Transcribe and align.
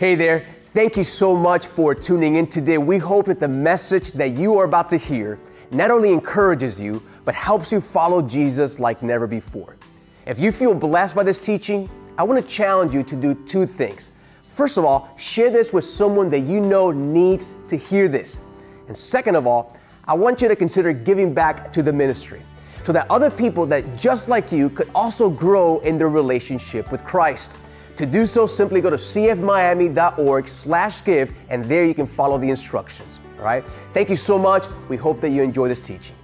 Hey 0.00 0.14
there. 0.14 0.46
Thank 0.72 0.96
you 0.96 1.04
so 1.04 1.36
much 1.36 1.66
for 1.66 1.94
tuning 1.94 2.36
in 2.36 2.46
today. 2.46 2.78
We 2.78 2.96
hope 2.96 3.26
that 3.26 3.38
the 3.38 3.48
message 3.48 4.12
that 4.12 4.30
you 4.30 4.58
are 4.58 4.64
about 4.64 4.88
to 4.88 4.96
hear 4.96 5.38
not 5.70 5.90
only 5.90 6.10
encourages 6.10 6.80
you, 6.80 7.02
but 7.26 7.34
helps 7.34 7.70
you 7.70 7.82
follow 7.82 8.22
Jesus 8.22 8.80
like 8.80 9.02
never 9.02 9.26
before. 9.26 9.76
If 10.24 10.40
you 10.40 10.52
feel 10.52 10.72
blessed 10.72 11.14
by 11.14 11.22
this 11.22 11.38
teaching, 11.38 11.86
I 12.16 12.22
want 12.22 12.42
to 12.42 12.50
challenge 12.50 12.94
you 12.94 13.02
to 13.02 13.14
do 13.14 13.34
two 13.44 13.66
things. 13.66 14.12
First 14.46 14.78
of 14.78 14.86
all, 14.86 15.12
share 15.18 15.50
this 15.50 15.70
with 15.70 15.84
someone 15.84 16.30
that 16.30 16.40
you 16.40 16.60
know 16.60 16.90
needs 16.92 17.54
to 17.68 17.76
hear 17.76 18.08
this. 18.08 18.40
And 18.88 18.96
second 18.96 19.34
of 19.34 19.46
all, 19.46 19.76
I 20.06 20.14
want 20.14 20.40
you 20.40 20.48
to 20.48 20.56
consider 20.56 20.94
giving 20.94 21.34
back 21.34 21.74
to 21.74 21.82
the 21.82 21.92
ministry 21.92 22.40
so 22.84 22.92
that 22.94 23.06
other 23.10 23.30
people 23.30 23.66
that 23.66 23.98
just 23.98 24.30
like 24.30 24.50
you 24.50 24.70
could 24.70 24.88
also 24.94 25.28
grow 25.28 25.76
in 25.80 25.98
their 25.98 26.08
relationship 26.08 26.90
with 26.90 27.04
Christ. 27.04 27.58
To 28.00 28.06
do 28.06 28.24
so, 28.24 28.46
simply 28.46 28.80
go 28.80 28.88
to 28.88 28.96
cfmiami.org 28.96 30.48
slash 30.48 31.04
give, 31.04 31.34
and 31.50 31.62
there 31.66 31.84
you 31.84 31.92
can 31.92 32.06
follow 32.06 32.38
the 32.38 32.48
instructions. 32.48 33.20
All 33.36 33.44
right? 33.44 33.62
Thank 33.92 34.08
you 34.08 34.16
so 34.16 34.38
much. 34.38 34.68
We 34.88 34.96
hope 34.96 35.20
that 35.20 35.32
you 35.32 35.42
enjoy 35.42 35.68
this 35.68 35.82
teaching. 35.82 36.16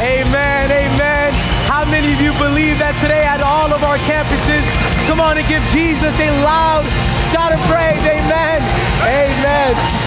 Amen, 0.00 0.72
amen. 0.72 1.32
How 1.70 1.84
many 1.84 2.12
of 2.14 2.20
you 2.20 2.32
believe 2.32 2.80
that 2.80 2.98
today 3.00 3.22
at 3.22 3.42
all 3.42 3.72
of 3.72 3.84
our 3.84 3.96
campuses? 3.98 4.66
Come 5.06 5.20
on 5.20 5.38
and 5.38 5.46
give 5.46 5.62
Jesus 5.70 6.18
a 6.18 6.30
loud 6.42 6.82
shout 7.30 7.52
of 7.54 7.60
praise. 7.70 8.02
Amen, 8.02 8.58
amen. 9.06 10.02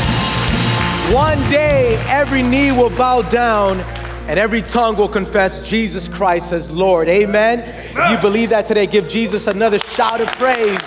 One 1.15 1.39
day, 1.49 1.95
every 2.09 2.43
knee 2.43 2.73
will 2.73 2.89
bow 2.89 3.21
down 3.21 3.79
and 4.27 4.39
every 4.39 4.61
tongue 4.61 4.95
will 4.97 5.07
confess 5.07 5.59
Jesus 5.61 6.07
Christ 6.07 6.51
as 6.51 6.71
Lord. 6.71 7.07
Amen. 7.07 7.59
If 7.95 8.11
you 8.11 8.17
believe 8.17 8.49
that 8.49 8.65
today, 8.65 8.87
give 8.87 9.07
Jesus 9.07 9.45
another 9.47 9.77
shout 9.79 10.19
of 10.19 10.27
praise. 10.29 10.79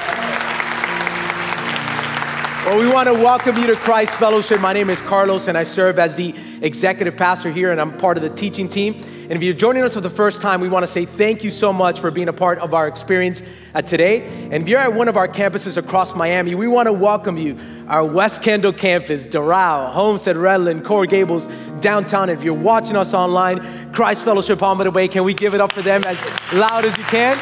Well, 2.67 2.79
we 2.79 2.89
want 2.89 3.07
to 3.07 3.15
welcome 3.15 3.57
you 3.57 3.67
to 3.69 3.77
Christ 3.77 4.15
Fellowship. 4.17 4.61
My 4.61 4.73
name 4.73 4.91
is 4.91 5.01
Carlos, 5.03 5.47
and 5.47 5.57
I 5.57 5.63
serve 5.63 5.99
as 5.99 6.17
the 6.17 6.35
executive 6.63 7.17
pastor 7.17 7.51
here, 7.51 7.71
and 7.71 7.81
I'm 7.81 7.97
part 7.97 8.17
of 8.17 8.23
the 8.23 8.31
teaching 8.31 8.69
team. 8.69 8.95
And 8.95 9.33
if 9.33 9.43
you're 9.43 9.55
joining 9.55 9.83
us 9.83 9.95
for 9.95 10.01
the 10.01 10.11
first 10.11 10.41
time, 10.41 10.61
we 10.61 10.69
want 10.69 10.87
to 10.87 10.91
say 10.91 11.05
thank 11.05 11.45
you 11.45 11.51
so 11.51 11.73
much 11.73 12.01
for 12.01 12.11
being 12.11 12.29
a 12.29 12.33
part 12.33 12.59
of 12.59 12.73
our 12.73 12.89
experience 12.89 13.43
today. 13.87 14.23
And 14.51 14.63
if 14.63 14.69
you're 14.69 14.79
at 14.79 14.95
one 14.95 15.09
of 15.09 15.17
our 15.17 15.29
campuses 15.29 15.77
across 15.77 16.15
Miami, 16.15 16.55
we 16.55 16.67
want 16.67 16.87
to 16.87 16.93
welcome 16.93 17.37
you. 17.37 17.59
Our 17.89 18.05
West 18.05 18.43
Kendall 18.43 18.73
campus, 18.73 19.27
Doral, 19.27 19.91
Homestead, 19.93 20.37
Redland, 20.37 20.85
Coral 20.85 21.07
Gables, 21.07 21.47
downtown. 21.81 22.31
If 22.31 22.43
you're 22.43 22.55
watching 22.55 22.97
us 22.97 23.15
online, 23.15 23.93
Christ 23.93 24.25
Fellowship 24.25 24.59
Palmetto 24.59 24.91
Bay, 24.91 25.09
can 25.09 25.25
we 25.25 25.35
give 25.35 25.55
it 25.55 25.61
up 25.61 25.73
for 25.73 25.83
them 25.83 26.03
as 26.05 26.19
loud 26.53 26.85
as 26.85 26.97
you 26.97 27.05
can? 27.05 27.37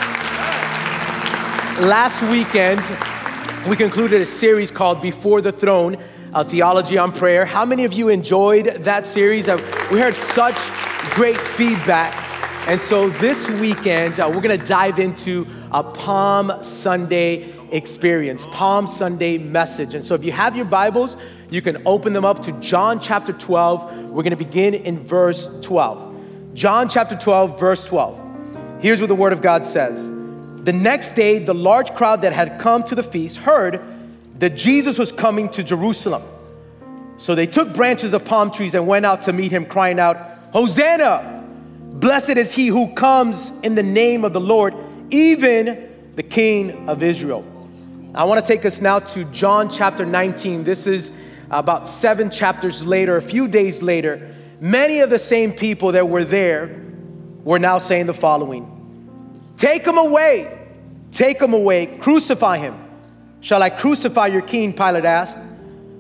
Last 1.88 2.22
weekend, 2.30 2.80
we 3.68 3.76
concluded 3.76 4.22
a 4.22 4.26
series 4.26 4.70
called 4.70 5.02
Before 5.02 5.40
the 5.40 5.52
Throne, 5.52 5.96
a 6.36 6.44
theology 6.44 6.98
on 6.98 7.12
prayer. 7.12 7.46
How 7.46 7.64
many 7.64 7.86
of 7.86 7.94
you 7.94 8.10
enjoyed 8.10 8.66
that 8.84 9.06
series? 9.06 9.48
Uh, 9.48 9.56
we 9.90 9.98
heard 9.98 10.14
such 10.14 10.58
great 11.12 11.38
feedback. 11.38 12.12
And 12.68 12.78
so 12.78 13.08
this 13.08 13.48
weekend, 13.48 14.20
uh, 14.20 14.28
we're 14.28 14.42
going 14.42 14.60
to 14.60 14.66
dive 14.66 14.98
into 14.98 15.46
a 15.72 15.82
Palm 15.82 16.52
Sunday 16.62 17.50
experience, 17.70 18.44
Palm 18.50 18.86
Sunday 18.86 19.38
message. 19.38 19.94
And 19.94 20.04
so 20.04 20.14
if 20.14 20.22
you 20.22 20.32
have 20.32 20.54
your 20.54 20.66
Bibles, 20.66 21.16
you 21.48 21.62
can 21.62 21.80
open 21.86 22.12
them 22.12 22.26
up 22.26 22.42
to 22.42 22.52
John 22.60 23.00
chapter 23.00 23.32
12. 23.32 24.10
We're 24.10 24.22
going 24.22 24.36
to 24.36 24.36
begin 24.36 24.74
in 24.74 25.02
verse 25.02 25.48
12. 25.62 26.52
John 26.52 26.90
chapter 26.90 27.16
12, 27.16 27.58
verse 27.58 27.86
12. 27.86 28.82
Here's 28.82 29.00
what 29.00 29.08
the 29.08 29.14
Word 29.14 29.32
of 29.32 29.40
God 29.40 29.64
says 29.64 30.10
The 30.64 30.74
next 30.74 31.12
day, 31.12 31.38
the 31.38 31.54
large 31.54 31.94
crowd 31.94 32.20
that 32.20 32.34
had 32.34 32.60
come 32.60 32.84
to 32.84 32.94
the 32.94 33.02
feast 33.02 33.38
heard 33.38 33.95
that 34.38 34.50
Jesus 34.50 34.98
was 34.98 35.12
coming 35.12 35.48
to 35.50 35.64
Jerusalem. 35.64 36.22
So 37.18 37.34
they 37.34 37.46
took 37.46 37.72
branches 37.72 38.12
of 38.12 38.24
palm 38.24 38.50
trees 38.50 38.74
and 38.74 38.86
went 38.86 39.06
out 39.06 39.22
to 39.22 39.32
meet 39.32 39.50
him, 39.50 39.64
crying 39.64 39.98
out, 39.98 40.16
Hosanna! 40.52 41.44
Blessed 41.94 42.30
is 42.30 42.52
he 42.52 42.66
who 42.66 42.92
comes 42.92 43.50
in 43.62 43.74
the 43.74 43.82
name 43.82 44.24
of 44.24 44.34
the 44.34 44.40
Lord, 44.40 44.74
even 45.10 45.88
the 46.14 46.22
King 46.22 46.88
of 46.88 47.02
Israel. 47.02 47.44
I 48.14 48.24
want 48.24 48.44
to 48.44 48.46
take 48.46 48.64
us 48.66 48.80
now 48.80 48.98
to 48.98 49.24
John 49.26 49.70
chapter 49.70 50.04
19. 50.04 50.64
This 50.64 50.86
is 50.86 51.10
about 51.50 51.88
seven 51.88 52.30
chapters 52.30 52.84
later, 52.84 53.16
a 53.16 53.22
few 53.22 53.48
days 53.48 53.82
later. 53.82 54.34
Many 54.60 55.00
of 55.00 55.10
the 55.10 55.18
same 55.18 55.52
people 55.52 55.92
that 55.92 56.08
were 56.08 56.24
there 56.24 56.82
were 57.44 57.58
now 57.58 57.78
saying 57.78 58.06
the 58.06 58.14
following 58.14 58.72
Take 59.56 59.86
him 59.86 59.96
away, 59.96 60.66
take 61.12 61.40
him 61.40 61.54
away, 61.54 61.86
crucify 61.98 62.58
him. 62.58 62.85
Shall 63.40 63.62
I 63.62 63.70
crucify 63.70 64.28
your 64.28 64.42
king? 64.42 64.72
Pilate 64.72 65.04
asked. 65.04 65.38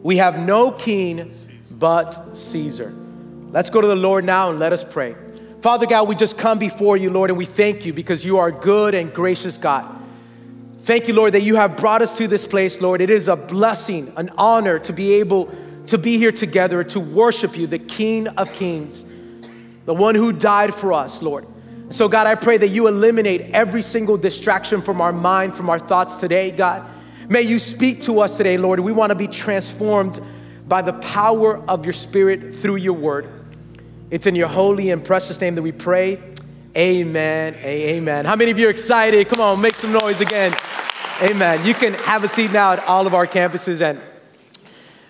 We 0.02 0.16
have 0.18 0.38
no 0.38 0.70
king 0.70 1.32
but 1.70 2.36
Caesar. 2.36 2.94
Let's 3.50 3.70
go 3.70 3.80
to 3.80 3.86
the 3.86 3.96
Lord 3.96 4.24
now 4.24 4.50
and 4.50 4.58
let 4.58 4.72
us 4.72 4.84
pray. 4.84 5.16
Father 5.62 5.86
God, 5.86 6.08
we 6.08 6.14
just 6.14 6.38
come 6.38 6.58
before 6.58 6.96
you, 6.96 7.10
Lord, 7.10 7.30
and 7.30 7.38
we 7.38 7.44
thank 7.44 7.84
you 7.84 7.92
because 7.92 8.24
you 8.24 8.38
are 8.38 8.50
good 8.50 8.94
and 8.94 9.12
gracious 9.12 9.58
God. 9.58 9.84
Thank 10.82 11.08
you, 11.08 11.14
Lord, 11.14 11.34
that 11.34 11.42
you 11.42 11.56
have 11.56 11.76
brought 11.76 12.02
us 12.02 12.16
to 12.18 12.28
this 12.28 12.46
place, 12.46 12.80
Lord. 12.80 13.00
It 13.00 13.10
is 13.10 13.26
a 13.26 13.34
blessing, 13.34 14.12
an 14.16 14.30
honor 14.38 14.78
to 14.80 14.92
be 14.92 15.14
able 15.14 15.52
to 15.86 15.98
be 15.98 16.18
here 16.18 16.32
together 16.32 16.84
to 16.84 17.00
worship 17.00 17.56
you, 17.56 17.66
the 17.66 17.78
King 17.78 18.28
of 18.28 18.52
Kings, 18.52 19.04
the 19.84 19.94
one 19.94 20.14
who 20.14 20.32
died 20.32 20.74
for 20.74 20.92
us, 20.92 21.22
Lord. 21.22 21.46
So, 21.90 22.08
God, 22.08 22.26
I 22.26 22.34
pray 22.34 22.58
that 22.58 22.68
you 22.68 22.88
eliminate 22.88 23.52
every 23.52 23.82
single 23.82 24.16
distraction 24.16 24.82
from 24.82 25.00
our 25.00 25.12
mind, 25.12 25.54
from 25.54 25.70
our 25.70 25.78
thoughts 25.78 26.16
today, 26.16 26.50
God. 26.50 26.84
May 27.28 27.42
you 27.42 27.58
speak 27.58 28.02
to 28.02 28.20
us 28.20 28.36
today, 28.36 28.56
Lord. 28.56 28.78
We 28.78 28.92
want 28.92 29.10
to 29.10 29.16
be 29.16 29.26
transformed 29.26 30.20
by 30.68 30.82
the 30.82 30.92
power 30.92 31.56
of 31.68 31.84
your 31.84 31.92
Spirit 31.92 32.54
through 32.54 32.76
your 32.76 32.92
word. 32.92 33.28
It's 34.12 34.28
in 34.28 34.36
your 34.36 34.46
holy 34.46 34.90
and 34.90 35.04
precious 35.04 35.40
name 35.40 35.56
that 35.56 35.62
we 35.62 35.72
pray. 35.72 36.22
Amen. 36.76 37.54
Amen. 37.54 38.24
How 38.24 38.36
many 38.36 38.52
of 38.52 38.58
you 38.60 38.68
are 38.68 38.70
excited? 38.70 39.28
Come 39.28 39.40
on, 39.40 39.60
make 39.60 39.74
some 39.74 39.90
noise 39.90 40.20
again. 40.20 40.56
Amen. 41.20 41.66
You 41.66 41.74
can 41.74 41.94
have 41.94 42.22
a 42.22 42.28
seat 42.28 42.52
now 42.52 42.72
at 42.72 42.84
all 42.84 43.08
of 43.08 43.14
our 43.14 43.26
campuses. 43.26 43.80
And 43.80 44.00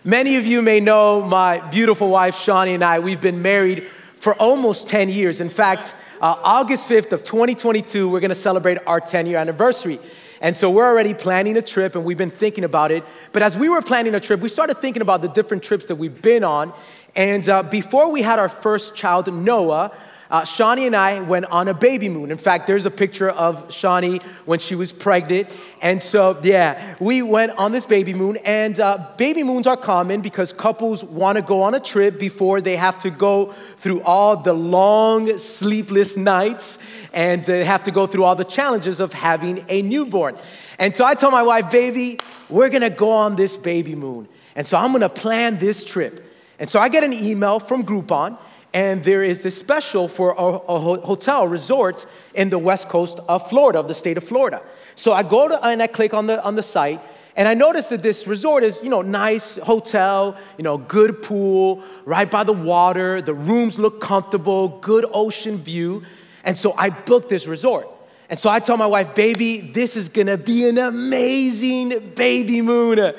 many 0.02 0.36
of 0.36 0.46
you 0.46 0.62
may 0.62 0.80
know 0.80 1.20
my 1.20 1.58
beautiful 1.68 2.08
wife, 2.08 2.38
Shawnee, 2.38 2.74
and 2.74 2.84
I. 2.84 3.00
We've 3.00 3.20
been 3.20 3.42
married 3.42 3.90
for 4.16 4.34
almost 4.34 4.88
10 4.88 5.10
years. 5.10 5.42
In 5.42 5.50
fact, 5.50 5.94
uh, 6.22 6.34
August 6.42 6.88
5th 6.88 7.12
of 7.12 7.24
2022, 7.24 8.08
we're 8.08 8.20
going 8.20 8.30
to 8.30 8.34
celebrate 8.34 8.78
our 8.86 9.00
10 9.00 9.26
year 9.26 9.36
anniversary. 9.36 10.00
And 10.40 10.56
so 10.56 10.70
we're 10.70 10.86
already 10.86 11.14
planning 11.14 11.56
a 11.56 11.62
trip 11.62 11.94
and 11.94 12.04
we've 12.04 12.18
been 12.18 12.30
thinking 12.30 12.64
about 12.64 12.92
it. 12.92 13.04
But 13.32 13.42
as 13.42 13.56
we 13.56 13.68
were 13.68 13.82
planning 13.82 14.14
a 14.14 14.20
trip, 14.20 14.40
we 14.40 14.48
started 14.48 14.80
thinking 14.80 15.02
about 15.02 15.22
the 15.22 15.28
different 15.28 15.62
trips 15.62 15.86
that 15.86 15.96
we've 15.96 16.20
been 16.20 16.44
on. 16.44 16.72
And 17.14 17.48
uh, 17.48 17.62
before 17.62 18.10
we 18.10 18.22
had 18.22 18.38
our 18.38 18.48
first 18.48 18.94
child, 18.94 19.32
Noah, 19.32 19.92
uh, 20.30 20.44
Shawnee 20.44 20.86
and 20.86 20.96
I 20.96 21.20
went 21.20 21.46
on 21.46 21.68
a 21.68 21.74
baby 21.74 22.08
moon. 22.08 22.30
In 22.30 22.38
fact, 22.38 22.66
there's 22.66 22.86
a 22.86 22.90
picture 22.90 23.30
of 23.30 23.72
Shawnee 23.72 24.20
when 24.44 24.58
she 24.58 24.74
was 24.74 24.92
pregnant. 24.92 25.50
And 25.80 26.02
so, 26.02 26.38
yeah, 26.42 26.96
we 27.00 27.22
went 27.22 27.52
on 27.52 27.72
this 27.72 27.86
baby 27.86 28.14
moon. 28.14 28.36
And 28.38 28.78
uh, 28.80 29.12
baby 29.16 29.42
moons 29.42 29.66
are 29.66 29.76
common 29.76 30.20
because 30.20 30.52
couples 30.52 31.04
want 31.04 31.36
to 31.36 31.42
go 31.42 31.62
on 31.62 31.74
a 31.74 31.80
trip 31.80 32.18
before 32.18 32.60
they 32.60 32.76
have 32.76 33.00
to 33.02 33.10
go 33.10 33.54
through 33.78 34.02
all 34.02 34.36
the 34.36 34.52
long, 34.52 35.38
sleepless 35.38 36.16
nights 36.16 36.78
and 37.12 37.42
they 37.44 37.64
have 37.64 37.82
to 37.84 37.90
go 37.90 38.06
through 38.06 38.24
all 38.24 38.36
the 38.36 38.44
challenges 38.44 39.00
of 39.00 39.12
having 39.12 39.64
a 39.68 39.80
newborn. 39.80 40.36
And 40.78 40.94
so 40.94 41.04
I 41.04 41.14
told 41.14 41.32
my 41.32 41.42
wife, 41.42 41.70
baby, 41.70 42.18
we're 42.50 42.68
going 42.68 42.82
to 42.82 42.90
go 42.90 43.10
on 43.10 43.36
this 43.36 43.56
baby 43.56 43.94
moon. 43.94 44.28
And 44.54 44.66
so 44.66 44.76
I'm 44.76 44.90
going 44.90 45.00
to 45.00 45.08
plan 45.08 45.58
this 45.58 45.82
trip. 45.82 46.22
And 46.58 46.68
so 46.68 46.78
I 46.78 46.88
get 46.88 47.04
an 47.04 47.12
email 47.12 47.58
from 47.58 47.84
Groupon, 47.84 48.38
and 48.76 49.02
there 49.04 49.22
is 49.22 49.40
this 49.40 49.56
special 49.56 50.06
for 50.06 50.32
a, 50.32 50.44
a 50.44 51.00
hotel 51.00 51.48
resort 51.48 52.04
in 52.34 52.50
the 52.50 52.58
west 52.58 52.90
coast 52.90 53.18
of 53.26 53.48
Florida, 53.48 53.78
of 53.78 53.88
the 53.88 53.94
state 53.94 54.18
of 54.18 54.24
Florida. 54.24 54.60
So 54.94 55.14
I 55.14 55.22
go 55.22 55.48
to 55.48 55.64
and 55.64 55.82
I 55.82 55.86
click 55.86 56.12
on 56.12 56.26
the 56.26 56.44
on 56.44 56.56
the 56.56 56.62
site, 56.62 57.00
and 57.36 57.48
I 57.48 57.54
notice 57.54 57.88
that 57.88 58.02
this 58.02 58.26
resort 58.26 58.62
is, 58.64 58.82
you 58.82 58.90
know, 58.90 59.00
nice 59.00 59.56
hotel, 59.56 60.36
you 60.58 60.62
know, 60.62 60.76
good 60.76 61.22
pool, 61.22 61.82
right 62.04 62.30
by 62.30 62.44
the 62.44 62.52
water. 62.52 63.22
The 63.22 63.32
rooms 63.32 63.78
look 63.78 63.98
comfortable, 64.02 64.68
good 64.68 65.06
ocean 65.10 65.56
view. 65.56 66.02
And 66.44 66.58
so 66.58 66.74
I 66.76 66.90
booked 66.90 67.30
this 67.30 67.46
resort. 67.46 67.88
And 68.28 68.38
so 68.38 68.50
I 68.50 68.60
told 68.60 68.78
my 68.78 68.86
wife, 68.86 69.14
baby, 69.14 69.58
this 69.60 69.96
is 69.96 70.10
gonna 70.10 70.36
be 70.36 70.68
an 70.68 70.76
amazing 70.76 72.12
baby 72.14 72.60
moon. 72.60 73.14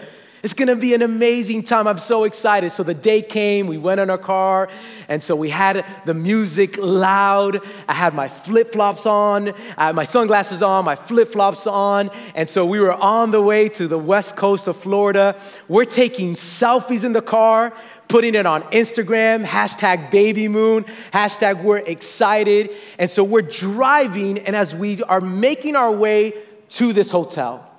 It's 0.48 0.54
gonna 0.54 0.78
be 0.78 0.94
an 0.94 1.02
amazing 1.02 1.64
time. 1.64 1.88
I'm 1.88 1.98
so 1.98 2.24
excited. 2.24 2.72
So 2.72 2.82
the 2.82 2.94
day 2.94 3.22
came, 3.22 3.68
we 3.68 3.78
went 3.78 4.00
in 4.00 4.10
our 4.10 4.18
car, 4.18 4.70
and 5.10 5.22
so 5.22 5.36
we 5.36 5.50
had 5.50 5.84
the 6.06 6.14
music 6.14 6.78
loud. 6.78 7.60
I 7.86 7.94
had 7.94 8.14
my 8.14 8.30
flip 8.30 8.72
flops 8.72 9.06
on, 9.06 9.54
my 9.78 10.06
sunglasses 10.06 10.64
on, 10.64 10.86
my 10.86 10.96
flip 10.96 11.34
flops 11.34 11.68
on, 11.68 12.12
and 12.34 12.48
so 12.48 12.66
we 12.66 12.80
were 12.80 12.94
on 12.94 13.32
the 13.32 13.42
way 13.42 13.68
to 13.68 13.90
the 13.90 13.98
west 13.98 14.38
coast 14.38 14.70
of 14.70 14.78
Florida. 14.78 15.38
We're 15.68 15.84
taking 15.84 16.36
selfies 16.36 17.04
in 17.04 17.12
the 17.12 17.22
car, 17.22 17.74
putting 18.08 18.34
it 18.34 18.46
on 18.46 18.64
Instagram, 18.72 19.44
hashtag 19.44 20.12
baby 20.12 20.48
moon, 20.48 20.86
hashtag 21.12 21.62
we're 21.62 21.80
excited. 21.80 22.70
And 22.98 23.12
so 23.12 23.22
we're 23.22 23.42
driving, 23.42 24.40
and 24.40 24.56
as 24.56 24.74
we 24.74 25.04
are 25.04 25.20
making 25.20 25.76
our 25.76 25.92
way 25.92 26.36
to 26.70 26.94
this 26.94 27.12
hotel, 27.12 27.70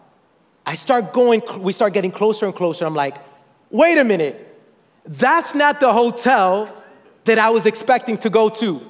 I 0.69 0.75
start 0.75 1.15
going, 1.15 1.41
we 1.61 1.73
start 1.73 1.95
getting 1.95 2.11
closer 2.11 2.45
and 2.45 2.55
closer. 2.55 2.85
I'm 2.85 2.93
like, 2.93 3.17
wait 3.71 3.97
a 3.97 4.05
minute. 4.05 4.55
That's 5.07 5.55
not 5.55 5.81
the 5.81 5.91
hotel 5.91 6.71
that 7.25 7.39
I 7.39 7.49
was 7.49 7.65
expecting 7.65 8.19
to 8.19 8.29
go 8.29 8.51
to. 8.51 8.87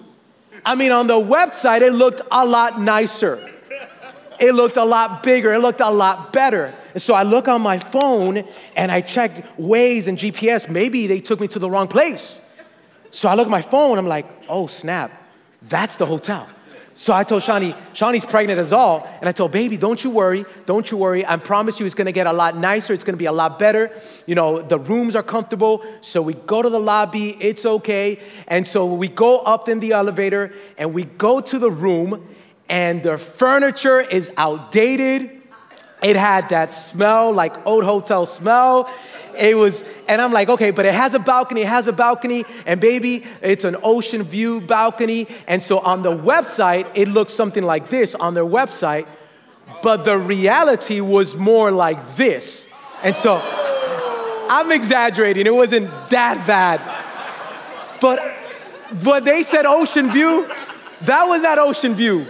I 0.66 0.75
mean, 0.75 0.90
on 0.90 1.06
the 1.06 1.14
website, 1.14 1.82
it 1.82 1.92
looked 1.92 2.20
a 2.32 2.44
lot 2.44 2.80
nicer. 2.80 3.48
It 4.40 4.56
looked 4.56 4.76
a 4.76 4.84
lot 4.84 5.22
bigger. 5.22 5.54
It 5.54 5.60
looked 5.60 5.80
a 5.80 5.88
lot 5.88 6.32
better. 6.32 6.75
And 6.94 7.00
so 7.00 7.14
I 7.14 7.22
look 7.22 7.46
on 7.46 7.62
my 7.62 7.78
phone 7.78 8.42
and 8.75 8.90
I 8.90 9.00
check 9.00 9.56
Waze 9.56 10.08
and 10.08 10.19
GPS. 10.19 10.69
Maybe 10.69 11.06
they 11.06 11.20
took 11.20 11.38
me 11.38 11.46
to 11.46 11.60
the 11.60 11.70
wrong 11.70 11.86
place. 11.86 12.40
So 13.12 13.28
I 13.28 13.36
look 13.36 13.46
at 13.46 13.52
my 13.52 13.62
phone. 13.62 13.98
I'm 13.98 14.08
like, 14.08 14.26
oh, 14.48 14.66
snap. 14.66 15.12
That's 15.62 15.94
the 15.94 16.06
hotel. 16.06 16.48
So 17.00 17.14
I 17.14 17.22
told 17.22 17.44
Shawnee, 17.44 17.76
Shawnee's 17.92 18.24
pregnant 18.24 18.58
as 18.58 18.72
all, 18.72 19.08
and 19.20 19.28
I 19.28 19.32
told 19.32 19.52
baby, 19.52 19.76
don't 19.76 20.02
you 20.02 20.10
worry, 20.10 20.44
don't 20.66 20.90
you 20.90 20.96
worry. 20.96 21.24
I 21.24 21.36
promise 21.36 21.78
you 21.78 21.86
it's 21.86 21.94
gonna 21.94 22.10
get 22.10 22.26
a 22.26 22.32
lot 22.32 22.56
nicer, 22.56 22.92
it's 22.92 23.04
gonna 23.04 23.16
be 23.16 23.26
a 23.26 23.32
lot 23.32 23.56
better. 23.56 23.92
You 24.26 24.34
know, 24.34 24.60
the 24.60 24.80
rooms 24.80 25.14
are 25.14 25.22
comfortable. 25.22 25.84
So 26.00 26.20
we 26.20 26.34
go 26.34 26.60
to 26.60 26.68
the 26.68 26.80
lobby, 26.80 27.36
it's 27.38 27.64
okay. 27.64 28.18
And 28.48 28.66
so 28.66 28.84
we 28.92 29.06
go 29.06 29.38
up 29.38 29.68
in 29.68 29.78
the 29.78 29.92
elevator 29.92 30.52
and 30.76 30.92
we 30.92 31.04
go 31.04 31.40
to 31.40 31.58
the 31.60 31.70
room, 31.70 32.26
and 32.68 33.00
the 33.04 33.16
furniture 33.16 34.00
is 34.00 34.32
outdated. 34.36 35.38
It 36.02 36.16
had 36.16 36.48
that 36.50 36.72
smell, 36.72 37.32
like 37.32 37.66
old 37.66 37.84
hotel 37.84 38.26
smell. 38.26 38.90
It 39.36 39.56
was, 39.56 39.84
and 40.08 40.20
I'm 40.20 40.32
like, 40.32 40.48
okay, 40.48 40.70
but 40.70 40.84
it 40.86 40.94
has 40.94 41.14
a 41.14 41.18
balcony, 41.18 41.62
it 41.62 41.68
has 41.68 41.86
a 41.86 41.92
balcony, 41.92 42.44
and 42.66 42.80
baby, 42.80 43.24
it's 43.40 43.64
an 43.64 43.76
ocean 43.82 44.22
view 44.22 44.60
balcony. 44.60 45.28
And 45.46 45.62
so 45.62 45.78
on 45.78 46.02
the 46.02 46.10
website, 46.10 46.90
it 46.94 47.08
looks 47.08 47.32
something 47.32 47.62
like 47.62 47.88
this 47.88 48.14
on 48.14 48.34
their 48.34 48.44
website, 48.44 49.06
but 49.82 50.04
the 50.04 50.18
reality 50.18 51.00
was 51.00 51.36
more 51.36 51.70
like 51.70 52.16
this. 52.16 52.66
And 53.02 53.16
so 53.16 53.40
I'm 54.50 54.72
exaggerating, 54.72 55.46
it 55.46 55.54
wasn't 55.54 55.90
that 56.10 56.44
bad. 56.46 56.80
But 58.00 58.20
but 59.02 59.24
they 59.24 59.42
said 59.42 59.66
ocean 59.66 60.10
view, 60.10 60.48
that 61.02 61.24
was 61.24 61.42
that 61.42 61.58
ocean 61.58 61.94
view. 61.94 62.26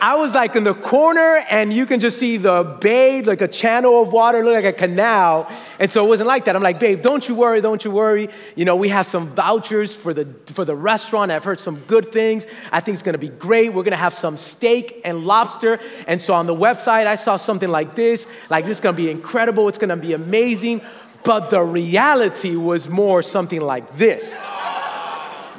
I 0.00 0.16
was 0.16 0.34
like 0.34 0.56
in 0.56 0.64
the 0.64 0.74
corner 0.74 1.42
and 1.48 1.72
you 1.72 1.86
can 1.86 2.00
just 2.00 2.18
see 2.18 2.36
the 2.36 2.76
bay, 2.80 3.22
like 3.22 3.40
a 3.40 3.48
channel 3.48 4.02
of 4.02 4.12
water, 4.12 4.44
look 4.44 4.54
like 4.54 4.64
a 4.64 4.72
canal. 4.72 5.50
And 5.78 5.90
so 5.90 6.04
it 6.04 6.08
wasn't 6.08 6.26
like 6.26 6.44
that. 6.44 6.56
I'm 6.56 6.62
like, 6.62 6.78
babe, 6.78 7.00
don't 7.00 7.26
you 7.26 7.34
worry, 7.34 7.60
don't 7.60 7.82
you 7.84 7.90
worry. 7.90 8.28
You 8.56 8.64
know, 8.66 8.76
we 8.76 8.90
have 8.90 9.06
some 9.06 9.34
vouchers 9.34 9.94
for 9.94 10.12
the 10.12 10.28
for 10.46 10.64
the 10.64 10.74
restaurant. 10.74 11.32
I've 11.32 11.44
heard 11.44 11.60
some 11.60 11.80
good 11.86 12.12
things. 12.12 12.46
I 12.70 12.80
think 12.80 12.94
it's 12.94 13.02
gonna 13.02 13.16
be 13.16 13.28
great. 13.28 13.72
We're 13.72 13.84
gonna 13.84 13.96
have 13.96 14.14
some 14.14 14.36
steak 14.36 15.00
and 15.04 15.24
lobster. 15.24 15.80
And 16.06 16.20
so 16.20 16.34
on 16.34 16.46
the 16.46 16.54
website, 16.54 17.06
I 17.06 17.14
saw 17.14 17.36
something 17.36 17.70
like 17.70 17.94
this, 17.94 18.26
like 18.50 18.66
this 18.66 18.78
is 18.78 18.80
gonna 18.80 18.96
be 18.96 19.10
incredible, 19.10 19.68
it's 19.68 19.78
gonna 19.78 19.96
be 19.96 20.12
amazing. 20.12 20.82
But 21.24 21.50
the 21.50 21.62
reality 21.62 22.54
was 22.54 22.88
more 22.88 23.22
something 23.22 23.60
like 23.60 23.96
this. 23.96 24.34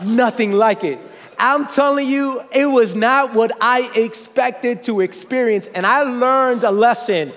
Nothing 0.04 0.52
like 0.52 0.84
it. 0.84 1.00
I'm 1.40 1.68
telling 1.68 2.08
you, 2.08 2.44
it 2.52 2.66
was 2.66 2.96
not 2.96 3.34
what 3.34 3.52
I 3.62 3.92
expected 3.96 4.84
to 4.84 5.02
experience. 5.02 5.68
And 5.68 5.86
I 5.86 6.02
learned 6.02 6.64
a 6.64 6.72
lesson. 6.72 7.34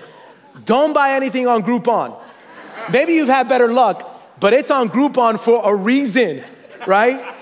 Don't 0.65 0.93
buy 0.93 1.11
anything 1.13 1.47
on 1.47 1.63
Groupon. 1.63 2.17
Maybe 2.91 3.13
you've 3.13 3.29
had 3.29 3.47
better 3.47 3.71
luck, 3.71 4.39
but 4.39 4.53
it's 4.53 4.71
on 4.71 4.89
Groupon 4.89 5.39
for 5.39 5.61
a 5.63 5.75
reason, 5.75 6.43
right? 6.87 7.35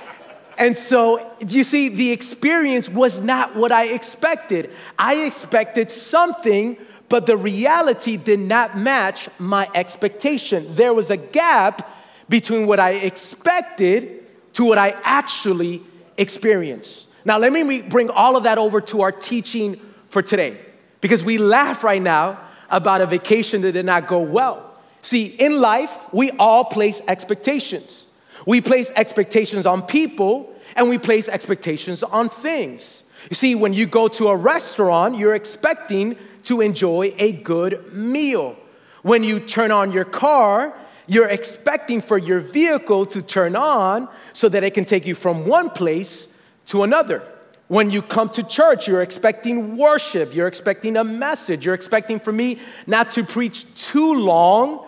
And 0.58 0.76
so, 0.76 1.32
you 1.48 1.64
see, 1.64 1.88
the 1.88 2.12
experience 2.12 2.90
was 2.90 3.20
not 3.20 3.56
what 3.56 3.72
I 3.72 3.86
expected. 3.86 4.70
I 4.98 5.26
expected 5.26 5.90
something, 5.90 6.78
but 7.08 7.26
the 7.26 7.38
reality 7.38 8.18
did 8.18 8.40
not 8.40 8.78
match 8.78 9.30
my 9.40 9.70
expectation. 9.74 10.68
There 10.76 10.94
was 10.94 11.10
a 11.10 11.18
gap 11.18 11.90
between 12.28 12.68
what 12.68 12.80
I 12.80 12.92
expected 12.92 14.26
to 14.54 14.66
what 14.66 14.78
I 14.78 14.90
actually 15.04 15.82
experience. 16.20 17.08
Now, 17.26 17.40
let 17.40 17.52
me 17.52 17.82
bring 17.82 18.10
all 18.10 18.36
of 18.36 18.44
that 18.44 18.58
over 18.58 18.82
to 18.82 19.02
our 19.02 19.12
teaching 19.12 19.80
for 20.10 20.22
today 20.22 20.60
because 21.02 21.24
we 21.24 21.38
laugh 21.38 21.84
right 21.84 22.02
now 22.02 22.40
about 22.70 23.02
a 23.02 23.06
vacation 23.06 23.62
that 23.62 23.72
did 23.72 23.86
not 23.86 24.08
go 24.08 24.22
well. 24.22 24.78
See, 25.02 25.26
in 25.26 25.60
life, 25.60 25.96
we 26.12 26.32
all 26.32 26.66
place 26.66 27.02
expectations. 27.08 28.06
We 28.46 28.62
place 28.62 28.92
expectations 28.96 29.66
on 29.66 29.84
people 29.84 30.54
and 30.76 30.90
we 30.90 30.98
place 30.98 31.28
expectations 31.28 32.04
on 32.04 32.30
things. 32.30 33.04
You 33.30 33.36
see, 33.36 33.56
when 33.56 33.74
you 33.74 33.86
go 33.86 34.08
to 34.10 34.30
a 34.30 34.36
restaurant, 34.36 35.18
you're 35.18 35.36
expecting 35.36 36.18
to 36.44 36.62
enjoy 36.62 37.14
a 37.18 37.34
good 37.34 37.94
meal. 37.94 38.58
When 39.02 39.24
you 39.24 39.40
turn 39.40 39.72
on 39.72 39.92
your 39.92 40.06
car, 40.06 40.78
you're 41.10 41.28
expecting 41.28 42.02
for 42.02 42.20
your 42.20 42.40
vehicle 42.40 43.04
to 43.08 43.22
turn 43.24 43.56
on 43.56 44.08
so 44.32 44.48
that 44.48 44.64
it 44.64 44.76
can 44.76 44.86
take 44.86 45.08
you 45.08 45.16
from 45.16 45.48
one 45.48 45.72
place 45.72 46.28
to 46.68 46.84
another. 46.84 47.24
When 47.68 47.90
you 47.90 48.04
come 48.04 48.30
to 48.30 48.44
church, 48.44 48.88
you're 48.88 49.02
expecting 49.02 49.76
worship, 49.76 50.36
you're 50.36 50.48
expecting 50.48 50.98
a 50.98 51.04
message, 51.04 51.66
you're 51.66 51.74
expecting 51.74 52.20
for 52.20 52.32
me 52.32 52.60
not 52.86 53.10
to 53.12 53.24
preach 53.24 53.66
too 53.74 54.14
long 54.14 54.86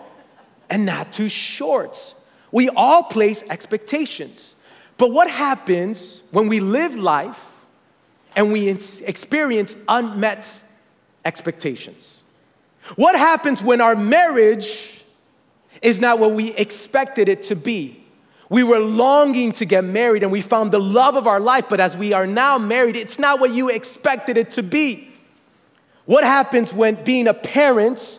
and 0.70 0.86
not 0.86 1.12
too 1.12 1.28
short. 1.28 2.14
We 2.52 2.68
all 2.68 3.02
place 3.02 3.42
expectations. 3.50 4.54
But 4.98 5.10
what 5.10 5.28
happens 5.28 6.22
when 6.30 6.46
we 6.46 6.60
live 6.60 6.94
life 6.94 7.44
and 8.36 8.52
we 8.52 8.68
experience 8.68 9.74
unmet 9.88 10.48
expectations? 11.24 12.20
What 12.94 13.16
happens 13.16 13.60
when 13.60 13.80
our 13.80 13.96
marriage 13.96 15.01
is 15.82 16.00
not 16.00 16.18
what 16.18 16.32
we 16.32 16.54
expected 16.54 17.28
it 17.28 17.42
to 17.44 17.56
be. 17.56 18.02
We 18.48 18.62
were 18.62 18.80
longing 18.80 19.52
to 19.52 19.64
get 19.64 19.82
married 19.82 20.22
and 20.22 20.30
we 20.30 20.42
found 20.42 20.72
the 20.72 20.80
love 20.80 21.16
of 21.16 21.26
our 21.26 21.40
life, 21.40 21.66
but 21.68 21.80
as 21.80 21.96
we 21.96 22.12
are 22.12 22.26
now 22.26 22.58
married, 22.58 22.96
it's 22.96 23.18
not 23.18 23.40
what 23.40 23.50
you 23.50 23.70
expected 23.70 24.36
it 24.36 24.50
to 24.52 24.62
be. 24.62 25.10
What 26.04 26.24
happens 26.24 26.72
when 26.72 27.02
being 27.02 27.28
a 27.28 27.34
parent, 27.34 28.18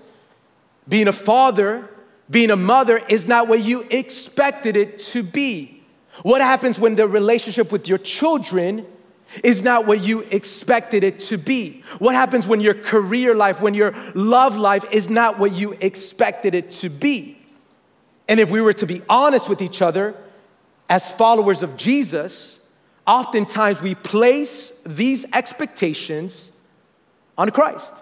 being 0.88 1.08
a 1.08 1.14
father, 1.14 1.88
being 2.30 2.50
a 2.50 2.56
mother 2.56 2.98
is 2.98 3.28
not 3.28 3.48
what 3.48 3.62
you 3.62 3.82
expected 3.92 4.76
it 4.76 4.98
to 5.00 5.22
be? 5.22 5.84
What 6.24 6.42
happens 6.42 6.80
when 6.80 6.96
the 6.96 7.08
relationship 7.08 7.72
with 7.72 7.88
your 7.88 7.98
children 7.98 8.86
is 9.44 9.62
not 9.62 9.86
what 9.86 10.00
you 10.00 10.22
expected 10.32 11.04
it 11.04 11.20
to 11.22 11.38
be? 11.38 11.84
What 12.00 12.16
happens 12.16 12.48
when 12.48 12.62
your 12.62 12.74
career 12.74 13.36
life, 13.36 13.62
when 13.62 13.74
your 13.74 13.94
love 14.16 14.58
life 14.58 14.86
is 14.92 15.10
not 15.10 15.40
what 15.40 15.52
you 15.52 15.74
expected 15.74 16.56
it 16.56 16.72
to 16.72 16.90
be? 16.90 17.43
And 18.28 18.40
if 18.40 18.52
we 18.52 18.62
were 18.62 18.74
to 18.74 18.86
be 18.86 19.02
honest 19.10 19.50
with 19.50 19.62
each 19.62 19.82
other 19.82 20.16
as 20.90 21.12
followers 21.12 21.64
of 21.64 21.78
Jesus, 21.78 22.60
oftentimes 23.06 23.82
we 23.82 23.96
place 23.96 24.72
these 24.86 25.26
expectations 25.34 26.52
on 27.38 27.50
Christ. 27.50 27.94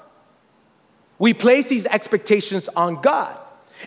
We 1.17 1.33
place 1.33 1.67
these 1.67 1.85
expectations 1.85 2.69
on 2.75 3.01
God. 3.01 3.37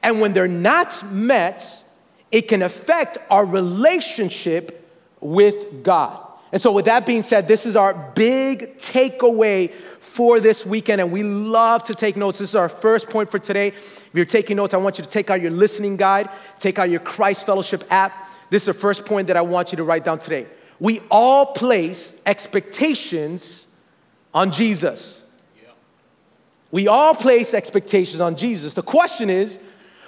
And 0.02 0.20
when 0.20 0.32
they're 0.32 0.48
not 0.48 1.04
met, 1.12 1.84
it 2.30 2.48
can 2.48 2.62
affect 2.62 3.18
our 3.30 3.44
relationship 3.44 4.88
with 5.20 5.82
God. 5.82 6.20
And 6.52 6.62
so, 6.62 6.70
with 6.70 6.84
that 6.84 7.06
being 7.06 7.24
said, 7.24 7.48
this 7.48 7.66
is 7.66 7.74
our 7.74 7.94
big 8.14 8.78
takeaway 8.78 9.74
for 10.14 10.38
this 10.38 10.64
weekend, 10.64 11.00
and 11.00 11.10
we 11.10 11.24
love 11.24 11.82
to 11.82 11.92
take 11.92 12.16
notes. 12.16 12.38
This 12.38 12.50
is 12.50 12.54
our 12.54 12.68
first 12.68 13.10
point 13.10 13.32
for 13.32 13.40
today. 13.40 13.68
If 13.68 14.10
you're 14.14 14.24
taking 14.24 14.56
notes, 14.56 14.72
I 14.72 14.76
want 14.76 14.96
you 14.96 15.02
to 15.02 15.10
take 15.10 15.28
out 15.28 15.40
your 15.40 15.50
listening 15.50 15.96
guide, 15.96 16.28
take 16.60 16.78
out 16.78 16.88
your 16.88 17.00
Christ 17.00 17.44
Fellowship 17.44 17.82
app. 17.90 18.30
This 18.48 18.62
is 18.62 18.66
the 18.66 18.74
first 18.74 19.06
point 19.06 19.26
that 19.26 19.36
I 19.36 19.40
want 19.40 19.72
you 19.72 19.76
to 19.76 19.82
write 19.82 20.04
down 20.04 20.20
today. 20.20 20.46
We 20.78 21.00
all 21.10 21.46
place 21.46 22.12
expectations 22.26 23.66
on 24.32 24.52
Jesus. 24.52 25.24
We 26.70 26.86
all 26.86 27.16
place 27.16 27.52
expectations 27.52 28.20
on 28.20 28.36
Jesus. 28.36 28.74
The 28.74 28.82
question 28.82 29.30
is, 29.30 29.58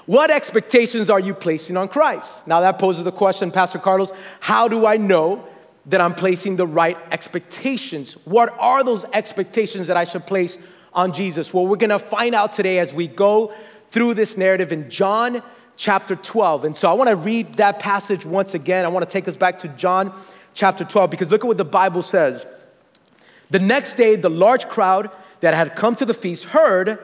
what 0.07 0.31
expectations 0.31 1.11
are 1.11 1.19
you 1.19 1.35
placing 1.35 1.77
on 1.77 1.89
Christ? 1.89 2.47
Now, 2.47 2.61
that 2.61 2.79
poses 2.79 3.03
the 3.03 3.11
question, 3.11 3.51
Pastor 3.51 3.81
Carlos, 3.81 4.13
how 4.39 4.69
do 4.69 4.87
I 4.87 4.99
know 4.99 5.45
that 5.87 6.01
I'm 6.01 6.15
placing 6.15 6.57
the 6.57 6.67
right 6.67 6.99
expectations. 7.11 8.15
What 8.25 8.55
are 8.59 8.83
those 8.83 9.05
expectations 9.13 9.87
that 9.87 9.97
I 9.97 10.05
should 10.05 10.27
place 10.27 10.59
on 10.93 11.13
Jesus? 11.13 11.55
Well, 11.55 11.67
we're 11.67 11.77
gonna 11.77 11.99
find 11.99 12.35
out 12.35 12.53
today 12.53 12.81
as 12.81 12.93
we 12.93 13.07
go 13.07 13.55
through 13.93 14.15
this 14.15 14.37
narrative 14.37 14.73
in 14.73 14.91
John 14.91 15.43
chapter 15.77 16.17
12. 16.17 16.65
And 16.65 16.77
so 16.77 16.91
I 16.91 16.95
wanna 16.95 17.15
read 17.15 17.55
that 17.55 17.79
passage 17.79 18.27
once 18.27 18.55
again. 18.55 18.85
I 18.85 18.89
wanna 18.89 19.07
take 19.07 19.29
us 19.29 19.37
back 19.37 19.59
to 19.61 19.69
John 19.69 20.13
chapter 20.55 20.85
12 20.85 21.11
because 21.11 21.31
look 21.31 21.45
at 21.45 21.47
what 21.47 21.59
the 21.59 21.65
Bible 21.65 22.03
says. 22.03 22.45
The 23.51 23.61
next 23.61 23.95
day, 23.95 24.17
the 24.17 24.31
large 24.31 24.69
crowd 24.69 25.11
that 25.41 25.55
had 25.55 25.77
come 25.77 25.95
to 25.97 26.05
the 26.05 26.15
feast 26.15 26.45
heard 26.45 26.99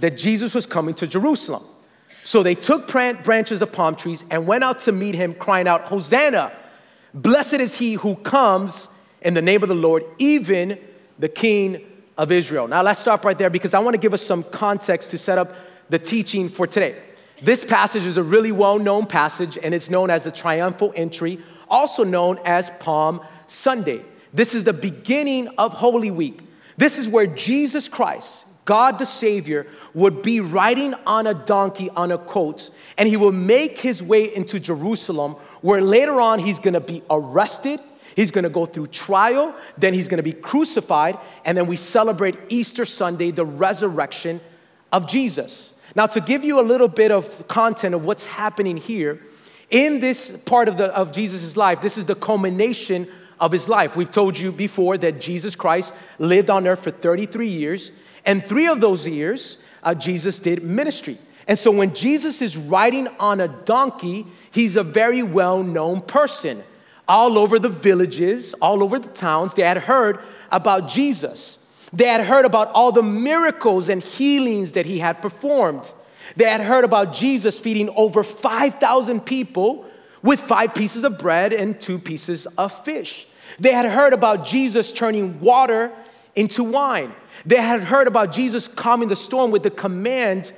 that 0.00 0.18
Jesus 0.18 0.52
was 0.52 0.66
coming 0.66 0.94
to 0.96 1.06
Jerusalem. 1.06 1.62
So 2.24 2.42
they 2.42 2.56
took 2.56 2.88
branches 2.88 3.62
of 3.62 3.70
palm 3.70 3.94
trees 3.94 4.24
and 4.30 4.48
went 4.48 4.64
out 4.64 4.80
to 4.80 4.92
meet 4.92 5.14
him, 5.14 5.32
crying 5.32 5.68
out, 5.68 5.82
Hosanna! 5.82 6.52
Blessed 7.16 7.54
is 7.54 7.78
he 7.78 7.94
who 7.94 8.14
comes 8.16 8.88
in 9.22 9.32
the 9.32 9.40
name 9.40 9.62
of 9.62 9.70
the 9.70 9.74
Lord, 9.74 10.04
even 10.18 10.78
the 11.18 11.30
King 11.30 11.80
of 12.18 12.30
Israel. 12.30 12.68
Now 12.68 12.82
let's 12.82 13.00
stop 13.00 13.24
right 13.24 13.38
there 13.38 13.48
because 13.48 13.72
I 13.72 13.78
want 13.78 13.94
to 13.94 13.98
give 13.98 14.12
us 14.12 14.20
some 14.20 14.42
context 14.44 15.10
to 15.12 15.18
set 15.18 15.38
up 15.38 15.54
the 15.88 15.98
teaching 15.98 16.50
for 16.50 16.66
today. 16.66 16.94
This 17.42 17.64
passage 17.64 18.04
is 18.04 18.18
a 18.18 18.22
really 18.22 18.52
well 18.52 18.78
known 18.78 19.06
passage, 19.06 19.58
and 19.62 19.74
it's 19.74 19.88
known 19.88 20.10
as 20.10 20.24
the 20.24 20.30
triumphal 20.30 20.92
entry, 20.94 21.38
also 21.68 22.04
known 22.04 22.38
as 22.44 22.70
Palm 22.80 23.22
Sunday. 23.46 24.02
This 24.34 24.54
is 24.54 24.64
the 24.64 24.72
beginning 24.74 25.48
of 25.56 25.72
Holy 25.72 26.10
Week. 26.10 26.40
This 26.76 26.98
is 26.98 27.08
where 27.08 27.26
Jesus 27.26 27.88
Christ, 27.88 28.45
God 28.66 28.98
the 28.98 29.06
Savior, 29.06 29.66
would 29.94 30.20
be 30.20 30.40
riding 30.40 30.92
on 31.06 31.26
a 31.26 31.32
donkey 31.32 31.88
on 31.96 32.12
a 32.12 32.18
coat, 32.18 32.70
and 32.98 33.08
he 33.08 33.16
will 33.16 33.32
make 33.32 33.78
his 33.78 34.02
way 34.02 34.34
into 34.36 34.60
Jerusalem, 34.60 35.36
where 35.62 35.80
later 35.80 36.20
on 36.20 36.38
he's 36.38 36.58
gonna 36.58 36.80
be 36.80 37.02
arrested, 37.08 37.80
he's 38.14 38.30
gonna 38.30 38.50
go 38.50 38.66
through 38.66 38.88
trial, 38.88 39.54
then 39.78 39.94
he's 39.94 40.08
gonna 40.08 40.22
be 40.22 40.34
crucified, 40.34 41.16
and 41.46 41.56
then 41.56 41.66
we 41.66 41.76
celebrate 41.76 42.36
Easter 42.50 42.84
Sunday, 42.84 43.30
the 43.30 43.46
resurrection 43.46 44.40
of 44.92 45.08
Jesus. 45.08 45.72
Now, 45.94 46.06
to 46.06 46.20
give 46.20 46.44
you 46.44 46.60
a 46.60 46.66
little 46.66 46.88
bit 46.88 47.10
of 47.10 47.48
content 47.48 47.94
of 47.94 48.04
what's 48.04 48.26
happening 48.26 48.76
here, 48.76 49.20
in 49.70 50.00
this 50.00 50.30
part 50.44 50.68
of, 50.68 50.76
the, 50.76 50.86
of 50.94 51.12
Jesus' 51.12 51.56
life, 51.56 51.80
this 51.80 51.96
is 51.96 52.04
the 52.04 52.14
culmination 52.14 53.08
of 53.40 53.52
his 53.52 53.68
life. 53.68 53.96
We've 53.96 54.10
told 54.10 54.38
you 54.38 54.52
before 54.52 54.96
that 54.98 55.20
Jesus 55.20 55.54
Christ 55.54 55.92
lived 56.18 56.50
on 56.50 56.66
earth 56.66 56.82
for 56.82 56.90
33 56.90 57.48
years, 57.48 57.92
and 58.26 58.44
three 58.44 58.66
of 58.66 58.80
those 58.80 59.06
years, 59.06 59.56
uh, 59.82 59.94
Jesus 59.94 60.40
did 60.40 60.62
ministry. 60.62 61.16
And 61.46 61.56
so 61.56 61.70
when 61.70 61.94
Jesus 61.94 62.42
is 62.42 62.56
riding 62.56 63.06
on 63.20 63.40
a 63.40 63.46
donkey, 63.46 64.26
he's 64.50 64.76
a 64.76 64.82
very 64.82 65.22
well 65.22 65.62
known 65.62 66.02
person. 66.02 66.62
All 67.08 67.38
over 67.38 67.60
the 67.60 67.68
villages, 67.68 68.52
all 68.54 68.82
over 68.82 68.98
the 68.98 69.08
towns, 69.08 69.54
they 69.54 69.62
had 69.62 69.76
heard 69.76 70.18
about 70.50 70.88
Jesus. 70.88 71.58
They 71.92 72.08
had 72.08 72.26
heard 72.26 72.44
about 72.44 72.72
all 72.72 72.90
the 72.90 73.02
miracles 73.02 73.88
and 73.88 74.02
healings 74.02 74.72
that 74.72 74.86
he 74.86 74.98
had 74.98 75.22
performed. 75.22 75.92
They 76.34 76.50
had 76.50 76.60
heard 76.60 76.84
about 76.84 77.14
Jesus 77.14 77.56
feeding 77.56 77.90
over 77.90 78.24
5,000 78.24 79.20
people 79.20 79.84
with 80.20 80.40
five 80.40 80.74
pieces 80.74 81.04
of 81.04 81.16
bread 81.16 81.52
and 81.52 81.80
two 81.80 82.00
pieces 82.00 82.46
of 82.58 82.72
fish. 82.84 83.28
They 83.60 83.72
had 83.72 83.86
heard 83.86 84.12
about 84.12 84.44
Jesus 84.44 84.92
turning 84.92 85.38
water 85.38 85.92
into 86.36 86.62
wine. 86.62 87.12
They 87.44 87.56
had 87.56 87.82
heard 87.82 88.06
about 88.06 88.30
Jesus 88.30 88.68
calming 88.68 89.08
the 89.08 89.16
storm 89.16 89.50
with 89.50 89.62
the 89.62 89.70
command 89.70 90.52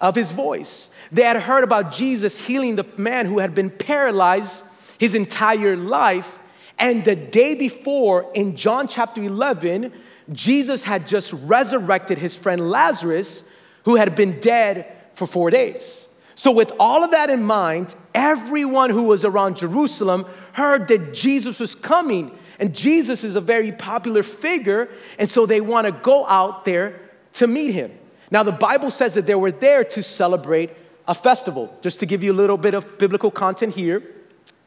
of 0.00 0.14
his 0.14 0.30
voice. 0.30 0.90
They 1.12 1.22
had 1.22 1.36
heard 1.36 1.64
about 1.64 1.92
Jesus 1.92 2.38
healing 2.38 2.76
the 2.76 2.86
man 2.96 3.26
who 3.26 3.38
had 3.38 3.54
been 3.54 3.70
paralyzed 3.70 4.64
his 4.98 5.14
entire 5.14 5.76
life. 5.76 6.38
And 6.78 7.04
the 7.04 7.16
day 7.16 7.54
before, 7.54 8.30
in 8.34 8.56
John 8.56 8.88
chapter 8.88 9.22
11, 9.22 9.92
Jesus 10.32 10.84
had 10.84 11.06
just 11.06 11.32
resurrected 11.32 12.18
his 12.18 12.36
friend 12.36 12.70
Lazarus, 12.70 13.44
who 13.84 13.96
had 13.96 14.14
been 14.14 14.40
dead 14.40 14.92
for 15.14 15.26
four 15.26 15.50
days. 15.50 16.08
So, 16.34 16.52
with 16.52 16.72
all 16.80 17.04
of 17.04 17.10
that 17.10 17.28
in 17.28 17.42
mind, 17.42 17.94
everyone 18.14 18.90
who 18.90 19.02
was 19.02 19.24
around 19.24 19.56
Jerusalem 19.56 20.24
heard 20.52 20.88
that 20.88 21.12
Jesus 21.12 21.60
was 21.60 21.74
coming. 21.74 22.30
And 22.60 22.76
Jesus 22.76 23.24
is 23.24 23.36
a 23.36 23.40
very 23.40 23.72
popular 23.72 24.22
figure, 24.22 24.90
and 25.18 25.28
so 25.28 25.46
they 25.46 25.62
want 25.62 25.86
to 25.86 25.92
go 25.92 26.26
out 26.26 26.64
there 26.66 27.00
to 27.34 27.46
meet 27.46 27.72
him. 27.72 27.90
Now, 28.30 28.42
the 28.42 28.52
Bible 28.52 28.90
says 28.90 29.14
that 29.14 29.26
they 29.26 29.34
were 29.34 29.50
there 29.50 29.82
to 29.82 30.02
celebrate 30.02 30.70
a 31.08 31.14
festival. 31.14 31.74
Just 31.80 32.00
to 32.00 32.06
give 32.06 32.22
you 32.22 32.32
a 32.32 32.34
little 32.34 32.58
bit 32.58 32.74
of 32.74 32.98
biblical 32.98 33.30
content 33.30 33.74
here, 33.74 34.02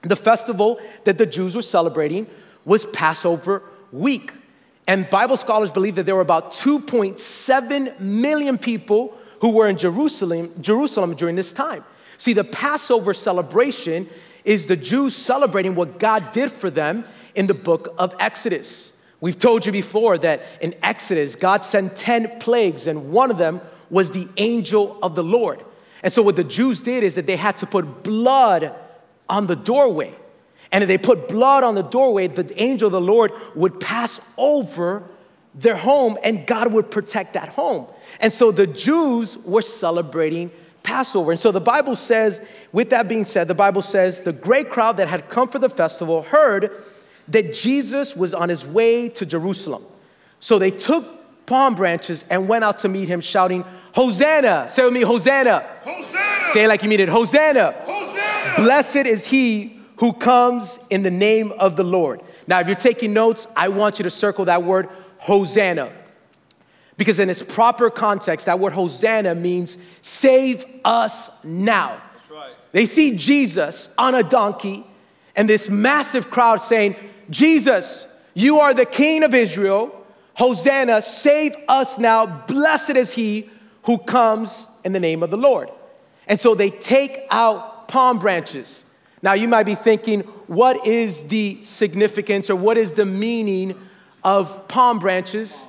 the 0.02 0.16
festival 0.16 0.80
that 1.04 1.18
the 1.18 1.26
Jews 1.26 1.56
were 1.56 1.62
celebrating 1.62 2.28
was 2.66 2.86
Passover 2.88 3.62
week. 3.92 4.34
And 4.88 5.10
Bible 5.10 5.38
scholars 5.38 5.72
believe 5.72 5.96
that 5.96 6.06
there 6.06 6.16
were 6.16 6.22
about 6.22 6.52
2.7 6.52 8.00
million 8.00 8.58
people 8.58 9.18
who 9.40 9.50
were 9.50 9.68
in 9.68 9.78
Jerusalem, 9.78 10.52
Jerusalem 10.60 11.16
during 11.16 11.36
this 11.36 11.54
time. 11.54 11.86
See, 12.18 12.34
the 12.34 12.44
Passover 12.44 13.14
celebration 13.14 14.10
is 14.46 14.68
the 14.68 14.76
Jews 14.76 15.16
celebrating 15.16 15.76
what 15.76 16.00
God 16.00 16.32
did 16.32 16.52
for 16.52 16.70
them 16.70 17.06
in 17.36 17.48
the 17.48 17.54
book 17.54 17.94
of 17.98 18.16
Exodus. 18.20 18.92
We've 19.22 19.38
told 19.38 19.66
you 19.66 19.72
before 19.72 20.18
that 20.18 20.42
in 20.60 20.76
Exodus, 20.84 21.36
God 21.36 21.64
sent 21.64 21.96
10 21.96 22.40
plagues, 22.40 22.88
and 22.88 23.12
one 23.12 23.32
of 23.32 23.38
them 23.38 23.62
was 23.90 24.12
the 24.12 24.28
angel 24.38 25.00
of 25.02 25.16
the 25.16 25.24
Lord. 25.24 25.64
And 26.02 26.12
so, 26.12 26.22
what 26.22 26.36
the 26.36 26.44
Jews 26.44 26.82
did 26.82 27.04
is 27.04 27.16
that 27.16 27.26
they 27.26 27.38
had 27.38 27.56
to 27.58 27.66
put 27.66 28.04
blood 28.04 28.76
on 29.30 29.48
the 29.48 29.56
doorway. 29.56 30.14
And 30.74 30.84
if 30.84 30.88
they 30.88 30.98
put 30.98 31.30
blood 31.30 31.64
on 31.64 31.76
the 31.76 31.84
doorway, 31.84 32.28
the 32.28 32.62
angel 32.62 32.88
of 32.88 32.92
the 32.92 33.00
Lord 33.00 33.32
would 33.56 33.80
pass 33.80 34.20
over 34.38 35.04
their 35.56 35.78
home 35.78 36.18
and 36.24 36.48
God 36.48 36.74
would 36.74 36.90
protect 36.90 37.34
that 37.34 37.50
home. 37.50 37.86
And 38.20 38.34
so 38.34 38.52
the 38.52 38.68
Jews 38.68 39.38
were 39.38 39.62
celebrating 39.62 40.52
Passover. 40.84 41.32
And 41.32 41.40
so 41.40 41.52
the 41.52 41.62
Bible 41.62 41.96
says, 41.96 42.42
with 42.72 42.90
that 42.92 43.08
being 43.08 43.26
said, 43.26 43.48
the 43.48 43.56
Bible 43.56 43.82
says 43.82 44.22
the 44.22 44.34
great 44.34 44.70
crowd 44.70 44.98
that 44.98 45.08
had 45.08 45.30
come 45.30 45.48
for 45.48 45.60
the 45.60 45.70
festival 45.70 46.24
heard 46.24 46.72
that 47.30 47.54
Jesus 47.54 48.16
was 48.16 48.34
on 48.34 48.50
his 48.50 48.66
way 48.66 49.10
to 49.10 49.26
Jerusalem. 49.26 49.84
So 50.40 50.60
they 50.60 50.72
took 50.72 51.46
palm 51.46 51.76
branches 51.76 52.26
and 52.30 52.48
went 52.48 52.64
out 52.64 52.80
to 52.80 52.90
meet 52.90 53.08
him, 53.08 53.22
shouting, 53.22 53.64
Hosanna! 53.94 54.68
Say 54.70 54.84
with 54.84 54.94
me, 54.94 55.02
Hosanna! 55.02 55.66
Hosanna! 55.84 56.52
Say 56.52 56.66
it 56.66 56.68
like 56.68 56.84
you 56.84 56.90
mean 56.90 57.00
it, 57.00 57.10
Hosanna! 57.10 57.72
Hosanna! 57.86 58.56
Blessed 58.58 59.08
is 59.08 59.26
he 59.26 59.80
who 59.98 60.14
comes 60.14 60.80
in 60.90 61.04
the 61.04 61.12
name 61.12 61.54
of 61.54 61.76
the 61.76 61.84
Lord. 61.84 62.22
Now, 62.48 62.60
if 62.60 62.68
you're 62.68 62.76
taking 62.76 63.14
notes, 63.14 63.48
I 63.56 63.70
want 63.70 64.00
you 64.00 64.04
to 64.04 64.10
circle 64.10 64.46
that 64.46 64.64
word 64.64 64.90
Hosanna. 65.20 65.92
Because 66.98 67.20
in 67.20 67.30
its 67.30 67.42
proper 67.42 67.90
context, 67.90 68.46
that 68.46 68.60
word 68.60 68.74
Hosanna 68.74 69.36
means 69.36 69.78
save 70.02 70.66
us 70.86 71.30
now. 71.44 72.02
That's 72.14 72.30
right. 72.30 72.54
They 72.72 72.86
see 72.86 73.18
Jesus 73.18 73.90
on 73.98 74.16
a 74.16 74.24
donkey 74.24 74.86
and 75.36 75.50
this 75.50 75.70
massive 75.70 76.30
crowd 76.30 76.58
saying, 76.58 76.96
Jesus, 77.30 78.08
you 78.34 78.60
are 78.60 78.74
the 78.74 78.86
King 78.86 79.24
of 79.24 79.34
Israel. 79.34 80.06
Hosanna, 80.36 81.02
save 81.02 81.56
us 81.68 81.98
now. 81.98 82.26
Blessed 82.26 82.92
is 82.92 83.14
he 83.14 83.50
who 83.84 83.98
comes 83.98 84.68
in 84.84 84.92
the 84.92 85.00
name 85.00 85.24
of 85.24 85.32
the 85.32 85.38
Lord. 85.38 85.70
And 86.28 86.40
so 86.40 86.56
they 86.56 86.70
take 86.70 87.20
out 87.30 87.88
palm 87.88 88.20
branches. 88.20 88.84
Now 89.22 89.34
you 89.34 89.48
might 89.48 89.66
be 89.66 89.76
thinking, 89.76 90.22
what 90.48 90.86
is 90.86 91.24
the 91.24 91.62
significance 91.64 92.50
or 92.50 92.56
what 92.56 92.78
is 92.78 92.94
the 92.94 93.06
meaning 93.06 93.80
of 94.24 94.68
palm 94.68 95.00
branches, 95.00 95.62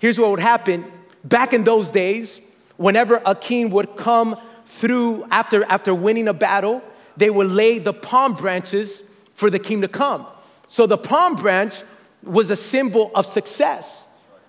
here's 0.00 0.18
what 0.18 0.30
would 0.30 0.40
happen. 0.40 0.90
Back 1.22 1.52
in 1.52 1.62
those 1.62 1.92
days, 1.92 2.40
whenever 2.76 3.22
a 3.24 3.34
king 3.34 3.70
would 3.70 3.96
come 3.96 4.36
through 4.66 5.24
after, 5.30 5.64
after 5.64 5.94
winning 5.94 6.26
a 6.26 6.34
battle, 6.34 6.82
they 7.16 7.30
would 7.30 7.50
lay 7.50 7.78
the 7.78 7.92
palm 7.92 8.34
branches 8.34 9.02
for 9.34 9.50
the 9.50 9.58
king 9.58 9.82
to 9.82 9.88
come. 9.88 10.26
So 10.66 10.86
the 10.86 10.98
palm 10.98 11.36
branch 11.36 11.82
was 12.22 12.50
a 12.50 12.56
symbol 12.56 13.10
of 13.14 13.26
success. 13.26 14.06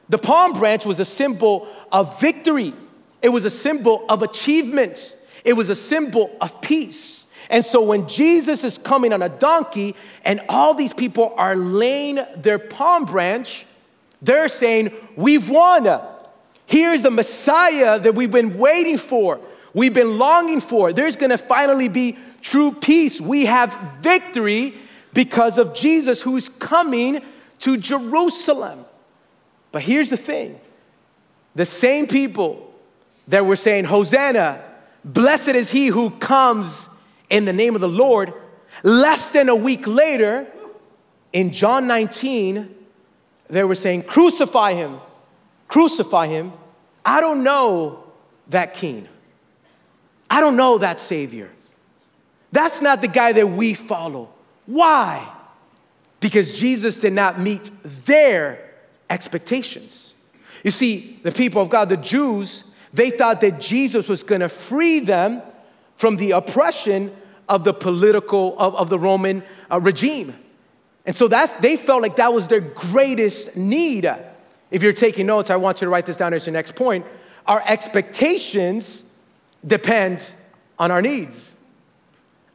The 0.09 0.17
palm 0.17 0.53
branch 0.53 0.85
was 0.85 0.99
a 0.99 1.05
symbol 1.05 1.67
of 1.91 2.19
victory. 2.19 2.73
It 3.21 3.29
was 3.29 3.45
a 3.45 3.49
symbol 3.49 4.05
of 4.09 4.23
achievement. 4.23 5.15
It 5.43 5.53
was 5.53 5.69
a 5.69 5.75
symbol 5.75 6.35
of 6.41 6.61
peace. 6.61 7.25
And 7.49 7.65
so 7.65 7.81
when 7.81 8.07
Jesus 8.07 8.63
is 8.63 8.77
coming 8.77 9.13
on 9.13 9.21
a 9.21 9.29
donkey 9.29 9.95
and 10.23 10.41
all 10.47 10.73
these 10.73 10.93
people 10.93 11.33
are 11.35 11.55
laying 11.55 12.19
their 12.37 12.59
palm 12.59 13.05
branch, 13.05 13.65
they're 14.21 14.49
saying, 14.49 14.93
We've 15.15 15.49
won. 15.49 16.01
Here's 16.65 17.03
the 17.03 17.11
Messiah 17.11 17.99
that 17.99 18.15
we've 18.15 18.31
been 18.31 18.57
waiting 18.57 18.97
for, 18.97 19.39
we've 19.73 19.93
been 19.93 20.17
longing 20.17 20.61
for. 20.61 20.93
There's 20.93 21.15
gonna 21.15 21.37
finally 21.37 21.87
be 21.87 22.17
true 22.41 22.71
peace. 22.71 23.19
We 23.19 23.45
have 23.45 23.77
victory 24.01 24.75
because 25.13 25.57
of 25.57 25.73
Jesus 25.73 26.21
who's 26.21 26.49
coming 26.49 27.21
to 27.59 27.77
Jerusalem. 27.77 28.85
But 29.71 29.83
here's 29.83 30.09
the 30.09 30.17
thing 30.17 30.59
the 31.55 31.65
same 31.65 32.07
people 32.07 32.73
that 33.27 33.45
were 33.45 33.55
saying, 33.55 33.85
Hosanna, 33.85 34.63
blessed 35.03 35.49
is 35.49 35.69
he 35.69 35.87
who 35.87 36.11
comes 36.11 36.87
in 37.29 37.45
the 37.45 37.53
name 37.53 37.75
of 37.75 37.81
the 37.81 37.89
Lord. 37.89 38.33
Less 38.83 39.29
than 39.29 39.49
a 39.49 39.55
week 39.55 39.85
later, 39.85 40.47
in 41.33 41.51
John 41.51 41.87
19, 41.87 42.73
they 43.51 43.63
were 43.63 43.75
saying, 43.75 44.03
Crucify 44.03 44.73
him, 44.73 44.99
crucify 45.67 46.27
him. 46.27 46.53
I 47.05 47.19
don't 47.21 47.43
know 47.43 48.03
that 48.49 48.73
king. 48.73 49.07
I 50.29 50.39
don't 50.39 50.55
know 50.55 50.77
that 50.77 50.99
Savior. 50.99 51.49
That's 52.51 52.81
not 52.81 53.01
the 53.01 53.07
guy 53.07 53.33
that 53.33 53.47
we 53.47 53.73
follow. 53.73 54.29
Why? 54.65 55.27
Because 56.19 56.57
Jesus 56.57 56.99
did 56.99 57.13
not 57.13 57.39
meet 57.39 57.69
their 57.83 58.71
expectations. 59.09 60.13
You 60.63 60.71
see, 60.71 61.19
the 61.23 61.31
people 61.31 61.61
of 61.61 61.69
God, 61.69 61.89
the 61.89 61.97
Jews, 61.97 62.63
they 62.93 63.09
thought 63.09 63.41
that 63.41 63.59
Jesus 63.59 64.07
was 64.07 64.23
gonna 64.23 64.49
free 64.49 64.99
them 64.99 65.41
from 65.95 66.17
the 66.17 66.31
oppression 66.31 67.15
of 67.49 67.63
the 67.63 67.73
political, 67.73 68.57
of, 68.57 68.75
of 68.75 68.89
the 68.89 68.99
Roman 68.99 69.43
uh, 69.69 69.79
regime. 69.79 70.35
And 71.05 71.15
so 71.15 71.27
that 71.29 71.61
they 71.61 71.75
felt 71.75 72.01
like 72.01 72.17
that 72.17 72.33
was 72.33 72.47
their 72.47 72.61
greatest 72.61 73.55
need. 73.57 74.11
If 74.69 74.83
you're 74.83 74.93
taking 74.93 75.25
notes, 75.25 75.49
I 75.49 75.55
want 75.55 75.81
you 75.81 75.85
to 75.85 75.89
write 75.89 76.05
this 76.05 76.17
down 76.17 76.33
as 76.33 76.45
your 76.45 76.53
next 76.53 76.75
point. 76.75 77.05
Our 77.45 77.63
expectations 77.65 79.03
depend 79.65 80.23
on 80.77 80.91
our 80.91 81.01
needs, 81.01 81.53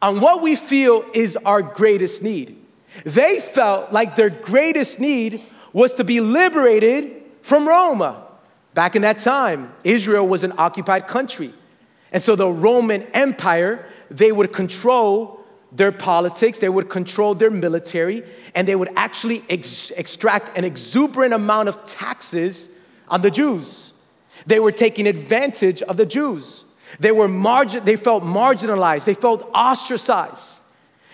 on 0.00 0.21
what 0.21 0.43
we 0.43 0.57
feel 0.57 1.05
is 1.12 1.37
our 1.37 1.62
greatest 1.62 2.23
need. 2.23 2.57
They 3.05 3.41
felt 3.41 3.93
like 3.93 4.17
their 4.17 4.31
greatest 4.31 4.99
need 4.99 5.43
was 5.73 5.95
to 5.97 6.05
be 6.05 6.21
liberated 6.21 7.23
from 7.43 7.69
Rome. 7.69 8.17
Back 8.75 8.97
in 8.97 9.03
that 9.03 9.19
time, 9.19 9.73
Israel 9.85 10.26
was 10.26 10.45
an 10.45 10.53
occupied 10.59 11.07
country. 11.09 11.53
And 12.12 12.23
so 12.23 12.37
the 12.37 12.49
Roman 12.49 13.03
Empire, 13.15 13.87
they 14.11 14.33
would 14.33 14.53
control 14.53 15.45
their 15.73 15.93
politics, 15.93 16.59
they 16.59 16.69
would 16.69 16.89
control 16.89 17.35
their 17.35 17.51
military, 17.51 18.25
and 18.55 18.67
they 18.67 18.77
would 18.77 18.91
actually 18.97 19.45
ex- 19.49 19.91
extract 19.91 20.57
an 20.57 20.65
exuberant 20.65 21.35
amount 21.35 21.69
of 21.69 21.85
taxes 21.85 22.69
on 23.09 23.23
the 23.23 23.31
Jews. 23.31 23.93
They 24.47 24.61
were 24.61 24.73
taking 24.73 25.07
advantage 25.07 25.83
of 25.83 25.97
the 25.97 26.07
Jews. 26.07 26.65
They, 27.01 27.13
were 27.13 27.29
margin- 27.29 27.85
they 27.85 27.97
felt 27.97 28.23
marginalized, 28.23 29.05
they 29.05 29.15
felt 29.15 29.51
ostracized. 29.55 30.61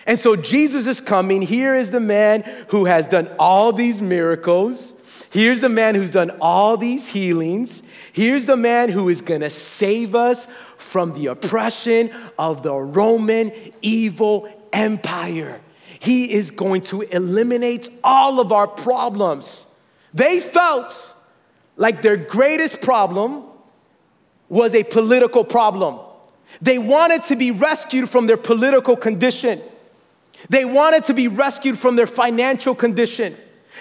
And 0.05 0.19
so 0.19 0.35
Jesus 0.35 0.85
is 0.85 0.99
coming. 0.99 1.41
Here 1.41 1.75
is 1.75 1.91
the 1.91 1.99
man 1.99 2.43
who 2.69 2.85
has 2.85 3.07
done 3.07 3.29
all 3.39 3.71
these 3.71 4.01
miracles. 4.01 4.93
Here's 5.29 5.61
the 5.61 5.69
man 5.69 5.95
who's 5.95 6.11
done 6.11 6.31
all 6.41 6.75
these 6.77 7.07
healings. 7.07 7.83
Here's 8.13 8.45
the 8.45 8.55
man 8.55 8.89
who 8.89 9.09
is 9.09 9.21
gonna 9.21 9.49
save 9.49 10.13
us 10.13 10.47
from 10.77 11.13
the 11.13 11.27
oppression 11.27 12.11
of 12.37 12.61
the 12.61 12.73
Roman 12.73 13.51
evil 13.81 14.47
empire. 14.71 15.59
He 15.99 16.31
is 16.31 16.51
going 16.51 16.81
to 16.83 17.01
eliminate 17.01 17.89
all 18.03 18.39
of 18.39 18.51
our 18.51 18.67
problems. 18.67 19.65
They 20.13 20.39
felt 20.39 21.15
like 21.75 22.03
their 22.03 22.15
greatest 22.17 22.81
problem 22.81 23.45
was 24.47 24.75
a 24.75 24.83
political 24.83 25.43
problem. 25.43 25.99
They 26.61 26.77
wanted 26.77 27.23
to 27.23 27.35
be 27.35 27.49
rescued 27.49 28.11
from 28.11 28.27
their 28.27 28.37
political 28.37 28.95
condition. 28.95 29.59
They 30.49 30.65
wanted 30.65 31.05
to 31.05 31.15
be 31.15 31.27
rescued 31.27 31.79
from 31.79 31.95
their 31.95 32.05
financial 32.05 32.75
condition. 32.75 33.35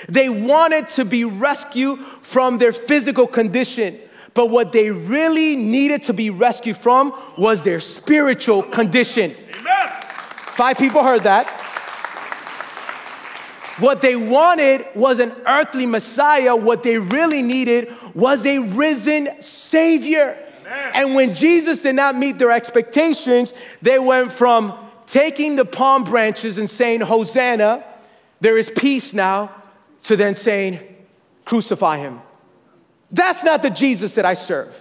They 0.09 0.31
wanted 0.31 0.89
to 0.91 1.05
be 1.05 1.25
rescued 1.25 2.01
from 2.23 2.57
their 2.57 2.73
physical 2.73 3.27
condition. 3.27 3.99
But 4.35 4.51
what 4.51 4.73
they 4.73 4.91
really 4.91 5.57
needed 5.57 6.05
to 6.05 6.13
be 6.13 6.31
rescued 6.31 6.77
from 6.77 7.13
was 7.37 7.63
their 7.63 7.81
spiritual 7.81 8.63
condition. 8.63 9.35
Amen. 9.59 9.89
Five 10.55 10.79
people 10.79 11.03
heard 11.03 11.23
that. 11.23 11.49
What 13.79 14.03
they 14.03 14.17
wanted 14.17 14.87
was 14.95 15.19
an 15.19 15.33
earthly 15.47 15.87
Messiah. 15.87 16.55
What 16.55 16.83
they 16.83 16.99
really 16.99 17.43
needed 17.43 17.93
was 18.15 18.47
a 18.47 18.59
risen 18.59 19.43
Savior. 19.43 20.39
Amen. 20.61 20.93
And 20.95 21.15
when 21.15 21.35
Jesus 21.35 21.83
did 21.83 21.95
not 21.95 22.17
meet 22.17 22.39
their 22.39 22.53
expectations, 22.53 23.55
they 23.81 23.99
went 23.99 24.33
from 24.33 24.75
taking 25.07 25.57
the 25.57 25.65
palm 25.65 26.05
branches 26.05 26.59
and 26.59 26.69
saying, 26.69 27.01
Hosanna, 27.01 27.85
there 28.41 28.57
is 28.57 28.71
peace 28.71 29.13
now, 29.13 29.51
to 30.05 30.17
then 30.17 30.37
saying, 30.37 30.81
Crucify 31.45 31.99
him. 31.99 32.21
That's 33.13 33.45
not 33.45 33.63
the 33.63 33.71
Jesus 33.71 34.15
that 34.15 34.25
I 34.25 34.35
serve. 34.35 34.75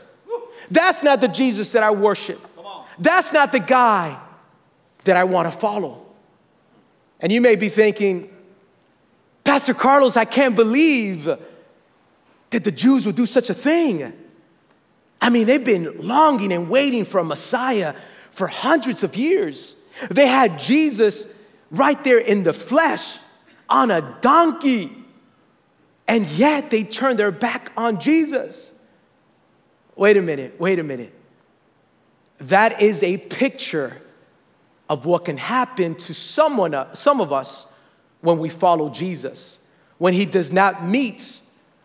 That's 0.69 1.03
not 1.03 1.19
the 1.19 1.27
Jesus 1.27 1.71
that 1.73 1.83
I 1.83 1.91
worship. 1.91 2.39
That's 2.97 3.33
not 3.33 3.51
the 3.51 3.59
guy 3.59 4.17
that 5.03 5.17
I 5.17 5.25
want 5.25 5.51
to 5.51 5.57
follow. 5.57 6.05
And 7.19 7.31
you 7.31 7.41
may 7.41 7.55
be 7.55 7.69
thinking, 7.69 8.29
Pastor 9.43 9.73
Carlos, 9.73 10.15
I 10.15 10.25
can't 10.25 10.55
believe 10.55 11.25
that 11.25 12.63
the 12.63 12.71
Jews 12.71 13.05
would 13.05 13.15
do 13.15 13.25
such 13.25 13.49
a 13.49 13.53
thing. 13.53 14.13
I 15.21 15.29
mean, 15.29 15.47
they've 15.47 15.63
been 15.63 15.95
longing 15.99 16.51
and 16.51 16.69
waiting 16.69 17.05
for 17.05 17.19
a 17.19 17.23
Messiah 17.23 17.95
for 18.31 18.47
hundreds 18.47 19.03
of 19.03 19.15
years. 19.15 19.75
They 20.09 20.27
had 20.27 20.59
Jesus 20.59 21.25
right 21.69 22.01
there 22.03 22.17
in 22.17 22.43
the 22.43 22.53
flesh 22.53 23.17
on 23.69 23.91
a 23.91 24.17
donkey. 24.21 25.00
And 26.11 26.27
yet 26.27 26.71
they 26.71 26.83
turn 26.83 27.15
their 27.15 27.31
back 27.31 27.71
on 27.77 27.97
Jesus. 27.97 28.73
Wait 29.95 30.17
a 30.17 30.21
minute, 30.21 30.59
wait 30.59 30.77
a 30.77 30.83
minute. 30.83 31.13
That 32.39 32.81
is 32.81 33.01
a 33.01 33.15
picture 33.15 34.01
of 34.89 35.05
what 35.05 35.23
can 35.23 35.37
happen 35.37 35.95
to 35.95 36.13
someone, 36.13 36.73
uh, 36.73 36.93
some 36.95 37.21
of 37.21 37.31
us 37.31 37.65
when 38.19 38.39
we 38.39 38.49
follow 38.49 38.89
Jesus, 38.89 39.59
when 39.99 40.13
he 40.13 40.25
does 40.25 40.51
not 40.51 40.85
meet 40.85 41.39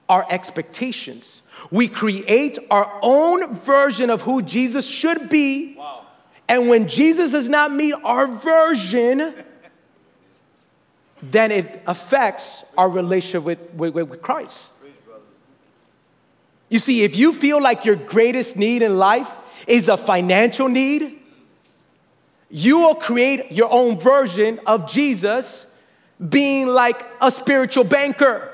our 0.09 0.27
expectations. 0.29 1.43
We 1.71 1.87
create 1.87 2.59
our 2.69 2.99
own 3.03 3.55
version 3.55 4.11
of 4.11 4.23
who 4.23 4.43
Jesus 4.43 4.89
should 4.89 5.29
be. 5.29 5.77
Wow. 5.77 6.05
And 6.49 6.69
when 6.69 6.89
Jesus 6.89 7.31
does 7.31 7.49
not 7.49 7.73
meet 7.73 7.95
our 8.03 8.27
version, 8.27 9.35
then 11.31 11.51
it 11.51 11.83
affects 11.87 12.65
our 12.77 12.89
relationship 12.89 13.43
with, 13.43 13.59
with, 13.75 13.95
with 13.95 14.23
Christ. 14.23 14.73
You 16.69 16.79
see, 16.79 17.05
if 17.05 17.17
you 17.17 17.33
feel 17.33 17.62
like 17.62 17.85
your 17.85 17.97
greatest 17.97 18.57
need 18.57 18.83
in 18.83 18.99
life 18.99 19.31
is 19.67 19.89
a 19.89 19.97
financial 19.97 20.69
need, 20.69 21.21
you 22.51 22.79
will 22.79 22.95
create 22.95 23.53
your 23.53 23.73
own 23.73 23.99
version 23.99 24.61
of 24.67 24.89
Jesus 24.91 25.67
being 26.29 26.67
like 26.67 27.05
a 27.21 27.31
spiritual 27.31 27.85
banker. 27.85 28.53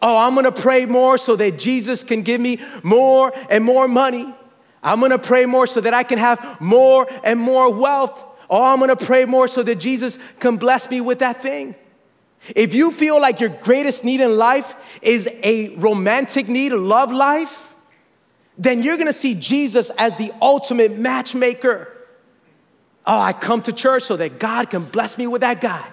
Oh, 0.00 0.18
I'm 0.18 0.34
gonna 0.34 0.52
pray 0.52 0.84
more 0.84 1.16
so 1.16 1.36
that 1.36 1.58
Jesus 1.58 2.02
can 2.02 2.22
give 2.22 2.40
me 2.40 2.60
more 2.82 3.32
and 3.48 3.64
more 3.64 3.86
money. 3.86 4.34
I'm 4.82 5.00
gonna 5.00 5.18
pray 5.18 5.46
more 5.46 5.66
so 5.66 5.80
that 5.80 5.94
I 5.94 6.02
can 6.02 6.18
have 6.18 6.60
more 6.60 7.08
and 7.22 7.38
more 7.38 7.72
wealth. 7.72 8.24
Oh, 8.52 8.64
I'm 8.64 8.80
gonna 8.80 8.96
pray 8.96 9.24
more 9.24 9.48
so 9.48 9.62
that 9.62 9.76
Jesus 9.76 10.18
can 10.38 10.58
bless 10.58 10.90
me 10.90 11.00
with 11.00 11.20
that 11.20 11.42
thing. 11.42 11.74
If 12.54 12.74
you 12.74 12.92
feel 12.92 13.18
like 13.18 13.40
your 13.40 13.48
greatest 13.48 14.04
need 14.04 14.20
in 14.20 14.36
life 14.36 14.74
is 15.00 15.26
a 15.42 15.70
romantic 15.76 16.48
need, 16.48 16.72
a 16.72 16.76
love 16.76 17.10
life, 17.10 17.74
then 18.58 18.82
you're 18.82 18.98
gonna 18.98 19.14
see 19.14 19.34
Jesus 19.34 19.88
as 19.96 20.14
the 20.18 20.34
ultimate 20.42 20.98
matchmaker. 20.98 21.88
Oh, 23.06 23.18
I 23.18 23.32
come 23.32 23.62
to 23.62 23.72
church 23.72 24.02
so 24.02 24.18
that 24.18 24.38
God 24.38 24.68
can 24.68 24.84
bless 24.84 25.16
me 25.16 25.26
with 25.26 25.40
that 25.40 25.62
guy. 25.62 25.86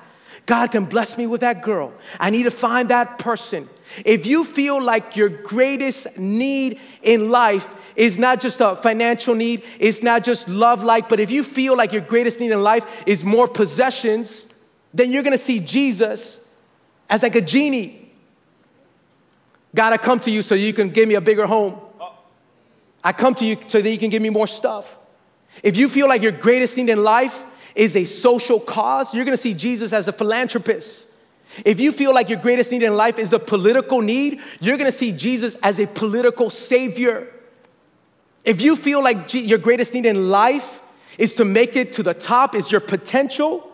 God 0.45 0.72
can 0.72 0.84
bless 0.84 1.17
me 1.17 1.28
with 1.28 1.39
that 1.39 1.63
girl. 1.63 1.93
I 2.19 2.30
need 2.30 2.43
to 2.43 2.52
find 2.52 2.89
that 2.89 3.19
person. 3.19 3.69
If 4.04 4.26
you 4.26 4.43
feel 4.43 4.82
like 4.82 5.15
your 5.15 5.30
greatest 5.30 6.17
need 6.17 6.82
in 7.04 7.32
life 7.32 7.67
is 7.99 8.17
not 8.17 8.39
just 8.39 8.62
a 8.62 8.77
financial 8.77 9.35
need, 9.35 9.62
it's 9.77 10.01
not 10.01 10.23
just 10.23 10.47
love 10.47 10.85
like, 10.85 11.09
but 11.09 11.19
if 11.19 11.29
you 11.29 11.43
feel 11.43 11.75
like 11.75 11.91
your 11.91 12.01
greatest 12.01 12.39
need 12.39 12.49
in 12.49 12.63
life 12.63 13.03
is 13.05 13.25
more 13.25 13.45
possessions, 13.45 14.47
then 14.93 15.12
you're 15.12 15.21
gonna 15.21 15.38
see 15.38 15.59
Jesus 15.59 16.39
as 17.09 17.23
like 17.23 17.35
a 17.35 17.41
genie. 17.41 18.09
God, 19.75 19.91
I 19.91 19.97
come 19.97 20.17
to 20.21 20.31
you 20.31 20.41
so 20.41 20.55
you 20.55 20.71
can 20.71 20.89
give 20.91 21.09
me 21.09 21.15
a 21.15 21.21
bigger 21.21 21.45
home. 21.45 21.77
I 23.03 23.12
come 23.12 23.35
to 23.35 23.45
you 23.45 23.57
so 23.67 23.81
that 23.81 23.89
you 23.89 23.97
can 23.97 24.09
give 24.09 24.21
me 24.21 24.29
more 24.29 24.47
stuff. 24.47 24.97
If 25.62 25.75
you 25.75 25.89
feel 25.89 26.07
like 26.07 26.21
your 26.21 26.31
greatest 26.31 26.77
need 26.77 26.89
in 26.89 27.03
life 27.03 27.43
is 27.75 27.97
a 27.97 28.05
social 28.05 28.62
cause, 28.62 29.13
you're 29.13 29.25
gonna 29.25 29.35
see 29.35 29.53
Jesus 29.53 29.91
as 29.91 30.07
a 30.07 30.13
philanthropist. 30.13 31.05
If 31.65 31.81
you 31.81 31.91
feel 31.91 32.13
like 32.13 32.29
your 32.29 32.39
greatest 32.39 32.71
need 32.71 32.83
in 32.83 32.95
life 32.95 33.19
is 33.19 33.33
a 33.33 33.39
political 33.39 33.99
need, 33.99 34.39
you're 34.62 34.77
gonna 34.77 34.89
see 34.89 35.12
Jesus 35.12 35.55
as 35.62 35.79
a 35.79 35.88
political 35.88 36.49
savior. 36.49 37.33
If 38.45 38.62
you 38.62 38.75
feel 38.75 39.04
like 39.04 39.34
your 39.34 39.58
greatest 39.58 39.93
need 39.93 40.06
in 40.06 40.30
life 40.30 40.82
is 41.17 41.36
to 41.36 41.45
make 41.45 41.75
it 41.75 41.93
to 41.93 42.04
the 42.04 42.13
top, 42.13 42.56
is 42.56 42.71
your 42.71 42.82
potential, 42.82 43.69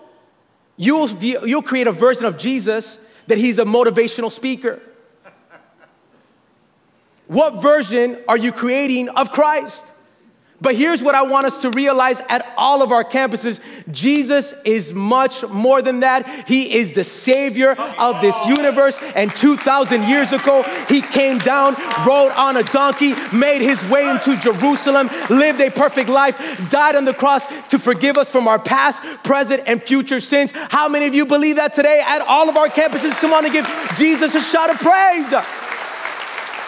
you'll, 0.77 1.09
you'll 1.23 1.61
create 1.61 1.87
a 1.87 1.91
version 1.91 2.25
of 2.25 2.37
Jesus 2.37 2.97
that 3.27 3.37
he's 3.37 3.59
a 3.59 3.65
motivational 3.65 4.31
speaker. 4.31 4.81
What 7.27 7.61
version 7.61 8.19
are 8.27 8.37
you 8.37 8.51
creating 8.51 9.09
of 9.09 9.31
Christ? 9.31 9.85
But 10.61 10.75
here's 10.75 11.03
what 11.03 11.15
I 11.15 11.23
want 11.23 11.45
us 11.45 11.61
to 11.63 11.69
realize 11.69 12.21
at 12.29 12.53
all 12.55 12.81
of 12.81 12.93
our 12.93 13.03
campuses 13.03 13.59
Jesus 13.91 14.53
is 14.63 14.93
much 14.93 15.45
more 15.49 15.81
than 15.81 15.99
that. 15.99 16.47
He 16.47 16.75
is 16.75 16.93
the 16.93 17.03
Savior 17.03 17.71
of 17.71 18.21
this 18.21 18.35
universe. 18.45 18.97
And 19.15 19.35
2,000 19.35 20.03
years 20.03 20.31
ago, 20.31 20.63
He 20.87 21.01
came 21.01 21.39
down, 21.39 21.75
rode 22.07 22.31
on 22.31 22.55
a 22.55 22.63
donkey, 22.63 23.13
made 23.33 23.61
His 23.61 23.83
way 23.89 24.09
into 24.09 24.37
Jerusalem, 24.37 25.09
lived 25.29 25.59
a 25.59 25.69
perfect 25.69 26.09
life, 26.09 26.37
died 26.69 26.95
on 26.95 27.03
the 27.03 27.13
cross 27.13 27.45
to 27.67 27.77
forgive 27.77 28.17
us 28.17 28.29
from 28.29 28.47
our 28.47 28.59
past, 28.59 29.03
present, 29.23 29.63
and 29.67 29.83
future 29.83 30.21
sins. 30.21 30.51
How 30.53 30.87
many 30.87 31.05
of 31.05 31.13
you 31.13 31.25
believe 31.25 31.57
that 31.57 31.73
today 31.73 32.01
at 32.05 32.21
all 32.21 32.47
of 32.47 32.55
our 32.55 32.69
campuses? 32.69 33.11
Come 33.11 33.33
on 33.33 33.43
and 33.43 33.53
give 33.53 33.67
Jesus 33.97 34.35
a 34.35 34.41
shout 34.41 34.69
of 34.69 34.77
praise. 34.77 35.33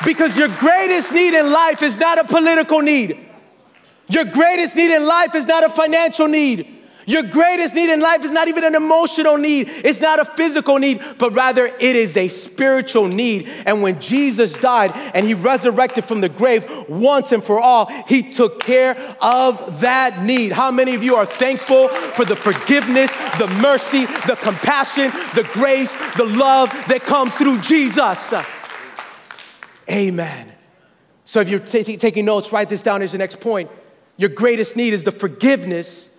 Because 0.06 0.38
your 0.38 0.50
greatest 0.50 1.14
need 1.14 1.34
in 1.34 1.52
life 1.52 1.82
is 1.82 1.96
not 1.96 2.20
a 2.20 2.26
political 2.26 2.82
need. 2.82 3.27
Your 4.10 4.26
greatest 4.26 4.76
need 4.76 4.94
in 4.94 5.06
life 5.06 5.36
is 5.36 5.46
not 5.46 5.64
a 5.64 5.70
financial 5.70 6.28
need. 6.28 6.78
Your 7.08 7.24
greatest 7.24 7.74
need 7.74 7.90
in 7.90 8.02
life 8.02 8.26
is 8.26 8.32
not 8.32 8.50
even 8.50 8.66
an 8.66 8.76
emotional 8.76 9.38
need, 9.38 9.70
it's 9.70 10.02
not 10.02 10.20
a 10.20 10.26
physical 10.26 10.78
need, 10.78 11.02
but 11.18 11.34
rather 11.34 11.66
it 11.66 11.96
is 11.96 12.18
a 12.18 12.28
spiritual 12.28 13.08
need. 13.08 13.50
And 13.66 13.82
when 13.82 14.02
Jesus 14.02 14.58
died 14.58 14.92
and 15.14 15.26
he 15.26 15.34
resurrected 15.34 16.04
from 16.04 16.20
the 16.20 16.28
grave 16.28 16.70
once 16.90 17.32
and 17.32 17.42
for 17.42 17.62
all, 17.62 17.86
he 18.10 18.30
took 18.30 18.62
care 18.62 18.98
of 19.22 19.80
that 19.80 20.22
need. 20.22 20.52
How 20.52 20.70
many 20.70 20.96
of 20.96 21.02
you 21.04 21.16
are 21.16 21.26
thankful 21.26 21.88
for 21.88 22.26
the 22.26 22.36
forgiveness, 22.36 23.10
the 23.38 23.48
mercy, 23.62 24.06
the 24.28 24.38
compassion, 24.44 25.10
the 25.34 25.50
grace, 25.54 25.96
the 26.18 26.26
love 26.26 26.72
that 26.90 27.04
comes 27.04 27.34
through 27.36 27.62
Jesus? 27.62 28.34
Amen. 29.90 30.52
So 31.24 31.40
if 31.40 31.48
you're 31.48 31.60
t- 31.60 31.96
taking 31.96 32.26
notes, 32.26 32.52
write 32.52 32.68
this 32.68 32.82
down 32.82 33.02
as 33.02 33.14
the 33.14 33.18
next 33.18 33.40
point. 33.40 33.72
Your 34.18 34.30
greatest 34.30 34.76
need 34.76 34.94
is 34.94 35.04
the 35.04 35.12
forgiveness 35.12 36.10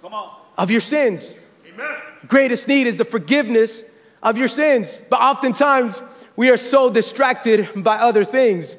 of 0.57 0.71
your 0.71 0.81
sins. 0.81 1.37
Amen. 1.73 1.97
Greatest 2.27 2.69
need 2.69 2.87
is 2.87 2.99
the 2.99 3.05
forgiveness 3.05 3.83
of 4.23 4.39
your 4.39 4.49
sins. 4.49 5.03
But 5.11 5.21
oftentimes, 5.21 6.01
we 6.37 6.51
are 6.51 6.57
so 6.57 6.91
distracted 6.91 7.69
by 7.83 7.97
other 7.97 8.25
things. 8.25 8.77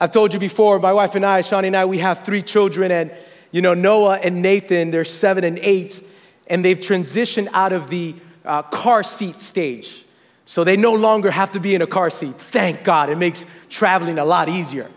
I've 0.00 0.10
told 0.10 0.34
you 0.34 0.38
before, 0.38 0.78
my 0.78 0.92
wife 0.92 1.14
and 1.14 1.24
I, 1.24 1.40
Shawnee 1.40 1.68
and 1.68 1.76
I, 1.76 1.86
we 1.86 1.98
have 1.98 2.24
three 2.24 2.42
children, 2.42 2.90
and 2.92 3.10
you 3.50 3.62
know, 3.62 3.72
Noah 3.74 4.18
and 4.18 4.42
Nathan, 4.42 4.90
they're 4.90 5.04
seven 5.04 5.44
and 5.44 5.58
eight, 5.60 6.06
and 6.46 6.64
they've 6.64 6.78
transitioned 6.78 7.48
out 7.52 7.72
of 7.72 7.88
the 7.88 8.14
uh, 8.44 8.62
car 8.62 9.02
seat 9.02 9.40
stage. 9.40 10.04
So 10.44 10.62
they 10.64 10.76
no 10.76 10.92
longer 10.92 11.30
have 11.30 11.52
to 11.52 11.60
be 11.60 11.74
in 11.74 11.80
a 11.80 11.86
car 11.86 12.10
seat. 12.10 12.34
Thank 12.38 12.84
God, 12.84 13.08
it 13.08 13.16
makes 13.16 13.46
traveling 13.70 14.18
a 14.18 14.24
lot 14.24 14.50
easier. 14.50 14.90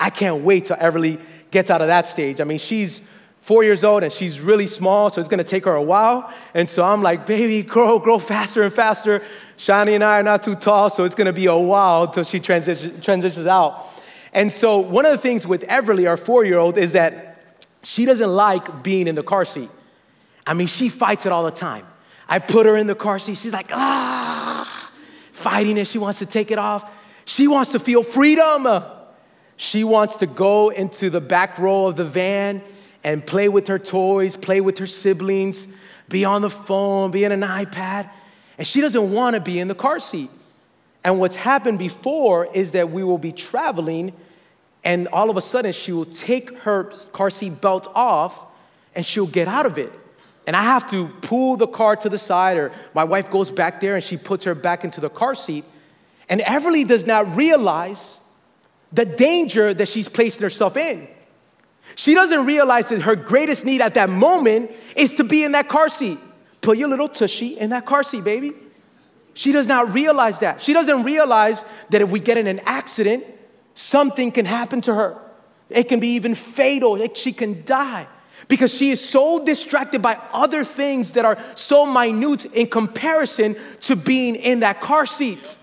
I 0.00 0.10
can't 0.10 0.42
wait 0.42 0.64
till 0.64 0.76
Everly 0.76 1.20
gets 1.52 1.70
out 1.70 1.80
of 1.80 1.86
that 1.86 2.08
stage. 2.08 2.40
I 2.40 2.44
mean, 2.44 2.58
she's 2.58 3.00
four 3.42 3.62
years 3.62 3.84
old 3.84 4.02
and 4.02 4.12
she's 4.12 4.40
really 4.40 4.66
small, 4.66 5.10
so 5.10 5.20
it's 5.20 5.28
gonna 5.28 5.44
take 5.44 5.64
her 5.66 5.74
a 5.74 5.82
while. 5.82 6.32
And 6.54 6.68
so 6.68 6.82
I'm 6.82 7.02
like, 7.02 7.26
baby, 7.26 7.62
grow, 7.62 8.00
grow 8.00 8.18
faster 8.18 8.62
and 8.62 8.74
faster. 8.74 9.22
Shawnee 9.56 9.94
and 9.94 10.02
I 10.02 10.18
are 10.20 10.22
not 10.22 10.42
too 10.42 10.56
tall, 10.56 10.90
so 10.90 11.04
it's 11.04 11.14
gonna 11.14 11.32
be 11.32 11.46
a 11.46 11.56
while 11.56 12.04
until 12.04 12.24
she 12.24 12.40
transition, 12.40 13.00
transitions 13.00 13.46
out. 13.46 13.86
And 14.32 14.50
so 14.50 14.78
one 14.78 15.04
of 15.04 15.12
the 15.12 15.18
things 15.18 15.46
with 15.46 15.62
Everly, 15.68 16.08
our 16.08 16.16
four 16.16 16.44
year 16.44 16.58
old, 16.58 16.78
is 16.78 16.92
that 16.92 17.66
she 17.82 18.04
doesn't 18.04 18.30
like 18.30 18.82
being 18.82 19.06
in 19.06 19.14
the 19.14 19.22
car 19.22 19.44
seat. 19.44 19.70
I 20.46 20.54
mean, 20.54 20.66
she 20.66 20.88
fights 20.88 21.26
it 21.26 21.32
all 21.32 21.44
the 21.44 21.50
time. 21.50 21.86
I 22.28 22.38
put 22.38 22.66
her 22.66 22.76
in 22.76 22.86
the 22.86 22.94
car 22.94 23.18
seat, 23.18 23.36
she's 23.36 23.52
like, 23.52 23.70
ah, 23.72 24.90
fighting 25.32 25.76
it. 25.76 25.86
She 25.86 25.98
wants 25.98 26.20
to 26.20 26.26
take 26.26 26.50
it 26.50 26.58
off. 26.58 26.88
She 27.24 27.46
wants 27.46 27.72
to 27.72 27.78
feel 27.78 28.02
freedom. 28.02 28.66
She 29.56 29.84
wants 29.84 30.16
to 30.16 30.26
go 30.26 30.70
into 30.70 31.10
the 31.10 31.20
back 31.20 31.58
row 31.58 31.86
of 31.86 31.96
the 31.96 32.04
van 32.04 32.62
and 33.04 33.24
play 33.24 33.48
with 33.48 33.68
her 33.68 33.78
toys, 33.78 34.36
play 34.36 34.60
with 34.60 34.78
her 34.78 34.86
siblings, 34.86 35.66
be 36.08 36.24
on 36.24 36.42
the 36.42 36.50
phone, 36.50 37.10
be 37.10 37.24
in 37.24 37.32
an 37.32 37.42
iPad. 37.42 38.10
And 38.58 38.66
she 38.66 38.80
doesn't 38.80 39.12
want 39.12 39.34
to 39.34 39.40
be 39.40 39.58
in 39.58 39.68
the 39.68 39.74
car 39.74 39.98
seat. 39.98 40.30
And 41.04 41.18
what's 41.18 41.36
happened 41.36 41.78
before 41.78 42.46
is 42.54 42.72
that 42.72 42.90
we 42.90 43.02
will 43.02 43.18
be 43.18 43.32
traveling, 43.32 44.12
and 44.84 45.08
all 45.08 45.30
of 45.30 45.36
a 45.36 45.40
sudden 45.40 45.72
she 45.72 45.92
will 45.92 46.04
take 46.04 46.56
her 46.58 46.84
car 47.12 47.30
seat 47.30 47.60
belt 47.60 47.88
off 47.94 48.40
and 48.94 49.04
she'll 49.04 49.26
get 49.26 49.48
out 49.48 49.66
of 49.66 49.78
it. 49.78 49.92
And 50.46 50.54
I 50.56 50.62
have 50.62 50.90
to 50.90 51.08
pull 51.22 51.56
the 51.56 51.66
car 51.66 51.96
to 51.96 52.08
the 52.08 52.18
side, 52.18 52.56
or 52.56 52.72
my 52.94 53.04
wife 53.04 53.30
goes 53.30 53.50
back 53.50 53.80
there 53.80 53.94
and 53.94 54.02
she 54.02 54.16
puts 54.16 54.44
her 54.44 54.54
back 54.54 54.84
into 54.84 55.00
the 55.00 55.08
car 55.08 55.34
seat. 55.34 55.64
And 56.28 56.40
Everly 56.40 56.86
does 56.86 57.06
not 57.06 57.36
realize 57.36 58.20
the 58.92 59.04
danger 59.04 59.72
that 59.72 59.88
she's 59.88 60.08
placing 60.08 60.42
herself 60.42 60.76
in. 60.76 61.08
She 61.94 62.14
doesn't 62.14 62.46
realize 62.46 62.88
that 62.88 63.02
her 63.02 63.16
greatest 63.16 63.64
need 63.64 63.80
at 63.80 63.94
that 63.94 64.10
moment 64.10 64.70
is 64.96 65.16
to 65.16 65.24
be 65.24 65.44
in 65.44 65.52
that 65.52 65.68
car 65.68 65.88
seat. 65.88 66.18
Put 66.60 66.78
your 66.78 66.88
little 66.88 67.08
tushy 67.08 67.58
in 67.58 67.70
that 67.70 67.86
car 67.86 68.02
seat, 68.02 68.24
baby. 68.24 68.52
She 69.34 69.52
does 69.52 69.66
not 69.66 69.92
realize 69.92 70.38
that. 70.40 70.62
She 70.62 70.72
doesn't 70.72 71.04
realize 71.04 71.64
that 71.90 72.02
if 72.02 72.10
we 72.10 72.20
get 72.20 72.38
in 72.38 72.46
an 72.46 72.60
accident, 72.66 73.24
something 73.74 74.30
can 74.30 74.46
happen 74.46 74.80
to 74.82 74.94
her. 74.94 75.18
It 75.70 75.84
can 75.84 76.00
be 76.00 76.14
even 76.14 76.34
fatal. 76.34 76.98
She 77.14 77.32
can 77.32 77.64
die 77.64 78.06
because 78.48 78.74
she 78.74 78.90
is 78.90 79.06
so 79.06 79.42
distracted 79.44 80.02
by 80.02 80.20
other 80.32 80.64
things 80.64 81.14
that 81.14 81.24
are 81.24 81.42
so 81.54 81.86
minute 81.86 82.44
in 82.46 82.66
comparison 82.66 83.56
to 83.80 83.96
being 83.96 84.34
in 84.36 84.60
that 84.60 84.80
car 84.80 85.06
seat. 85.06 85.56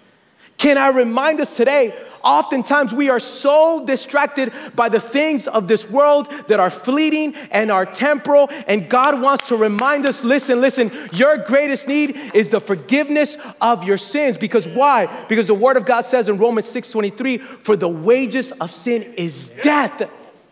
Can 0.57 0.77
I 0.77 0.89
remind 0.89 1.39
us 1.39 1.55
today 1.55 1.95
Oftentimes, 2.23 2.93
we 2.93 3.09
are 3.09 3.19
so 3.19 3.85
distracted 3.85 4.51
by 4.75 4.89
the 4.89 4.99
things 4.99 5.47
of 5.47 5.67
this 5.67 5.89
world 5.89 6.29
that 6.47 6.59
are 6.59 6.69
fleeting 6.69 7.35
and 7.51 7.71
are 7.71 7.85
temporal. 7.85 8.49
And 8.67 8.89
God 8.89 9.21
wants 9.21 9.47
to 9.47 9.55
remind 9.55 10.05
us 10.05 10.23
listen, 10.23 10.61
listen, 10.61 10.91
your 11.13 11.37
greatest 11.37 11.87
need 11.87 12.17
is 12.33 12.49
the 12.49 12.59
forgiveness 12.59 13.37
of 13.61 13.83
your 13.83 13.97
sins. 13.97 14.37
Because 14.37 14.67
why? 14.67 15.07
Because 15.27 15.47
the 15.47 15.53
Word 15.53 15.77
of 15.77 15.85
God 15.85 16.05
says 16.05 16.29
in 16.29 16.37
Romans 16.37 16.67
6 16.67 16.91
23, 16.91 17.37
for 17.37 17.75
the 17.75 17.87
wages 17.87 18.51
of 18.53 18.71
sin 18.71 19.13
is 19.17 19.49
death. 19.61 20.09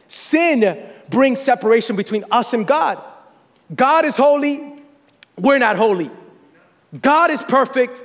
Sin 0.08 0.90
brings 1.10 1.40
separation 1.40 1.96
between 1.96 2.26
us 2.32 2.54
and 2.54 2.66
God. 2.66 3.02
God 3.76 4.06
is 4.06 4.16
holy, 4.16 4.82
we're 5.38 5.58
not 5.58 5.76
holy. 5.76 6.10
God 7.02 7.32
is 7.32 7.42
perfect, 7.42 8.04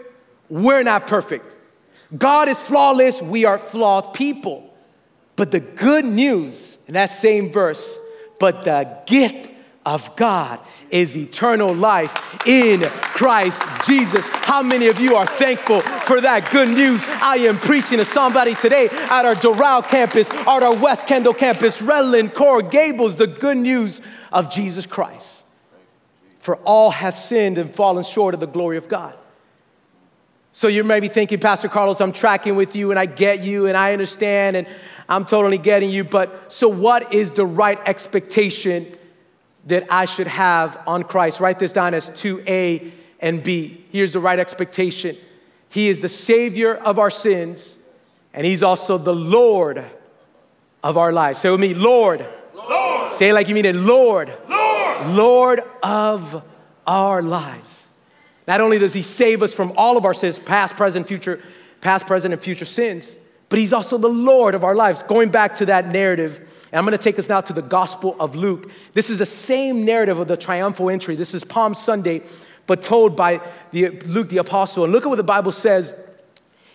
we're 0.48 0.82
not 0.82 1.06
perfect. 1.06 1.56
God 2.16 2.48
is 2.48 2.60
flawless, 2.60 3.22
we 3.22 3.44
are 3.44 3.58
flawed 3.58 4.14
people. 4.14 4.72
But 5.36 5.50
the 5.50 5.60
good 5.60 6.04
news 6.04 6.76
in 6.86 6.94
that 6.94 7.10
same 7.10 7.50
verse, 7.50 7.98
but 8.38 8.64
the 8.64 8.98
gift 9.06 9.50
of 9.84 10.14
God 10.14 10.60
is 10.90 11.16
eternal 11.16 11.74
life 11.74 12.46
in 12.46 12.82
Christ 12.82 13.60
Jesus. 13.86 14.26
How 14.28 14.62
many 14.62 14.88
of 14.88 15.00
you 15.00 15.16
are 15.16 15.26
thankful 15.26 15.80
for 15.80 16.20
that 16.20 16.50
good 16.52 16.68
news? 16.68 17.02
I 17.06 17.36
am 17.38 17.56
preaching 17.56 17.98
to 17.98 18.04
somebody 18.04 18.54
today 18.54 18.88
at 18.90 19.24
our 19.24 19.34
Doral 19.34 19.82
campus, 19.88 20.28
at 20.30 20.46
our 20.62 20.76
West 20.76 21.06
Kendall 21.06 21.34
campus, 21.34 21.80
Redland, 21.80 22.34
Coral 22.34 22.68
Gables, 22.68 23.16
the 23.16 23.26
good 23.26 23.56
news 23.56 24.02
of 24.30 24.50
Jesus 24.50 24.86
Christ. 24.86 25.44
For 26.40 26.56
all 26.56 26.90
have 26.90 27.16
sinned 27.16 27.56
and 27.56 27.74
fallen 27.74 28.04
short 28.04 28.34
of 28.34 28.40
the 28.40 28.46
glory 28.46 28.76
of 28.76 28.88
God. 28.88 29.16
So 30.52 30.68
you 30.68 30.84
may 30.84 31.00
be 31.00 31.08
thinking, 31.08 31.40
Pastor 31.40 31.68
Carlos, 31.68 32.00
I'm 32.00 32.12
tracking 32.12 32.56
with 32.56 32.76
you 32.76 32.90
and 32.90 33.00
I 33.00 33.06
get 33.06 33.40
you 33.40 33.66
and 33.66 33.76
I 33.76 33.94
understand 33.94 34.56
and 34.56 34.66
I'm 35.08 35.24
totally 35.24 35.58
getting 35.58 35.88
you. 35.88 36.04
But 36.04 36.52
so, 36.52 36.68
what 36.68 37.14
is 37.14 37.30
the 37.30 37.46
right 37.46 37.78
expectation 37.86 38.96
that 39.66 39.90
I 39.90 40.04
should 40.04 40.26
have 40.26 40.78
on 40.86 41.04
Christ? 41.04 41.40
Write 41.40 41.58
this 41.58 41.72
down 41.72 41.94
as 41.94 42.10
2A 42.10 42.90
and 43.20 43.42
B. 43.42 43.84
Here's 43.90 44.12
the 44.12 44.20
right 44.20 44.38
expectation 44.38 45.16
He 45.70 45.88
is 45.88 46.00
the 46.00 46.08
Savior 46.08 46.74
of 46.74 46.98
our 46.98 47.10
sins 47.10 47.76
and 48.34 48.46
He's 48.46 48.62
also 48.62 48.98
the 48.98 49.14
Lord 49.14 49.84
of 50.82 50.98
our 50.98 51.12
lives. 51.12 51.40
Say 51.40 51.50
with 51.50 51.60
me, 51.60 51.72
Lord. 51.72 52.26
Lord. 52.54 53.12
Say 53.12 53.30
it 53.30 53.34
like 53.34 53.48
you 53.48 53.54
mean 53.54 53.64
it, 53.64 53.74
Lord. 53.74 54.36
Lord. 54.48 55.06
Lord 55.08 55.60
of 55.82 56.44
our 56.86 57.22
lives. 57.22 57.81
Not 58.46 58.60
only 58.60 58.78
does 58.78 58.94
he 58.94 59.02
save 59.02 59.42
us 59.42 59.52
from 59.52 59.72
all 59.76 59.96
of 59.96 60.04
our 60.04 60.14
sins, 60.14 60.38
past, 60.38 60.76
present, 60.76 61.06
future, 61.06 61.40
past, 61.80 62.06
present, 62.06 62.32
and 62.32 62.42
future 62.42 62.64
sins, 62.64 63.16
but 63.48 63.58
he's 63.58 63.72
also 63.72 63.98
the 63.98 64.08
Lord 64.08 64.54
of 64.54 64.64
our 64.64 64.74
lives. 64.74 65.02
Going 65.02 65.30
back 65.30 65.56
to 65.56 65.66
that 65.66 65.88
narrative, 65.88 66.38
and 66.72 66.78
I'm 66.78 66.86
going 66.86 66.96
to 66.96 67.02
take 67.02 67.18
us 67.18 67.28
now 67.28 67.42
to 67.42 67.52
the 67.52 67.62
Gospel 67.62 68.16
of 68.18 68.34
Luke. 68.34 68.70
This 68.94 69.10
is 69.10 69.18
the 69.18 69.26
same 69.26 69.84
narrative 69.84 70.18
of 70.18 70.26
the 70.26 70.38
triumphal 70.38 70.88
entry. 70.88 71.16
This 71.16 71.34
is 71.34 71.44
Palm 71.44 71.74
Sunday, 71.74 72.22
but 72.66 72.82
told 72.82 73.14
by 73.14 73.40
the, 73.70 73.90
Luke 73.90 74.30
the 74.30 74.38
Apostle. 74.38 74.84
And 74.84 74.92
look 74.92 75.04
at 75.04 75.08
what 75.10 75.16
the 75.16 75.22
Bible 75.22 75.52
says 75.52 75.94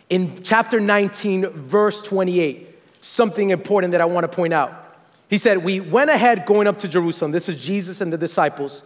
in 0.10 0.44
chapter 0.44 0.80
19, 0.80 1.48
verse 1.48 2.02
28. 2.02 2.76
Something 3.02 3.50
important 3.50 3.92
that 3.94 4.02
I 4.02 4.06
want 4.06 4.30
to 4.30 4.36
point 4.36 4.54
out. 4.54 5.00
He 5.30 5.38
said, 5.38 5.64
We 5.64 5.80
went 5.80 6.10
ahead 6.10 6.46
going 6.46 6.68
up 6.68 6.80
to 6.80 6.88
Jerusalem. 6.88 7.32
This 7.32 7.50
is 7.50 7.60
Jesus 7.60 8.02
and 8.02 8.14
the 8.14 8.18
disciples. 8.18 8.84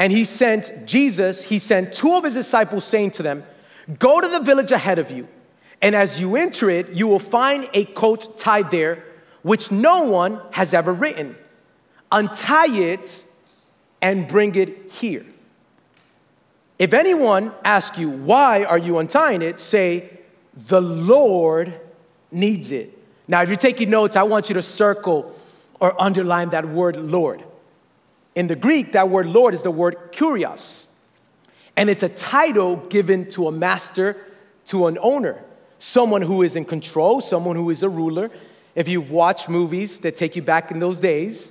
And 0.00 0.10
he 0.10 0.24
sent 0.24 0.86
Jesus, 0.86 1.44
he 1.44 1.58
sent 1.58 1.92
two 1.92 2.14
of 2.14 2.24
his 2.24 2.32
disciples, 2.32 2.86
saying 2.86 3.10
to 3.12 3.22
them, 3.22 3.44
Go 3.98 4.18
to 4.18 4.26
the 4.26 4.40
village 4.40 4.72
ahead 4.72 4.98
of 4.98 5.10
you, 5.10 5.28
and 5.82 5.94
as 5.94 6.18
you 6.18 6.36
enter 6.36 6.70
it, 6.70 6.88
you 6.88 7.06
will 7.06 7.18
find 7.18 7.68
a 7.74 7.84
coat 7.84 8.38
tied 8.38 8.70
there, 8.70 9.04
which 9.42 9.70
no 9.70 10.04
one 10.04 10.40
has 10.52 10.72
ever 10.72 10.94
written. 10.94 11.36
Untie 12.10 12.74
it 12.78 13.22
and 14.00 14.26
bring 14.26 14.54
it 14.54 14.90
here. 14.90 15.26
If 16.78 16.94
anyone 16.94 17.52
asks 17.62 17.98
you, 17.98 18.08
Why 18.08 18.64
are 18.64 18.78
you 18.78 19.00
untying 19.00 19.42
it? 19.42 19.60
say, 19.60 20.18
The 20.66 20.80
Lord 20.80 21.78
needs 22.30 22.70
it. 22.70 22.98
Now, 23.28 23.42
if 23.42 23.50
you're 23.50 23.58
taking 23.58 23.90
notes, 23.90 24.16
I 24.16 24.22
want 24.22 24.48
you 24.48 24.54
to 24.54 24.62
circle 24.62 25.38
or 25.78 26.00
underline 26.00 26.48
that 26.50 26.66
word 26.66 26.96
Lord. 26.96 27.44
In 28.34 28.46
the 28.46 28.56
Greek, 28.56 28.92
that 28.92 29.08
word 29.08 29.26
Lord 29.26 29.54
is 29.54 29.62
the 29.62 29.70
word 29.70 30.12
kurios. 30.12 30.86
And 31.76 31.88
it's 31.88 32.02
a 32.02 32.08
title 32.08 32.76
given 32.76 33.28
to 33.30 33.48
a 33.48 33.52
master, 33.52 34.16
to 34.66 34.86
an 34.86 34.98
owner, 35.00 35.42
someone 35.78 36.22
who 36.22 36.42
is 36.42 36.56
in 36.56 36.64
control, 36.64 37.20
someone 37.20 37.56
who 37.56 37.70
is 37.70 37.82
a 37.82 37.88
ruler. 37.88 38.30
If 38.74 38.88
you've 38.88 39.10
watched 39.10 39.48
movies 39.48 39.98
that 40.00 40.16
take 40.16 40.36
you 40.36 40.42
back 40.42 40.70
in 40.70 40.78
those 40.78 41.00
days, 41.00 41.48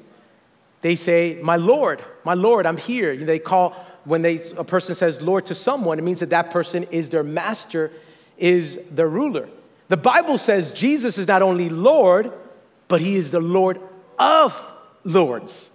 they 0.82 0.96
say, 0.96 1.39
My 1.42 1.58
Lord, 1.58 2.04
my 2.24 2.34
Lord, 2.34 2.65
I'm 2.65 2.78
here. 2.78 3.15
They 3.18 3.39
call, 3.39 3.72
when 4.06 4.22
they, 4.22 4.39
a 4.56 4.63
person 4.63 4.96
says 4.96 5.22
Lord 5.22 5.46
to 5.48 5.56
someone, 5.56 6.00
it 6.00 6.04
means 6.04 6.22
that 6.22 6.30
that 6.30 6.52
person 6.52 6.84
is 6.86 7.10
their 7.10 7.24
master, 7.24 7.92
is 8.38 8.80
their 8.92 9.10
ruler. 9.10 9.50
The 9.89 9.98
Bible 9.98 10.38
says 10.38 10.72
Jesus 10.72 11.18
is 11.18 11.28
not 11.28 11.42
only 11.42 11.68
Lord, 11.68 12.32
but 12.88 13.02
he 13.02 13.15
is 13.15 13.32
the 13.32 13.39
Lord 13.39 13.80
of 14.18 14.60
lords, 15.04 15.70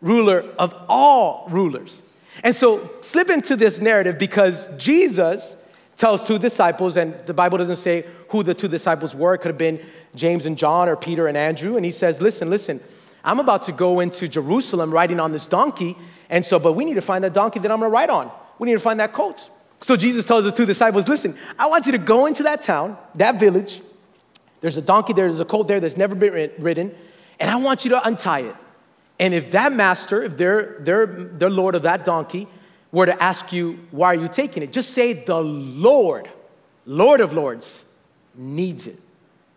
ruler 0.00 0.44
of 0.58 0.74
all 0.88 1.46
rulers. 1.50 2.02
And 2.42 2.54
so 2.54 2.90
slip 3.00 3.30
into 3.30 3.56
this 3.56 3.80
narrative 3.80 4.18
because 4.18 4.68
Jesus 4.76 5.56
tells 5.96 6.26
two 6.26 6.38
disciples, 6.38 6.96
and 6.96 7.14
the 7.26 7.34
Bible 7.34 7.58
doesn't 7.58 7.76
say 7.76 8.06
who 8.28 8.42
the 8.42 8.54
two 8.54 8.68
disciples 8.68 9.14
were. 9.14 9.34
It 9.34 9.38
could 9.38 9.50
have 9.50 9.58
been 9.58 9.80
James 10.14 10.46
and 10.46 10.56
John 10.56 10.88
or 10.88 10.96
Peter 10.96 11.28
and 11.28 11.36
Andrew. 11.36 11.76
And 11.76 11.84
he 11.84 11.90
says, 11.90 12.20
Listen, 12.20 12.48
listen, 12.48 12.80
I'm 13.22 13.38
about 13.38 13.64
to 13.64 13.72
go 13.72 14.00
into 14.00 14.26
Jerusalem 14.26 14.90
riding 14.90 15.20
on 15.20 15.32
this 15.32 15.46
donkey. 15.46 15.96
And 16.30 16.44
so, 16.44 16.58
but 16.58 16.72
we 16.72 16.84
need 16.84 16.94
to 16.94 17.02
find 17.02 17.22
that 17.24 17.34
donkey 17.34 17.58
that 17.60 17.70
I'm 17.70 17.80
gonna 17.80 17.90
ride 17.90 18.08
on. 18.08 18.30
We 18.58 18.66
need 18.66 18.74
to 18.74 18.80
find 18.80 18.98
that 19.00 19.12
colt. 19.12 19.50
So 19.82 19.96
Jesus 19.96 20.26
tells 20.26 20.44
the 20.44 20.52
two 20.52 20.66
disciples, 20.66 21.08
Listen, 21.08 21.36
I 21.58 21.66
want 21.66 21.86
you 21.86 21.92
to 21.92 21.98
go 21.98 22.26
into 22.26 22.44
that 22.44 22.62
town, 22.62 22.96
that 23.16 23.38
village. 23.38 23.82
There's 24.62 24.76
a 24.76 24.82
donkey 24.82 25.12
there, 25.12 25.28
there's 25.28 25.40
a 25.40 25.44
colt 25.44 25.68
there 25.68 25.80
that's 25.80 25.96
never 25.96 26.14
been 26.14 26.50
ridden, 26.58 26.94
and 27.38 27.50
I 27.50 27.56
want 27.56 27.84
you 27.84 27.90
to 27.90 28.06
untie 28.06 28.40
it. 28.40 28.56
And 29.20 29.34
if 29.34 29.50
that 29.50 29.74
master, 29.74 30.22
if 30.22 30.38
they're, 30.38 30.76
they're, 30.80 31.06
they're 31.06 31.50
Lord 31.50 31.74
of 31.74 31.82
that 31.82 32.06
donkey, 32.06 32.48
were 32.90 33.04
to 33.06 33.22
ask 33.22 33.52
you, 33.52 33.78
why 33.90 34.08
are 34.08 34.16
you 34.16 34.28
taking 34.28 34.62
it? 34.62 34.72
Just 34.72 34.94
say, 34.94 35.12
the 35.12 35.40
Lord, 35.40 36.28
Lord 36.86 37.20
of 37.20 37.34
Lords, 37.34 37.84
needs 38.34 38.86
it. 38.86 38.98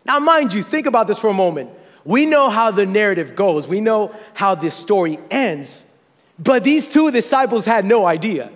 Now, 0.04 0.18
mind 0.18 0.52
you, 0.52 0.62
think 0.62 0.86
about 0.86 1.08
this 1.08 1.18
for 1.18 1.28
a 1.28 1.34
moment. 1.34 1.70
We 2.04 2.26
know 2.26 2.50
how 2.50 2.70
the 2.70 2.84
narrative 2.84 3.34
goes, 3.34 3.66
we 3.66 3.80
know 3.80 4.14
how 4.34 4.54
this 4.54 4.74
story 4.74 5.18
ends, 5.30 5.86
but 6.38 6.62
these 6.62 6.92
two 6.92 7.10
disciples 7.10 7.64
had 7.64 7.86
no 7.86 8.04
idea. 8.04 8.50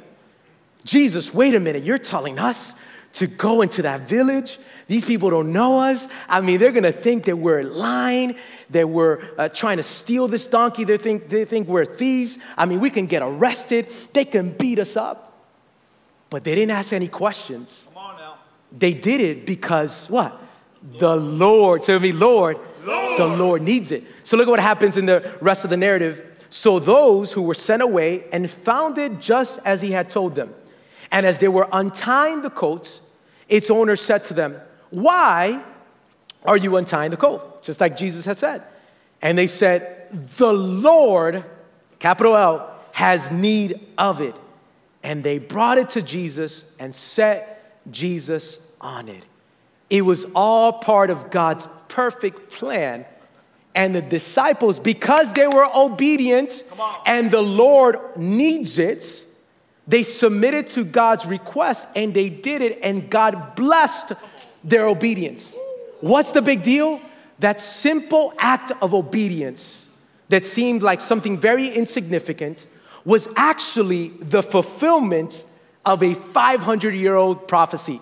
Jesus, 0.84 1.32
wait 1.32 1.54
a 1.54 1.60
minute, 1.60 1.82
you're 1.82 1.96
telling 1.96 2.38
us 2.38 2.74
to 3.14 3.26
go 3.26 3.62
into 3.62 3.80
that 3.82 4.02
village? 4.02 4.58
These 4.86 5.06
people 5.06 5.30
don't 5.30 5.52
know 5.52 5.80
us. 5.80 6.06
I 6.28 6.40
mean, 6.40 6.60
they're 6.60 6.72
gonna 6.72 6.92
think 6.92 7.24
that 7.24 7.36
we're 7.36 7.62
lying, 7.62 8.36
that 8.70 8.88
we're 8.88 9.20
uh, 9.38 9.48
trying 9.48 9.78
to 9.78 9.82
steal 9.82 10.28
this 10.28 10.46
donkey. 10.46 10.84
They 10.84 10.98
think, 10.98 11.28
they 11.28 11.44
think 11.44 11.68
we're 11.68 11.84
thieves. 11.84 12.38
I 12.56 12.66
mean, 12.66 12.80
we 12.80 12.90
can 12.90 13.06
get 13.06 13.22
arrested, 13.22 13.88
they 14.12 14.24
can 14.24 14.52
beat 14.52 14.78
us 14.78 14.96
up. 14.96 15.32
But 16.30 16.44
they 16.44 16.54
didn't 16.54 16.72
ask 16.72 16.92
any 16.92 17.08
questions. 17.08 17.84
Come 17.94 18.02
on 18.02 18.16
now. 18.16 18.38
They 18.76 18.92
did 18.92 19.20
it 19.20 19.46
because 19.46 20.08
what? 20.10 20.38
The 20.98 21.16
Lord, 21.16 21.82
tell 21.82 21.98
me, 21.98 22.12
Lord, 22.12 22.58
Lord, 22.84 23.18
the 23.18 23.26
Lord 23.26 23.62
needs 23.62 23.92
it. 23.92 24.04
So 24.24 24.36
look 24.36 24.46
at 24.46 24.50
what 24.50 24.60
happens 24.60 24.96
in 24.96 25.06
the 25.06 25.34
rest 25.40 25.64
of 25.64 25.70
the 25.70 25.76
narrative. 25.76 26.24
So 26.50 26.78
those 26.78 27.32
who 27.32 27.42
were 27.42 27.54
sent 27.54 27.82
away 27.82 28.24
and 28.30 28.50
found 28.50 28.98
it 28.98 29.20
just 29.20 29.58
as 29.64 29.80
he 29.80 29.90
had 29.90 30.10
told 30.10 30.34
them. 30.34 30.54
And 31.10 31.24
as 31.26 31.38
they 31.38 31.48
were 31.48 31.68
untying 31.72 32.42
the 32.42 32.50
coats, 32.50 33.00
its 33.48 33.70
owner 33.70 33.96
said 33.96 34.24
to 34.24 34.34
them, 34.34 34.60
Why 34.90 35.62
are 36.44 36.56
you 36.56 36.76
untying 36.76 37.10
the 37.10 37.16
coat? 37.16 37.62
Just 37.62 37.80
like 37.80 37.96
Jesus 37.96 38.24
had 38.24 38.38
said. 38.38 38.62
And 39.20 39.36
they 39.36 39.46
said, 39.46 40.08
The 40.36 40.52
Lord, 40.52 41.44
capital 41.98 42.36
L, 42.36 42.74
has 42.92 43.30
need 43.30 43.80
of 43.96 44.20
it. 44.20 44.34
And 45.02 45.22
they 45.22 45.38
brought 45.38 45.78
it 45.78 45.90
to 45.90 46.02
Jesus 46.02 46.64
and 46.78 46.94
set 46.94 47.82
Jesus 47.90 48.58
on 48.80 49.08
it. 49.08 49.24
It 49.90 50.02
was 50.02 50.26
all 50.34 50.74
part 50.74 51.10
of 51.10 51.30
God's 51.30 51.68
perfect 51.88 52.50
plan. 52.50 53.06
And 53.74 53.94
the 53.94 54.02
disciples, 54.02 54.78
because 54.78 55.32
they 55.32 55.46
were 55.46 55.68
obedient 55.74 56.64
and 57.06 57.30
the 57.30 57.42
Lord 57.42 57.98
needs 58.16 58.78
it, 58.78 59.24
they 59.86 60.02
submitted 60.02 60.66
to 60.68 60.84
God's 60.84 61.24
request 61.24 61.88
and 61.94 62.12
they 62.12 62.28
did 62.28 62.60
it, 62.60 62.80
and 62.82 63.08
God 63.08 63.54
blessed 63.54 64.12
their 64.62 64.86
obedience. 64.86 65.54
What's 66.00 66.32
the 66.32 66.42
big 66.42 66.62
deal? 66.62 67.00
That 67.40 67.60
simple 67.60 68.34
act 68.38 68.72
of 68.82 68.94
obedience 68.94 69.86
that 70.28 70.44
seemed 70.44 70.82
like 70.82 71.00
something 71.00 71.38
very 71.38 71.68
insignificant 71.68 72.66
was 73.04 73.28
actually 73.36 74.08
the 74.20 74.42
fulfillment 74.42 75.44
of 75.84 76.02
a 76.02 76.14
500 76.14 76.94
year 76.94 77.14
old 77.14 77.48
prophecy. 77.48 78.00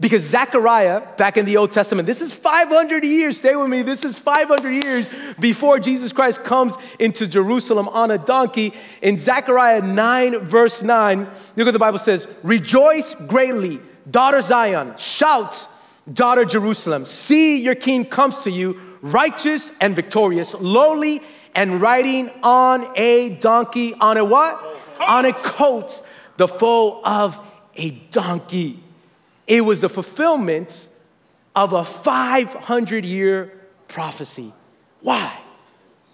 Because 0.00 0.22
Zechariah, 0.22 1.02
back 1.16 1.36
in 1.36 1.44
the 1.44 1.56
Old 1.56 1.72
Testament, 1.72 2.06
this 2.06 2.20
is 2.20 2.32
500 2.32 3.02
years, 3.02 3.38
stay 3.38 3.56
with 3.56 3.68
me, 3.68 3.82
this 3.82 4.04
is 4.04 4.16
500 4.16 4.70
years 4.70 5.08
before 5.40 5.80
Jesus 5.80 6.12
Christ 6.12 6.44
comes 6.44 6.76
into 7.00 7.26
Jerusalem 7.26 7.88
on 7.88 8.12
a 8.12 8.18
donkey. 8.18 8.74
In 9.02 9.18
Zechariah 9.18 9.82
9, 9.82 10.38
verse 10.38 10.82
9, 10.82 11.18
look 11.56 11.66
what 11.66 11.72
the 11.72 11.80
Bible 11.80 11.98
says 11.98 12.28
Rejoice 12.44 13.14
greatly, 13.26 13.80
daughter 14.08 14.40
Zion, 14.40 14.94
shout, 14.98 15.66
daughter 16.12 16.44
Jerusalem. 16.44 17.06
See, 17.06 17.58
your 17.58 17.74
king 17.74 18.04
comes 18.04 18.42
to 18.42 18.50
you, 18.50 18.80
righteous 19.02 19.72
and 19.80 19.94
victorious, 19.94 20.54
lowly 20.54 21.22
and 21.54 21.80
riding 21.80 22.30
on 22.42 22.92
a 22.96 23.30
donkey, 23.30 23.94
on 23.94 24.16
a 24.16 24.24
what? 24.24 24.62
On 25.00 25.24
a 25.24 25.32
coat, 25.32 26.02
the 26.36 26.48
foal 26.48 27.00
of 27.04 27.38
a 27.76 27.90
donkey. 27.90 28.82
It 29.46 29.62
was 29.62 29.80
the 29.80 29.88
fulfillment 29.88 30.88
of 31.54 31.72
a 31.72 31.84
500 31.84 33.04
year 33.04 33.52
prophecy. 33.88 34.52
Why? 35.00 35.36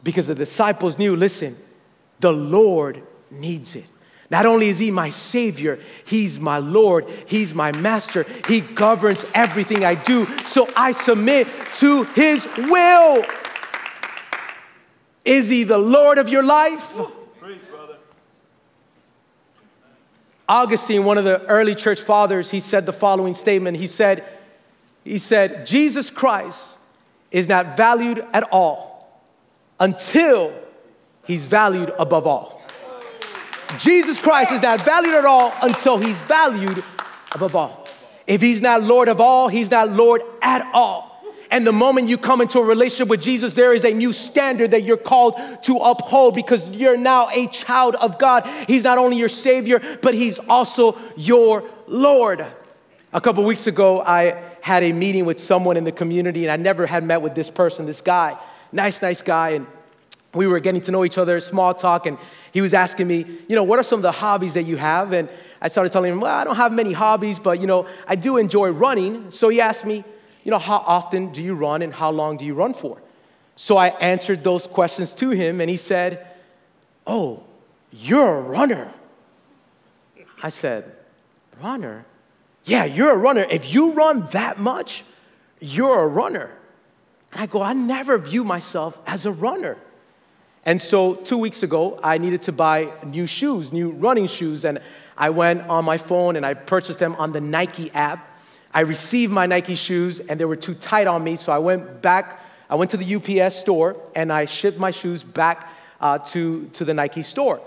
Because 0.02 0.26
the 0.26 0.35
disciples 0.35 0.98
knew 0.98 1.16
listen, 1.16 1.57
the 2.20 2.33
Lord 2.33 3.02
needs 3.30 3.74
it. 3.74 3.85
Not 4.30 4.46
only 4.46 4.68
is 4.68 4.78
He 4.78 4.90
my 4.90 5.10
Savior, 5.10 5.78
He's 6.04 6.40
my 6.40 6.58
Lord, 6.58 7.08
He's 7.26 7.54
my 7.54 7.72
Master. 7.72 8.24
He 8.48 8.60
governs 8.60 9.24
everything 9.34 9.84
I 9.84 9.94
do, 9.94 10.26
so 10.44 10.68
I 10.76 10.92
submit 10.92 11.46
to 11.76 12.04
His 12.14 12.48
will. 12.56 13.24
Is 15.24 15.48
He 15.48 15.64
the 15.64 15.78
Lord 15.78 16.18
of 16.18 16.28
your 16.28 16.42
life? 16.42 16.94
Augustine, 20.48 21.04
one 21.04 21.16
of 21.16 21.24
the 21.24 21.40
early 21.46 21.74
church 21.74 22.00
fathers, 22.02 22.50
he 22.50 22.60
said 22.60 22.84
the 22.84 22.92
following 22.92 23.34
statement. 23.34 23.78
He 23.78 23.87
said, 23.87 24.24
he 25.02 25.18
said, 25.18 25.66
Jesus 25.66 26.10
Christ 26.10 26.78
is 27.30 27.48
not 27.48 27.76
valued 27.76 28.24
at 28.32 28.44
all 28.52 29.22
until 29.80 30.52
he's 31.24 31.44
valued 31.44 31.92
above 31.98 32.26
all. 32.26 32.53
Jesus 33.78 34.18
Christ 34.18 34.52
is 34.52 34.62
not 34.62 34.80
valued 34.82 35.14
at 35.14 35.24
all 35.24 35.52
until 35.62 35.98
he's 35.98 36.18
valued 36.20 36.82
above 37.32 37.54
all. 37.54 37.88
If 38.26 38.40
he's 38.40 38.60
not 38.60 38.82
Lord 38.82 39.08
of 39.08 39.20
all, 39.20 39.48
he's 39.48 39.70
not 39.70 39.90
Lord 39.90 40.22
at 40.42 40.68
all. 40.72 41.14
And 41.50 41.66
the 41.66 41.72
moment 41.72 42.08
you 42.08 42.18
come 42.18 42.40
into 42.40 42.58
a 42.58 42.64
relationship 42.64 43.08
with 43.08 43.22
Jesus, 43.22 43.54
there 43.54 43.72
is 43.74 43.84
a 43.84 43.92
new 43.92 44.12
standard 44.12 44.72
that 44.72 44.82
you're 44.82 44.96
called 44.96 45.37
to 45.64 45.76
uphold 45.76 46.34
because 46.34 46.68
you're 46.70 46.96
now 46.96 47.28
a 47.30 47.46
child 47.46 47.94
of 47.96 48.18
God. 48.18 48.46
He's 48.66 48.84
not 48.84 48.98
only 48.98 49.18
your 49.18 49.28
Savior, 49.28 49.80
but 50.02 50.14
He's 50.14 50.38
also 50.40 50.98
your 51.16 51.62
Lord. 51.87 52.44
A 53.12 53.20
couple 53.20 53.44
weeks 53.44 53.68
ago, 53.68 54.00
I 54.00 54.42
had 54.62 54.82
a 54.82 54.92
meeting 54.92 55.26
with 55.26 55.38
someone 55.38 55.76
in 55.76 55.84
the 55.84 55.92
community, 55.92 56.42
and 56.42 56.50
I 56.50 56.56
never 56.56 56.87
had 56.87 57.04
met 57.04 57.22
with 57.22 57.37
this 57.37 57.50
person, 57.50 57.87
this 57.87 58.00
guy. 58.00 58.37
Nice, 58.72 59.00
nice 59.00 59.22
guy. 59.22 59.50
And 59.50 59.66
we 60.34 60.46
were 60.46 60.60
getting 60.60 60.80
to 60.82 60.92
know 60.92 61.04
each 61.04 61.18
other, 61.18 61.40
small 61.40 61.74
talk, 61.74 62.06
and 62.06 62.18
he 62.52 62.60
was 62.60 62.74
asking 62.74 63.06
me, 63.06 63.24
you 63.48 63.56
know, 63.56 63.62
what 63.62 63.78
are 63.78 63.82
some 63.82 63.98
of 63.98 64.02
the 64.02 64.12
hobbies 64.12 64.54
that 64.54 64.64
you 64.64 64.76
have? 64.76 65.12
And 65.12 65.28
I 65.60 65.68
started 65.68 65.92
telling 65.92 66.12
him, 66.12 66.20
well, 66.20 66.34
I 66.34 66.44
don't 66.44 66.56
have 66.56 66.72
many 66.72 66.92
hobbies, 66.92 67.38
but, 67.38 67.60
you 67.60 67.66
know, 67.66 67.86
I 68.06 68.16
do 68.16 68.36
enjoy 68.36 68.70
running. 68.70 69.30
So 69.30 69.48
he 69.48 69.60
asked 69.60 69.84
me, 69.84 70.04
you 70.44 70.50
know, 70.50 70.58
how 70.58 70.78
often 70.78 71.32
do 71.32 71.42
you 71.42 71.54
run 71.54 71.82
and 71.82 71.92
how 71.92 72.10
long 72.10 72.36
do 72.36 72.44
you 72.44 72.54
run 72.54 72.74
for? 72.74 73.00
So 73.56 73.76
I 73.76 73.88
answered 73.88 74.44
those 74.44 74.66
questions 74.66 75.14
to 75.16 75.30
him 75.30 75.60
and 75.60 75.70
he 75.70 75.76
said, 75.76 76.26
Oh, 77.06 77.42
you're 77.92 78.38
a 78.38 78.40
runner. 78.40 78.92
I 80.42 80.48
said, 80.48 80.92
Runner? 81.62 82.04
Yeah, 82.64 82.84
you're 82.84 83.12
a 83.12 83.16
runner. 83.16 83.46
If 83.48 83.72
you 83.72 83.92
run 83.92 84.26
that 84.32 84.58
much, 84.58 85.04
you're 85.60 86.00
a 86.00 86.06
runner. 86.06 86.50
And 87.32 87.42
I 87.42 87.46
go, 87.46 87.62
I 87.62 87.74
never 87.74 88.18
view 88.18 88.42
myself 88.44 88.98
as 89.06 89.26
a 89.26 89.32
runner. 89.32 89.76
And 90.66 90.81
so 90.81 91.14
two 91.14 91.37
weeks 91.38 91.62
ago, 91.62 92.00
I 92.03 92.18
needed 92.18 92.42
to 92.42 92.53
buy 92.53 92.90
new 93.05 93.27
shoes, 93.27 93.72
new 93.72 93.90
running 93.90 94.27
shoes. 94.27 94.64
And 94.64 94.81
I 95.16 95.31
went 95.31 95.62
on 95.68 95.85
my 95.85 95.98
phone 95.98 96.37
and 96.37 96.46
I 96.46 96.55
purchased 96.55 96.98
them 96.98 97.14
on 97.16 97.33
the 97.33 97.40
Nike 97.40 97.90
app. 97.92 98.31
I 98.72 98.81
received 98.81 99.33
my 99.33 99.46
Nike 99.46 99.74
shoes 99.74 100.20
and 100.20 100.40
they 100.40 100.44
were 100.44 100.57
too 100.57 100.74
tight 100.74 101.07
on 101.07 101.22
me, 101.22 101.37
so 101.37 101.53
I 101.53 101.59
went 101.59 102.03
back. 102.03 102.40
I 102.68 102.74
went 102.74 102.90
to 102.92 102.96
the 102.96 103.14
UPS 103.14 103.55
store 103.57 103.96
and 104.16 104.33
I 104.33 104.46
shipped 104.46 104.79
my 104.79 104.90
shoes 104.90 105.22
back 105.22 105.68
uh, 106.00 106.18
to, 106.18 106.66
to 106.72 106.85
the 106.85 106.94
Nike 106.94 107.22
store. 107.22 107.61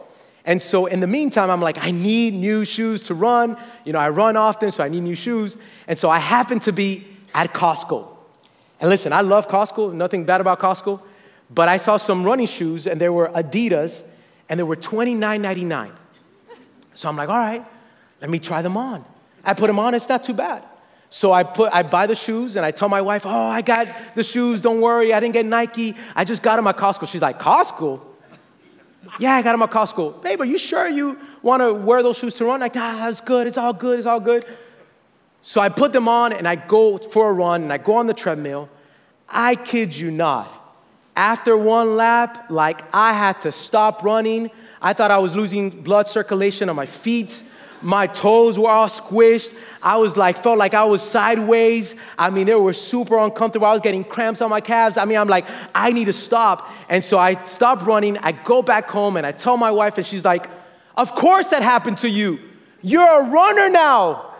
And 0.43 0.61
so 0.61 0.85
in 0.85 0.99
the 0.99 1.07
meantime, 1.07 1.49
I'm 1.49 1.61
like, 1.61 1.77
I 1.77 1.91
need 1.91 2.33
new 2.33 2.65
shoes 2.65 3.03
to 3.03 3.13
run. 3.13 3.57
You 3.85 3.93
know, 3.93 3.99
I 3.99 4.09
run 4.09 4.35
often, 4.37 4.71
so 4.71 4.83
I 4.83 4.89
need 4.89 5.01
new 5.01 5.15
shoes. 5.15 5.57
And 5.87 5.99
so 5.99 6.09
I 6.09 6.19
happened 6.19 6.63
to 6.63 6.73
be 6.73 7.05
at 7.33 7.53
Costco. 7.53 8.07
And 8.79 8.89
listen, 8.89 9.13
I 9.13 9.21
love 9.21 9.47
Costco, 9.47 9.93
nothing 9.93 10.25
bad 10.25 10.41
about 10.41 10.59
Costco. 10.59 11.01
But 11.49 11.69
I 11.69 11.77
saw 11.77 11.97
some 11.97 12.23
running 12.23 12.47
shoes 12.47 12.87
and 12.87 12.99
they 12.99 13.09
were 13.09 13.29
Adidas 13.29 14.03
and 14.49 14.59
they 14.59 14.63
were 14.63 14.75
$29.99. 14.75 15.91
So 16.93 17.09
I'm 17.09 17.15
like, 17.15 17.29
all 17.29 17.37
right, 17.37 17.65
let 18.21 18.29
me 18.29 18.39
try 18.39 18.61
them 18.61 18.75
on. 18.75 19.05
I 19.43 19.53
put 19.53 19.67
them 19.67 19.79
on, 19.79 19.93
it's 19.93 20.09
not 20.09 20.23
too 20.23 20.33
bad. 20.33 20.63
So 21.09 21.31
I 21.31 21.43
put 21.43 21.71
I 21.73 21.83
buy 21.83 22.05
the 22.07 22.15
shoes 22.15 22.55
and 22.55 22.65
I 22.65 22.71
tell 22.71 22.89
my 22.89 23.01
wife, 23.01 23.25
"Oh, 23.25 23.49
I 23.49 23.61
got 23.61 23.87
the 24.15 24.23
shoes. 24.23 24.61
Don't 24.61 24.81
worry, 24.81 25.13
I 25.13 25.19
didn't 25.19 25.33
get 25.33 25.45
Nike. 25.45 25.95
I 26.15 26.25
just 26.25 26.43
got 26.43 26.57
them 26.57 26.67
at 26.67 26.75
Costco." 26.77 27.07
She's 27.07 27.21
like, 27.21 27.39
"Costco? 27.39 28.01
Yeah, 29.19 29.35
I 29.35 29.41
got 29.41 29.53
them 29.53 29.61
at 29.61 29.71
Costco. 29.71 30.21
Babe, 30.21 30.41
are 30.41 30.45
you 30.45 30.57
sure 30.57 30.85
you 30.87 31.17
want 31.41 31.61
to 31.61 31.73
wear 31.73 32.03
those 32.03 32.17
shoes 32.17 32.35
to 32.35 32.45
run?" 32.45 32.59
Like, 32.59 32.75
"Ah, 32.75 33.07
it's 33.07 33.21
good. 33.21 33.47
It's 33.47 33.57
all 33.57 33.71
good. 33.71 33.99
It's 33.99 34.07
all 34.07 34.19
good." 34.19 34.45
So 35.41 35.61
I 35.61 35.69
put 35.69 35.93
them 35.93 36.09
on 36.09 36.33
and 36.33 36.45
I 36.45 36.55
go 36.55 36.97
for 36.97 37.29
a 37.29 37.33
run 37.33 37.63
and 37.63 37.71
I 37.71 37.77
go 37.77 37.95
on 37.95 38.07
the 38.07 38.13
treadmill. 38.13 38.67
I 39.29 39.55
kid 39.55 39.95
you 39.95 40.11
not. 40.11 40.51
After 41.17 41.57
one 41.57 41.95
lap, 41.95 42.51
like 42.51 42.83
I 42.93 43.11
had 43.11 43.41
to 43.41 43.51
stop 43.51 44.03
running. 44.03 44.51
I 44.79 44.93
thought 44.93 45.09
I 45.09 45.17
was 45.17 45.35
losing 45.35 45.71
blood 45.81 46.07
circulation 46.07 46.69
on 46.69 46.75
my 46.75 46.85
feet. 46.85 47.41
My 47.81 48.05
toes 48.05 48.59
were 48.59 48.69
all 48.69 48.87
squished. 48.87 49.51
I 49.81 49.97
was 49.97 50.15
like, 50.15 50.43
felt 50.43 50.59
like 50.59 50.75
I 50.75 50.83
was 50.83 51.01
sideways. 51.01 51.95
I 52.19 52.29
mean, 52.29 52.45
they 52.45 52.53
were 52.53 52.71
super 52.71 53.17
uncomfortable. 53.17 53.65
I 53.65 53.73
was 53.73 53.81
getting 53.81 54.03
cramps 54.03 54.43
on 54.43 54.51
my 54.51 54.61
calves. 54.61 54.95
I 54.95 55.05
mean, 55.05 55.17
I'm 55.17 55.27
like, 55.27 55.47
I 55.73 55.91
need 55.91 56.05
to 56.05 56.13
stop. 56.13 56.69
And 56.87 57.03
so 57.03 57.17
I 57.17 57.43
stopped 57.45 57.81
running. 57.81 58.19
I 58.19 58.31
go 58.31 58.61
back 58.61 58.87
home 58.87 59.17
and 59.17 59.25
I 59.25 59.31
tell 59.31 59.57
my 59.57 59.71
wife, 59.71 59.97
and 59.97 60.05
she's 60.05 60.23
like, 60.23 60.47
Of 60.95 61.15
course 61.15 61.47
that 61.47 61.63
happened 61.63 61.97
to 61.99 62.09
you. 62.09 62.37
You're 62.83 63.21
a 63.21 63.27
runner 63.27 63.69
now. 63.69 64.35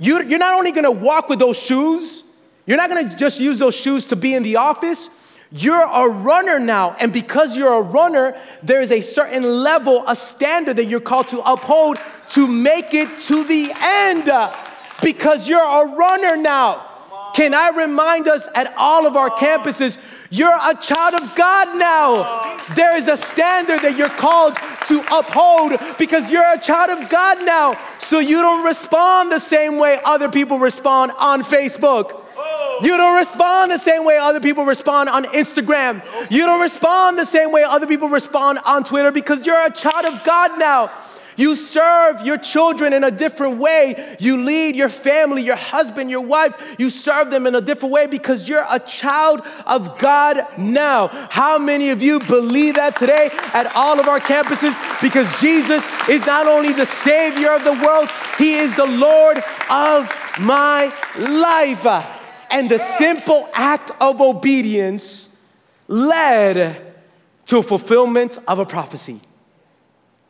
You're 0.00 0.38
not 0.38 0.54
only 0.54 0.72
gonna 0.72 0.90
walk 0.90 1.28
with 1.28 1.38
those 1.38 1.56
shoes, 1.56 2.24
you're 2.70 2.76
not 2.76 2.88
gonna 2.88 3.16
just 3.16 3.40
use 3.40 3.58
those 3.58 3.74
shoes 3.74 4.06
to 4.06 4.14
be 4.14 4.32
in 4.32 4.44
the 4.44 4.54
office. 4.54 5.10
You're 5.50 5.82
a 5.82 6.08
runner 6.08 6.60
now. 6.60 6.94
And 7.00 7.12
because 7.12 7.56
you're 7.56 7.74
a 7.74 7.82
runner, 7.82 8.40
there 8.62 8.80
is 8.80 8.92
a 8.92 9.00
certain 9.00 9.42
level, 9.42 10.04
a 10.06 10.14
standard 10.14 10.76
that 10.76 10.84
you're 10.84 11.00
called 11.00 11.26
to 11.30 11.40
uphold 11.40 11.98
to 12.28 12.46
make 12.46 12.94
it 12.94 13.08
to 13.22 13.42
the 13.42 13.72
end. 13.76 14.30
Because 15.02 15.48
you're 15.48 15.58
a 15.58 15.96
runner 15.96 16.36
now. 16.36 16.86
Can 17.34 17.54
I 17.54 17.70
remind 17.70 18.28
us 18.28 18.46
at 18.54 18.72
all 18.76 19.04
of 19.04 19.16
our 19.16 19.30
campuses, 19.30 19.98
you're 20.30 20.56
a 20.62 20.76
child 20.76 21.14
of 21.14 21.34
God 21.34 21.76
now. 21.76 22.56
There 22.76 22.96
is 22.96 23.08
a 23.08 23.16
standard 23.16 23.80
that 23.80 23.96
you're 23.96 24.08
called 24.10 24.54
to 24.86 25.02
uphold 25.12 25.72
because 25.98 26.30
you're 26.30 26.54
a 26.54 26.60
child 26.60 26.90
of 26.90 27.10
God 27.10 27.44
now. 27.44 27.74
So 27.98 28.20
you 28.20 28.40
don't 28.40 28.64
respond 28.64 29.32
the 29.32 29.40
same 29.40 29.76
way 29.76 29.98
other 30.04 30.28
people 30.28 30.60
respond 30.60 31.10
on 31.18 31.42
Facebook. 31.42 32.26
You 32.82 32.96
don't 32.96 33.16
respond 33.16 33.70
the 33.70 33.78
same 33.78 34.04
way 34.04 34.16
other 34.16 34.40
people 34.40 34.64
respond 34.64 35.08
on 35.08 35.24
Instagram. 35.26 36.02
You 36.30 36.46
don't 36.46 36.60
respond 36.60 37.18
the 37.18 37.26
same 37.26 37.52
way 37.52 37.62
other 37.62 37.86
people 37.86 38.08
respond 38.08 38.58
on 38.64 38.84
Twitter 38.84 39.12
because 39.12 39.44
you're 39.44 39.66
a 39.66 39.70
child 39.70 40.06
of 40.06 40.24
God 40.24 40.58
now. 40.58 40.90
You 41.36 41.56
serve 41.56 42.26
your 42.26 42.36
children 42.36 42.92
in 42.92 43.02
a 43.02 43.10
different 43.10 43.56
way. 43.56 44.16
You 44.20 44.42
lead 44.42 44.76
your 44.76 44.90
family, 44.90 45.42
your 45.42 45.56
husband, 45.56 46.10
your 46.10 46.20
wife. 46.20 46.54
You 46.78 46.90
serve 46.90 47.30
them 47.30 47.46
in 47.46 47.54
a 47.54 47.62
different 47.62 47.94
way 47.94 48.06
because 48.06 48.46
you're 48.46 48.66
a 48.68 48.78
child 48.78 49.40
of 49.66 49.96
God 49.98 50.46
now. 50.58 51.08
How 51.30 51.58
many 51.58 51.88
of 51.90 52.02
you 52.02 52.18
believe 52.18 52.74
that 52.74 52.96
today 52.96 53.30
at 53.54 53.74
all 53.74 53.98
of 53.98 54.06
our 54.06 54.20
campuses? 54.20 54.76
Because 55.00 55.32
Jesus 55.40 55.82
is 56.10 56.26
not 56.26 56.46
only 56.46 56.74
the 56.74 56.84
Savior 56.84 57.52
of 57.52 57.64
the 57.64 57.72
world, 57.72 58.10
He 58.36 58.56
is 58.56 58.76
the 58.76 58.84
Lord 58.86 59.42
of 59.70 60.12
my 60.40 60.92
life. 61.16 62.19
And 62.50 62.70
the 62.70 62.78
simple 62.78 63.48
act 63.52 63.90
of 64.00 64.20
obedience 64.20 65.28
led 65.86 66.94
to 67.46 67.62
fulfillment 67.62 68.38
of 68.46 68.58
a 68.58 68.66
prophecy. 68.66 69.20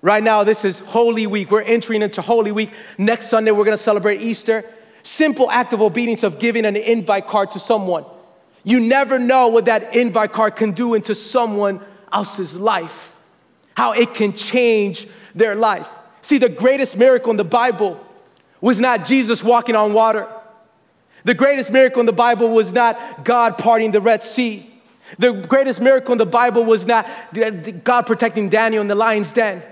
Right 0.03 0.23
now, 0.23 0.45
this 0.45 0.65
is 0.65 0.79
Holy 0.79 1.27
Week. 1.27 1.51
We're 1.51 1.63
entering 1.63 2.03
into 2.03 2.23
Holy 2.23 2.53
Week. 2.53 2.71
Next 2.97 3.29
Sunday, 3.29 3.51
we're 3.51 3.65
gonna 3.65 3.77
celebrate 3.77 4.23
Easter. 4.23 4.65
Simple 5.03 5.51
act 5.51 5.73
of 5.73 5.83
obedience 5.83 6.23
of 6.23 6.39
giving 6.39 6.65
an 6.65 6.77
invite 6.77 7.27
card 7.27 7.51
to 7.53 7.59
someone. 7.59 8.05
You 8.65 8.81
never 8.81 9.19
know 9.19 9.49
what 9.49 9.67
that 9.67 9.95
invite 9.95 10.33
card 10.33 10.57
can 10.57 10.73
do 10.73 10.95
into 10.95 11.15
someone 11.15 11.81
else's 12.13 12.57
life, 12.57 13.15
how 13.75 13.93
it 13.93 14.15
can 14.15 14.33
change 14.33 15.07
their 15.35 15.55
life. 15.55 15.89
See, 16.23 16.39
the 16.39 16.49
greatest 16.49 16.97
miracle 16.97 17.31
in 17.31 17.37
the 17.37 17.45
Bible 17.45 17.99
was 18.61 18.79
not 18.79 19.05
Jesus 19.05 19.43
walking 19.43 19.75
on 19.75 19.93
water. 19.93 20.27
The 21.25 21.35
greatest 21.35 21.71
miracle 21.71 22.01
in 22.01 22.07
the 22.07 22.13
Bible 22.13 22.49
was 22.49 22.73
not 22.73 23.25
God 23.25 23.59
parting 23.59 23.91
the 23.91 24.01
Red 24.01 24.23
Sea. 24.23 24.67
The 25.19 25.33
greatest 25.33 25.81
miracle 25.81 26.13
in 26.13 26.19
the 26.19 26.27
Bible 26.27 26.65
was 26.65 26.87
not 26.87 27.07
God 27.85 28.03
protecting 28.03 28.49
Daniel 28.49 28.81
in 28.81 28.89
the 28.89 28.95
lion's 28.95 29.33
den. 29.33 29.63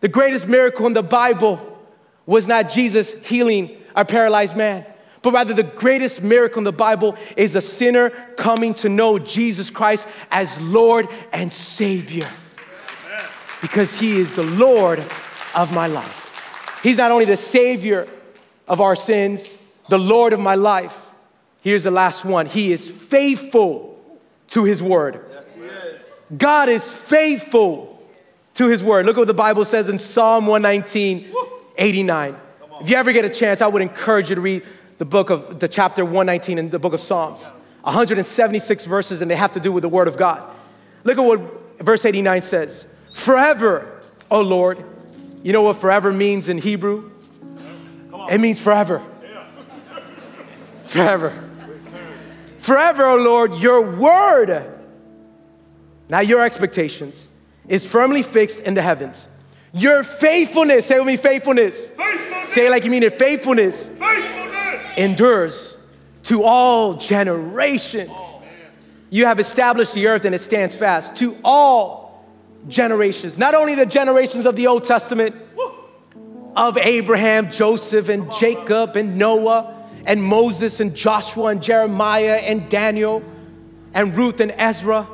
The 0.00 0.08
greatest 0.08 0.46
miracle 0.46 0.86
in 0.86 0.92
the 0.92 1.02
Bible 1.02 1.78
was 2.26 2.46
not 2.46 2.68
Jesus 2.68 3.12
healing 3.24 3.76
a 3.96 4.04
paralyzed 4.04 4.56
man, 4.56 4.84
but 5.22 5.32
rather 5.32 5.54
the 5.54 5.64
greatest 5.64 6.22
miracle 6.22 6.58
in 6.58 6.64
the 6.64 6.72
Bible 6.72 7.16
is 7.36 7.56
a 7.56 7.60
sinner 7.60 8.10
coming 8.36 8.74
to 8.74 8.88
know 8.88 9.18
Jesus 9.18 9.70
Christ 9.70 10.06
as 10.30 10.60
Lord 10.60 11.08
and 11.32 11.52
Savior. 11.52 12.28
Because 13.60 13.98
He 13.98 14.18
is 14.18 14.36
the 14.36 14.44
Lord 14.44 15.00
of 15.54 15.72
my 15.72 15.88
life. 15.88 16.78
He's 16.82 16.98
not 16.98 17.10
only 17.10 17.24
the 17.24 17.36
Savior 17.36 18.06
of 18.68 18.80
our 18.80 18.94
sins, 18.94 19.57
the 19.88 19.98
Lord 19.98 20.32
of 20.32 20.40
my 20.40 20.54
life. 20.54 21.10
Here's 21.60 21.82
the 21.82 21.90
last 21.90 22.24
one 22.24 22.46
He 22.46 22.72
is 22.72 22.88
faithful 22.88 23.98
to 24.48 24.64
His 24.64 24.82
word. 24.82 25.24
God 26.36 26.68
is 26.68 26.88
faithful 26.88 28.00
to 28.54 28.68
His 28.68 28.82
word. 28.82 29.06
Look 29.06 29.16
at 29.16 29.20
what 29.20 29.26
the 29.26 29.34
Bible 29.34 29.64
says 29.64 29.88
in 29.88 29.98
Psalm 29.98 30.46
119, 30.46 31.32
89. 31.76 32.36
If 32.80 32.90
you 32.90 32.96
ever 32.96 33.12
get 33.12 33.24
a 33.24 33.30
chance, 33.30 33.60
I 33.60 33.66
would 33.66 33.82
encourage 33.82 34.30
you 34.30 34.36
to 34.36 34.40
read 34.40 34.64
the 34.98 35.04
book 35.04 35.30
of 35.30 35.58
the 35.58 35.68
chapter 35.68 36.04
119 36.04 36.58
in 36.58 36.70
the 36.70 36.78
book 36.78 36.92
of 36.92 37.00
Psalms. 37.00 37.42
176 37.82 38.84
verses, 38.84 39.22
and 39.22 39.30
they 39.30 39.36
have 39.36 39.52
to 39.52 39.60
do 39.60 39.72
with 39.72 39.82
the 39.82 39.88
word 39.88 40.08
of 40.08 40.16
God. 40.16 40.42
Look 41.04 41.16
at 41.16 41.24
what 41.24 41.80
verse 41.80 42.04
89 42.04 42.42
says 42.42 42.86
Forever, 43.14 44.00
O 44.30 44.40
Lord. 44.40 44.84
You 45.42 45.52
know 45.52 45.62
what 45.62 45.76
forever 45.76 46.12
means 46.12 46.48
in 46.48 46.58
Hebrew? 46.58 47.10
It 48.30 48.38
means 48.38 48.60
forever 48.60 49.02
forever. 50.92 51.48
Forever, 52.58 53.06
O 53.06 53.12
oh 53.12 53.22
Lord, 53.22 53.54
your 53.54 53.80
word, 53.80 54.64
now 56.10 56.20
your 56.20 56.42
expectations, 56.42 57.26
is 57.68 57.86
firmly 57.86 58.22
fixed 58.22 58.60
in 58.60 58.74
the 58.74 58.82
heavens. 58.82 59.28
Your 59.72 60.02
faithfulness, 60.02 60.86
say 60.86 60.98
with 60.98 61.06
me, 61.06 61.16
faithfulness. 61.16 61.86
faithfulness. 61.86 62.52
Say 62.52 62.66
it 62.66 62.70
like 62.70 62.84
you 62.84 62.90
mean 62.90 63.02
it, 63.02 63.18
faithfulness. 63.18 63.86
Faithfulness. 63.86 64.96
Endures 64.96 65.76
to 66.24 66.42
all 66.42 66.94
generations. 66.94 68.10
Oh, 68.12 68.42
you 69.10 69.26
have 69.26 69.40
established 69.40 69.94
the 69.94 70.06
earth 70.06 70.24
and 70.24 70.34
it 70.34 70.40
stands 70.40 70.74
fast 70.74 71.16
to 71.16 71.36
all 71.44 72.26
generations. 72.68 73.38
Not 73.38 73.54
only 73.54 73.74
the 73.74 73.86
generations 73.86 74.44
of 74.44 74.56
the 74.56 74.66
Old 74.66 74.84
Testament, 74.84 75.36
Woo. 75.56 75.72
of 76.56 76.76
Abraham, 76.76 77.50
Joseph, 77.50 78.08
and 78.08 78.30
Jacob, 78.32 78.96
and 78.96 79.16
Noah 79.16 79.77
and 80.08 80.22
Moses 80.22 80.80
and 80.80 80.94
Joshua 80.94 81.48
and 81.48 81.62
Jeremiah 81.62 82.36
and 82.36 82.68
Daniel 82.70 83.22
and 83.92 84.16
Ruth 84.16 84.40
and 84.40 84.52
Ezra. 84.56 85.06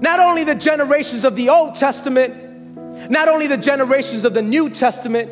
Not 0.00 0.20
only 0.20 0.42
the 0.42 0.54
generations 0.54 1.24
of 1.24 1.36
the 1.36 1.50
Old 1.50 1.74
Testament, 1.74 3.10
not 3.10 3.28
only 3.28 3.46
the 3.46 3.58
generations 3.58 4.24
of 4.24 4.32
the 4.32 4.40
New 4.40 4.70
Testament 4.70 5.30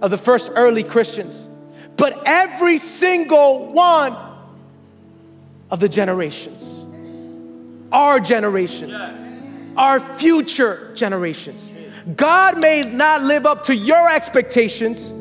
of 0.00 0.12
the 0.12 0.16
first 0.16 0.52
early 0.54 0.84
Christians, 0.84 1.48
but 1.96 2.22
every 2.24 2.78
single 2.78 3.72
one 3.72 4.16
of 5.68 5.80
the 5.80 5.88
generations. 5.88 6.86
Our 7.90 8.20
generations, 8.20 8.94
our 9.76 9.98
future 9.98 10.92
generations. 10.94 11.70
God 12.14 12.60
may 12.60 12.82
not 12.82 13.22
live 13.22 13.46
up 13.46 13.64
to 13.64 13.74
your 13.74 14.08
expectations, 14.10 15.12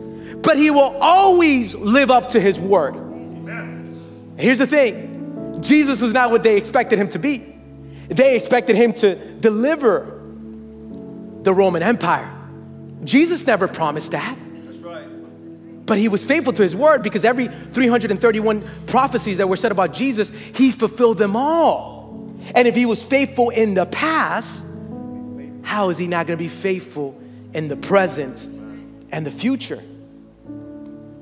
but 0.44 0.56
He 0.56 0.70
will 0.70 0.96
always 1.02 1.74
live 1.74 2.12
up 2.12 2.30
to 2.30 2.40
His 2.40 2.60
word. 2.60 3.13
Here's 4.38 4.60
the 4.60 4.68
thing 4.68 5.62
Jesus 5.62 6.02
was 6.02 6.14
not 6.14 6.32
what 6.32 6.44
they 6.44 6.58
expected 6.58 7.00
him 7.00 7.10
to 7.10 7.20
be. 7.20 7.56
They 8.08 8.36
expected 8.36 8.76
him 8.76 8.94
to 8.94 9.16
deliver 9.16 10.20
the 11.44 11.54
Roman 11.54 11.84
Empire. 11.84 12.30
Jesus 13.04 13.46
never 13.46 13.68
promised 13.68 14.12
that. 14.12 14.38
Right. 14.82 15.86
But 15.86 15.98
he 15.98 16.08
was 16.08 16.24
faithful 16.24 16.54
to 16.54 16.64
his 16.64 16.76
word 16.76 17.04
because 17.04 17.26
every 17.26 17.48
331 17.48 18.64
prophecies 18.88 19.38
that 19.38 19.48
were 19.48 19.58
said 19.58 19.72
about 19.72 19.94
Jesus, 19.94 20.30
he 20.30 20.72
fulfilled 20.72 21.18
them 21.18 21.36
all. 21.36 22.34
And 22.56 22.68
if 22.68 22.76
he 22.76 22.86
was 22.86 23.02
faithful 23.02 23.50
in 23.50 23.74
the 23.74 23.86
past, 23.86 24.66
how 25.64 25.90
is 25.90 25.98
he 25.98 26.08
not 26.08 26.28
going 26.28 26.38
to 26.38 26.44
be 26.44 26.50
faithful 26.50 27.20
in 27.54 27.68
the 27.68 27.78
present 27.78 28.44
and 29.12 29.26
the 29.26 29.32
future? 29.32 29.82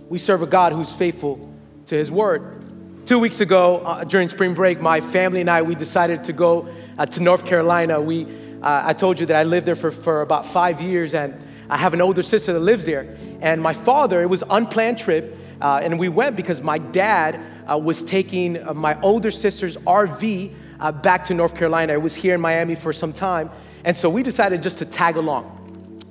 We 0.10 0.18
serve 0.18 0.44
a 0.44 0.48
God 0.48 0.74
who's 0.74 0.92
faithful 0.92 1.50
to 1.88 1.96
his 1.96 2.12
word. 2.12 2.61
Two 3.06 3.18
weeks 3.18 3.42
ago, 3.42 3.78
uh, 3.80 4.04
during 4.04 4.30
spring 4.30 4.54
break, 4.54 4.80
my 4.80 5.02
family 5.02 5.42
and 5.42 5.50
I, 5.50 5.64
we 5.64 5.74
decided 5.74 6.24
to 6.26 6.34
go 6.34 6.70
uh, 7.00 7.06
to 7.08 7.20
North 7.20 7.46
Carolina. 7.46 8.00
We, 8.00 8.26
uh, 8.62 8.84
I 8.86 8.94
told 8.94 9.20
you 9.20 9.26
that 9.26 9.36
I 9.36 9.42
lived 9.42 9.66
there 9.66 9.76
for, 9.76 9.92
for 9.92 10.22
about 10.22 10.46
five 10.46 10.80
years, 10.80 11.16
and 11.16 11.34
I 11.68 11.78
have 11.78 11.96
an 11.96 12.02
older 12.02 12.22
sister 12.22 12.54
that 12.54 12.60
lives 12.60 12.86
there. 12.86 13.18
And 13.42 13.60
my 13.60 13.74
father, 13.74 14.22
it 14.22 14.28
was 14.28 14.44
unplanned 14.52 15.00
trip, 15.00 15.36
uh, 15.60 15.82
and 15.82 16.00
we 16.00 16.10
went 16.10 16.36
because 16.36 16.62
my 16.62 16.78
dad 16.78 17.40
uh, 17.70 17.76
was 17.76 18.04
taking 18.04 18.62
uh, 18.66 18.76
my 18.76 19.00
older 19.02 19.32
sister's 19.32 19.78
RV 19.78 20.54
back 21.02 21.26
to 21.26 21.34
North 21.34 21.56
Carolina. 21.56 21.94
It 21.94 22.02
was 22.02 22.16
here 22.16 22.36
in 22.36 22.42
Miami 22.42 22.76
for 22.76 22.94
some 22.94 23.14
time, 23.14 23.50
and 23.84 23.98
so 23.98 24.12
we 24.12 24.22
decided 24.22 24.62
just 24.62 24.78
to 24.78 24.86
tag 24.86 25.18
along. 25.18 25.58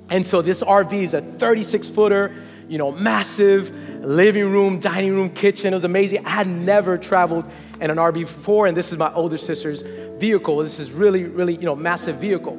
And 0.09 0.27
so 0.27 0.41
this 0.41 0.61
RV 0.61 0.91
is 0.91 1.13
a 1.13 1.21
36 1.21 1.87
footer, 1.87 2.35
you 2.71 2.77
know, 2.77 2.89
massive 2.89 3.75
living 4.01 4.49
room, 4.49 4.79
dining 4.79 5.13
room, 5.13 5.29
kitchen. 5.29 5.73
It 5.73 5.75
was 5.75 5.83
amazing. 5.83 6.25
I 6.25 6.29
had 6.29 6.47
never 6.47 6.97
traveled 6.97 7.43
in 7.81 7.91
an 7.91 7.97
RV 7.97 8.13
before, 8.13 8.65
and 8.65 8.77
this 8.77 8.93
is 8.93 8.97
my 8.97 9.13
older 9.13 9.35
sister's 9.35 9.81
vehicle. 10.21 10.55
This 10.59 10.79
is 10.79 10.89
really, 10.89 11.25
really, 11.25 11.55
you 11.55 11.65
know, 11.65 11.75
massive 11.75 12.15
vehicle. 12.15 12.53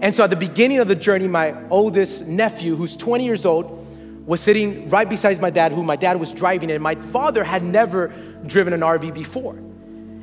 And 0.00 0.14
so 0.14 0.22
at 0.22 0.30
the 0.30 0.36
beginning 0.36 0.78
of 0.78 0.86
the 0.86 0.94
journey, 0.94 1.26
my 1.26 1.56
oldest 1.68 2.26
nephew, 2.26 2.76
who's 2.76 2.96
20 2.96 3.24
years 3.24 3.44
old, 3.44 3.84
was 4.24 4.40
sitting 4.40 4.88
right 4.88 5.08
beside 5.08 5.40
my 5.40 5.50
dad, 5.50 5.72
who 5.72 5.82
my 5.82 5.96
dad 5.96 6.20
was 6.20 6.32
driving, 6.32 6.70
and 6.70 6.80
my 6.80 6.94
father 6.94 7.42
had 7.42 7.64
never 7.64 8.14
driven 8.46 8.72
an 8.72 8.82
RV 8.82 9.14
before. 9.14 9.56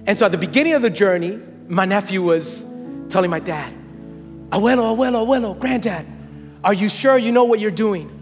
And 0.07 0.17
so 0.17 0.25
at 0.25 0.31
the 0.31 0.37
beginning 0.37 0.71
of 0.71 0.81
the 0.81 0.89
journey, 0.89 1.37
my 1.67 1.83
nephew 1.83 2.21
was 2.21 2.63
telling 3.09 3.29
my 3.29 3.39
dad, 3.39 3.73
Abuelo, 4.51 4.95
abuelo, 4.95 5.27
abuelo, 5.27 5.59
granddad, 5.59 6.05
are 6.63 6.73
you 6.73 6.87
sure 6.87 7.17
you 7.17 7.33
know 7.33 7.43
what 7.43 7.59
you're 7.59 7.71
doing? 7.71 8.12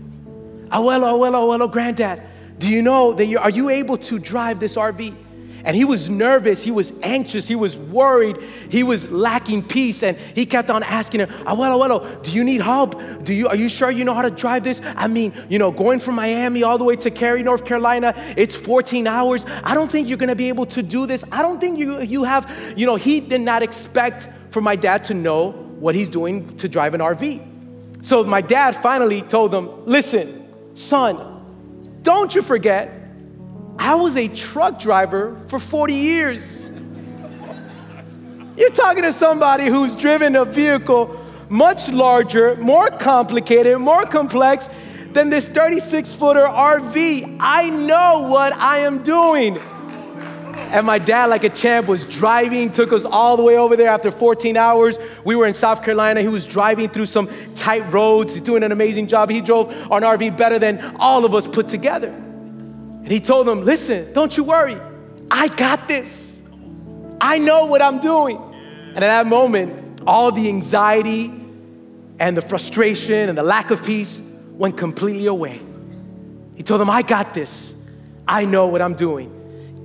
Abuelo, 0.72 1.14
abuelo, 1.14 1.44
abuelo, 1.44 1.72
granddad, 1.72 2.24
do 2.58 2.68
you 2.68 2.82
know 2.82 3.14
that 3.14 3.26
you 3.26 3.38
are 3.40 3.50
you 3.50 3.70
able 3.70 3.98
to 3.98 4.20
drive 4.20 4.60
this 4.60 4.76
RV? 4.76 5.16
And 5.64 5.76
he 5.76 5.86
was 5.86 6.10
nervous, 6.10 6.64
he 6.64 6.72
was 6.72 6.92
anxious, 7.04 7.48
he 7.48 7.56
was 7.56 7.78
worried, 7.78 8.38
he 8.70 8.82
was 8.82 9.10
lacking 9.10 9.64
peace, 9.64 10.02
and 10.02 10.18
he 10.18 10.46
kept 10.46 10.70
on 10.70 10.82
asking 10.82 11.22
him, 11.22 11.30
Abuelo, 11.46 11.78
abuelo, 11.78 12.24
do 12.24 12.32
you 12.32 12.44
need 12.44 12.62
help? 12.62 12.96
Do 13.24 13.34
you, 13.34 13.48
are 13.48 13.56
you 13.56 13.70
sure 13.70 13.92
you 13.92 14.04
know 14.04 14.14
how 14.14 14.24
to 14.24 14.32
drive 14.32 14.64
this? 14.64 14.82
I 14.96 15.08
mean, 15.08 15.34
you 15.50 15.60
know, 15.60 15.72
going 15.72 16.00
from 16.00 16.16
Miami 16.16 16.64
all 16.64 16.78
the 16.78 16.84
way 16.84 16.96
to 16.98 17.12
Cary, 17.12 17.44
North 17.44 17.66
Carolina, 17.66 18.14
it's 18.38 18.56
14 18.56 19.06
hours. 19.06 19.46
I 19.64 19.76
don't 19.76 19.92
think 19.92 20.08
you're 20.08 20.18
gonna 20.18 20.36
be 20.36 20.50
able 20.50 20.66
to 20.68 20.82
do 20.82 21.06
this. 21.06 21.24
I 21.32 21.42
don't 21.44 21.60
think 21.60 21.78
you, 21.78 22.02
you 22.02 22.24
have, 22.24 22.52
you 22.76 22.86
know, 22.86 22.96
he 22.96 23.20
did 23.20 23.42
not 23.42 23.62
expect 23.62 24.30
for 24.50 24.62
my 24.62 24.76
dad 24.76 25.04
to 25.06 25.14
know 25.14 25.52
what 25.52 25.96
he's 25.96 26.10
doing 26.10 26.58
to 26.58 26.68
drive 26.68 26.94
an 26.94 27.02
RV. 27.02 27.48
So 28.04 28.24
my 28.24 28.42
dad 28.42 28.82
finally 28.82 29.22
told 29.22 29.54
him, 29.54 29.86
listen, 29.86 30.41
son, 30.74 32.00
don't 32.04 32.34
you 32.34 32.42
forget, 32.42 32.92
I 33.78 33.96
was 33.96 34.16
a 34.18 34.28
truck 34.28 34.80
driver 34.80 35.40
for 35.48 35.60
40 35.60 35.94
years. 35.94 36.66
You're 38.58 38.72
talking 38.72 39.04
to 39.04 39.14
somebody 39.14 39.68
who's 39.68 39.96
driven 39.96 40.36
a 40.36 40.46
vehicle 40.46 41.18
much 41.50 41.90
larger, 41.90 42.56
more 42.56 42.90
complicated, 42.90 43.78
more 43.78 44.06
complex 44.06 44.70
than 45.12 45.30
this 45.30 45.48
36 45.50 46.14
footer 46.14 46.46
RV. 46.46 47.38
I 47.40 47.70
know 47.70 48.28
what 48.30 48.56
I 48.56 48.80
am 48.80 49.04
doing. 49.04 49.60
And 50.72 50.88
my 50.88 51.00
dad, 51.00 51.26
like 51.26 51.44
a 51.44 51.50
champ, 51.50 51.88
was 51.88 52.06
driving, 52.06 52.72
took 52.72 52.94
us 52.94 53.04
all 53.04 53.36
the 53.36 53.44
way 53.44 53.58
over 53.58 53.76
there 53.76 53.90
after 53.90 54.10
14 54.10 54.56
hours. 54.56 54.98
We 55.26 55.36
were 55.36 55.46
in 55.46 55.54
South 55.54 55.84
Carolina. 55.84 56.22
He 56.22 56.30
was 56.30 56.48
driving 56.48 56.90
through 56.90 57.08
some 57.08 57.30
tight 57.56 57.82
roads. 57.92 58.34
He's 58.34 58.42
doing 58.42 58.64
an 58.64 58.72
amazing 58.72 59.08
job. 59.08 59.30
He 59.30 59.42
drove 59.42 59.70
an 59.70 60.04
RV 60.04 60.38
better 60.38 60.60
than 60.60 60.96
all 60.98 61.26
of 61.26 61.36
us 61.36 61.46
put 61.46 61.68
together. 61.68 62.08
And 62.08 63.08
he 63.08 63.20
told 63.20 63.48
them, 63.48 63.66
Listen, 63.66 64.14
don't 64.14 64.36
you 64.38 64.46
worry. 64.46 64.78
I 65.30 65.50
got 65.50 65.90
this. 65.90 66.40
I 67.20 67.38
know 67.38 67.66
what 67.66 67.82
I'm 67.82 68.00
doing. 68.00 68.38
And 68.96 68.98
at 68.98 69.08
that 69.08 69.28
moment, 69.28 70.02
all 70.08 70.32
the 70.32 70.48
anxiety 70.48 71.26
and 72.18 72.38
the 72.38 72.42
frustration 72.42 73.28
and 73.28 73.38
the 73.38 73.44
lack 73.44 73.72
of 73.72 73.84
peace 73.84 74.22
went 74.52 74.78
completely 74.78 75.26
away. 75.26 75.60
He 76.56 76.64
told 76.64 76.80
them, 76.80 76.90
I 76.90 77.02
got 77.02 77.34
this. 77.34 77.74
I 78.26 78.46
know 78.46 78.68
what 78.68 78.82
I'm 78.82 78.94
doing. 78.94 79.41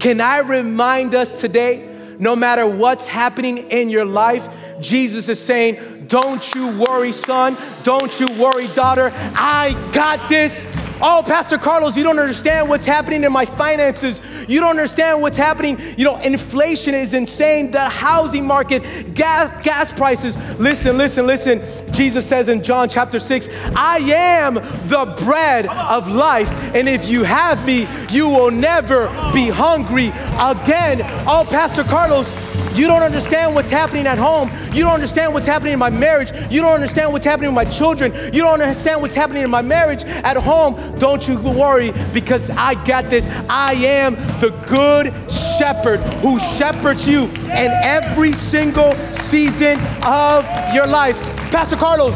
Can 0.06 0.20
I 0.20 0.38
remind 0.38 1.16
us 1.16 1.40
today, 1.40 2.14
no 2.20 2.36
matter 2.36 2.64
what's 2.64 3.08
happening 3.08 3.58
in 3.72 3.90
your 3.90 4.04
life, 4.04 4.48
Jesus 4.80 5.28
is 5.28 5.40
saying, 5.40 6.04
Don't 6.06 6.54
you 6.54 6.68
worry, 6.78 7.10
son. 7.10 7.56
Don't 7.82 8.20
you 8.20 8.28
worry, 8.40 8.68
daughter. 8.68 9.10
I 9.34 9.72
got 9.92 10.28
this. 10.28 10.64
Oh, 11.00 11.22
Pastor 11.26 11.58
Carlos, 11.58 11.96
you 11.96 12.02
don't 12.02 12.18
understand 12.18 12.68
what's 12.68 12.86
happening 12.86 13.22
in 13.24 13.30
my 13.30 13.44
finances. 13.44 14.20
You 14.48 14.60
don't 14.60 14.70
understand 14.70 15.20
what's 15.20 15.36
happening. 15.36 15.78
You 15.98 16.04
know, 16.04 16.16
inflation 16.16 16.94
is 16.94 17.12
insane. 17.12 17.70
The 17.70 17.88
housing 17.88 18.46
market, 18.46 19.14
gas, 19.14 19.62
gas 19.62 19.92
prices. 19.92 20.38
Listen, 20.58 20.96
listen, 20.96 21.26
listen. 21.26 21.62
Jesus 21.92 22.26
says 22.26 22.48
in 22.48 22.62
John 22.62 22.88
chapter 22.88 23.18
6, 23.18 23.48
I 23.74 23.98
am 23.98 24.54
the 24.88 25.14
bread 25.24 25.66
of 25.66 26.08
life. 26.08 26.50
And 26.74 26.88
if 26.88 27.06
you 27.06 27.24
have 27.24 27.64
me, 27.66 27.86
you 28.10 28.28
will 28.28 28.50
never 28.50 29.08
be 29.34 29.48
hungry 29.48 30.08
again. 30.38 31.02
Oh, 31.26 31.46
Pastor 31.50 31.84
Carlos, 31.84 32.32
you 32.76 32.86
don't 32.86 33.02
understand 33.02 33.54
what's 33.54 33.70
happening 33.70 34.06
at 34.06 34.18
home. 34.18 34.50
You 34.72 34.82
don't 34.82 34.92
understand 34.92 35.32
what's 35.32 35.46
happening 35.46 35.72
in 35.72 35.78
my 35.78 35.90
marriage. 35.90 36.30
You 36.50 36.60
don't 36.60 36.74
understand 36.74 37.12
what's 37.12 37.24
happening 37.24 37.54
with 37.54 37.66
my 37.66 37.70
children. 37.70 38.12
You 38.34 38.42
don't 38.42 38.60
understand 38.60 39.00
what's 39.00 39.14
happening 39.14 39.42
in 39.42 39.50
my 39.50 39.62
marriage 39.62 40.04
at 40.04 40.36
home. 40.36 40.98
Don't 40.98 41.26
you 41.26 41.38
worry 41.38 41.90
because 42.12 42.50
I 42.50 42.74
got 42.84 43.08
this. 43.08 43.26
I 43.48 43.72
am 43.74 44.16
the 44.40 44.50
good 44.68 45.06
shepherd 45.30 46.00
who 46.20 46.38
shepherds 46.38 47.08
you 47.08 47.24
in 47.24 47.70
every 47.82 48.32
single 48.34 48.92
season 49.10 49.78
of 50.04 50.46
your 50.74 50.86
life. 50.86 51.16
Pastor 51.50 51.76
Carlos, 51.76 52.14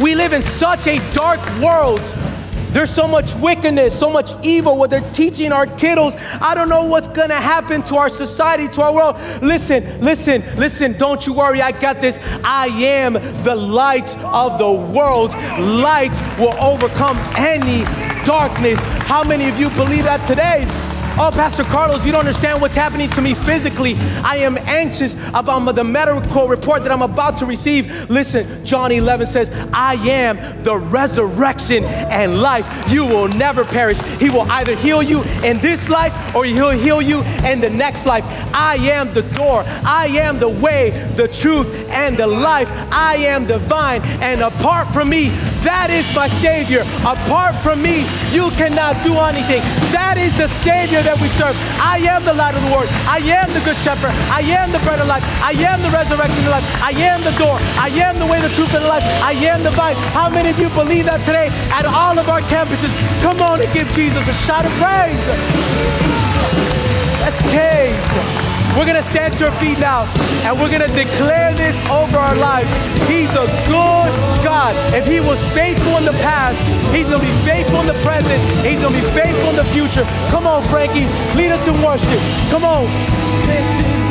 we 0.00 0.14
live 0.14 0.32
in 0.32 0.42
such 0.42 0.86
a 0.86 0.96
dark 1.12 1.40
world 1.60 2.00
there's 2.72 2.90
so 2.90 3.06
much 3.06 3.34
wickedness, 3.34 3.98
so 3.98 4.10
much 4.10 4.32
evil, 4.42 4.76
what 4.76 4.90
they're 4.90 5.12
teaching 5.12 5.52
our 5.52 5.66
kiddos. 5.66 6.16
I 6.40 6.54
don't 6.54 6.68
know 6.68 6.84
what's 6.84 7.08
gonna 7.08 7.34
happen 7.34 7.82
to 7.84 7.96
our 7.96 8.08
society, 8.08 8.68
to 8.68 8.82
our 8.82 8.94
world. 8.94 9.16
Listen, 9.42 10.00
listen, 10.00 10.42
listen, 10.56 10.96
don't 10.96 11.26
you 11.26 11.34
worry, 11.34 11.60
I 11.60 11.72
got 11.72 12.00
this. 12.00 12.18
I 12.42 12.68
am 12.68 13.14
the 13.44 13.54
light 13.54 14.16
of 14.18 14.58
the 14.58 14.70
world. 14.70 15.34
Light 15.58 16.12
will 16.38 16.58
overcome 16.62 17.18
any 17.36 17.84
darkness. 18.24 18.78
How 19.06 19.22
many 19.22 19.48
of 19.48 19.58
you 19.58 19.68
believe 19.70 20.04
that 20.04 20.26
today? 20.26 20.66
Oh, 21.18 21.30
Pastor 21.30 21.62
Carlos, 21.64 22.06
you 22.06 22.10
don't 22.10 22.20
understand 22.20 22.60
what's 22.62 22.74
happening 22.74 23.10
to 23.10 23.20
me 23.20 23.34
physically. 23.34 23.96
I 24.24 24.36
am 24.38 24.56
anxious 24.56 25.14
about 25.34 25.74
the 25.74 25.84
medical 25.84 26.48
report 26.48 26.82
that 26.84 26.90
I'm 26.90 27.02
about 27.02 27.36
to 27.36 27.46
receive. 27.46 28.08
Listen, 28.08 28.64
John 28.64 28.90
11 28.90 29.26
says, 29.26 29.50
I 29.74 29.94
am 30.08 30.62
the 30.62 30.78
resurrection 30.78 31.84
and 31.84 32.40
life. 32.40 32.66
You 32.88 33.04
will 33.04 33.28
never 33.28 33.62
perish. 33.62 34.00
He 34.18 34.30
will 34.30 34.50
either 34.50 34.74
heal 34.74 35.02
you 35.02 35.22
in 35.44 35.58
this 35.58 35.90
life 35.90 36.34
or 36.34 36.46
he'll 36.46 36.70
heal 36.70 37.02
you 37.02 37.22
in 37.44 37.60
the 37.60 37.70
next 37.70 38.06
life. 38.06 38.24
I 38.54 38.76
am 38.76 39.12
the 39.12 39.22
door. 39.22 39.64
I 39.66 40.06
am 40.06 40.38
the 40.38 40.48
way, 40.48 41.12
the 41.16 41.28
truth, 41.28 41.68
and 41.90 42.16
the 42.16 42.26
life. 42.26 42.70
I 42.90 43.16
am 43.16 43.46
the 43.46 43.58
vine. 43.58 44.00
And 44.22 44.40
apart 44.40 44.88
from 44.94 45.10
me, 45.10 45.28
that 45.62 45.90
is 45.90 46.06
my 46.14 46.28
Savior. 46.42 46.82
Apart 47.06 47.54
from 47.62 47.82
me, 47.82 48.02
you 48.34 48.50
cannot 48.58 48.98
do 49.02 49.14
anything. 49.18 49.62
That 49.94 50.18
is 50.18 50.34
the 50.36 50.48
Savior 50.66 51.02
that 51.02 51.18
we 51.22 51.28
serve. 51.38 51.54
I 51.78 52.02
am 52.10 52.24
the 52.24 52.34
light 52.34 52.54
of 52.54 52.62
the 52.62 52.72
world. 52.74 52.90
I 53.06 53.22
am 53.22 53.46
the 53.54 53.62
good 53.62 53.78
shepherd. 53.86 54.10
I 54.30 54.42
am 54.42 54.74
the 54.74 54.82
bread 54.82 55.00
of 55.00 55.06
life. 55.06 55.22
I 55.38 55.54
am 55.54 55.82
the 55.82 55.90
resurrection 55.90 56.42
of 56.46 56.52
life. 56.52 56.66
I 56.82 56.90
am 56.98 57.22
the 57.22 57.34
door. 57.38 57.56
I 57.78 57.88
am 58.02 58.18
the 58.18 58.26
way, 58.26 58.40
the 58.42 58.50
truth, 58.58 58.74
and 58.74 58.82
the 58.82 58.90
life. 58.90 59.04
I 59.22 59.32
am 59.46 59.62
the 59.62 59.70
vine. 59.70 59.96
How 60.10 60.28
many 60.28 60.50
of 60.50 60.58
you 60.58 60.68
believe 60.70 61.06
that 61.06 61.22
today 61.22 61.48
at 61.70 61.86
all 61.86 62.18
of 62.18 62.28
our 62.28 62.42
campuses? 62.50 62.90
Come 63.22 63.40
on 63.40 63.62
and 63.62 63.70
give 63.72 63.86
Jesus 63.92 64.26
a 64.26 64.34
shout 64.34 64.66
of 64.66 64.72
praise. 64.82 65.22
That's 67.22 67.38
cave. 67.54 68.41
We're 68.76 68.86
gonna 68.86 69.02
stand 69.10 69.36
to 69.38 69.46
our 69.46 69.56
feet 69.60 69.78
now 69.78 70.04
and 70.44 70.58
we're 70.58 70.70
gonna 70.70 70.88
declare 70.88 71.52
this 71.54 71.76
over 71.88 72.16
our 72.18 72.34
lives. 72.34 72.70
He's 73.06 73.30
a 73.30 73.46
good 73.68 74.10
God. 74.42 74.74
If 74.94 75.06
He 75.06 75.20
was 75.20 75.38
faithful 75.52 75.98
in 75.98 76.04
the 76.04 76.16
past, 76.24 76.58
He's 76.94 77.08
gonna 77.08 77.22
be 77.22 77.36
faithful 77.44 77.80
in 77.80 77.86
the 77.86 78.00
present, 78.00 78.40
He's 78.64 78.80
gonna 78.80 78.96
be 78.96 79.06
faithful 79.12 79.50
in 79.50 79.56
the 79.56 79.68
future. 79.76 80.04
Come 80.30 80.46
on, 80.46 80.62
Frankie, 80.68 81.06
lead 81.36 81.52
us 81.52 81.66
in 81.68 81.80
worship. 81.82 82.20
Come 82.50 82.64
on. 82.64 84.01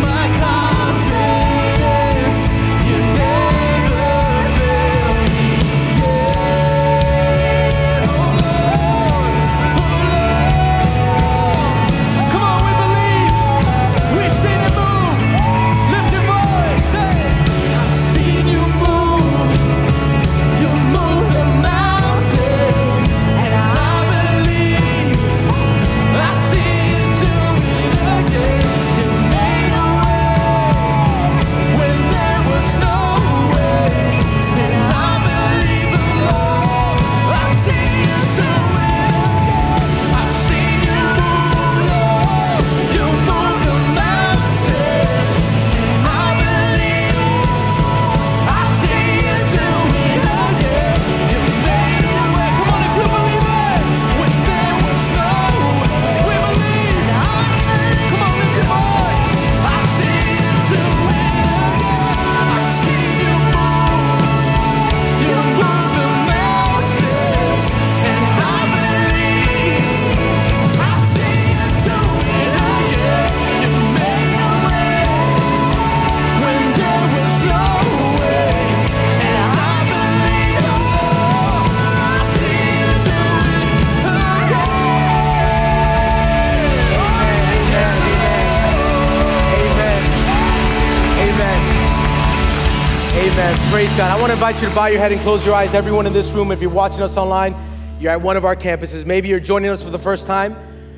God. 94.02 94.18
I 94.18 94.20
want 94.20 94.32
to 94.32 94.34
invite 94.34 94.60
you 94.60 94.68
to 94.68 94.74
bow 94.74 94.88
your 94.88 95.00
head 95.00 95.12
and 95.12 95.22
close 95.22 95.46
your 95.46 95.54
eyes. 95.54 95.76
Everyone 95.76 96.08
in 96.08 96.14
this 96.14 96.32
room, 96.32 96.52
if 96.52 96.60
you're 96.60 96.72
watching 96.72 97.04
us 97.04 97.18
online, 97.18 97.56
you're 98.00 98.12
at 98.12 98.20
one 98.20 98.36
of 98.36 98.46
our 98.46 98.56
campuses. 98.56 99.06
Maybe 99.06 99.28
you're 99.28 99.40
joining 99.40 99.70
us 99.70 99.84
for 99.84 99.92
the 99.92 100.00
first 100.00 100.26
time, 100.26 100.56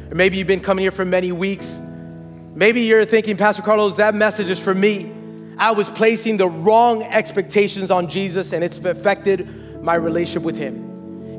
or 0.10 0.16
maybe 0.16 0.38
you've 0.38 0.48
been 0.48 0.62
coming 0.62 0.84
here 0.84 0.92
for 0.92 1.04
many 1.04 1.34
weeks. 1.34 1.70
Maybe 2.56 2.84
you're 2.84 3.04
thinking, 3.04 3.36
Pastor 3.36 3.62
Carlos, 3.62 3.98
that 3.98 4.16
message 4.16 4.50
is 4.50 4.58
for 4.58 4.74
me. 4.74 5.12
I 5.58 5.72
was 5.72 5.90
placing 5.90 6.38
the 6.38 6.48
wrong 6.48 7.04
expectations 7.04 7.92
on 7.92 8.08
Jesus, 8.08 8.54
and 8.54 8.64
it's 8.64 8.78
affected 8.78 9.84
my 9.84 9.96
relationship 9.96 10.44
with 10.44 10.56
Him. 10.56 10.76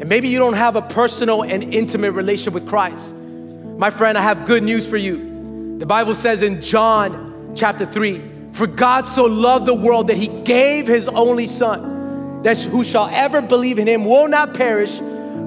And 0.00 0.06
maybe 0.06 0.28
you 0.28 0.38
don't 0.38 0.52
have 0.52 0.76
a 0.76 0.82
personal 0.82 1.44
and 1.44 1.72
intimate 1.72 2.10
relationship 2.10 2.52
with 2.52 2.68
Christ. 2.68 3.14
My 3.14 3.88
friend, 3.88 4.18
I 4.18 4.20
have 4.20 4.44
good 4.44 4.62
news 4.62 4.86
for 4.86 4.98
you. 4.98 5.78
The 5.78 5.86
Bible 5.86 6.14
says 6.14 6.42
in 6.42 6.60
John 6.60 7.54
chapter 7.56 7.86
3, 7.86 8.33
for 8.54 8.68
God 8.68 9.08
so 9.08 9.24
loved 9.24 9.66
the 9.66 9.74
world 9.74 10.06
that 10.08 10.16
he 10.16 10.28
gave 10.28 10.86
his 10.86 11.08
only 11.08 11.48
son, 11.48 12.42
that 12.42 12.56
who 12.58 12.84
shall 12.84 13.08
ever 13.08 13.42
believe 13.42 13.80
in 13.80 13.88
him 13.88 14.04
will 14.04 14.28
not 14.28 14.54
perish, 14.54 15.00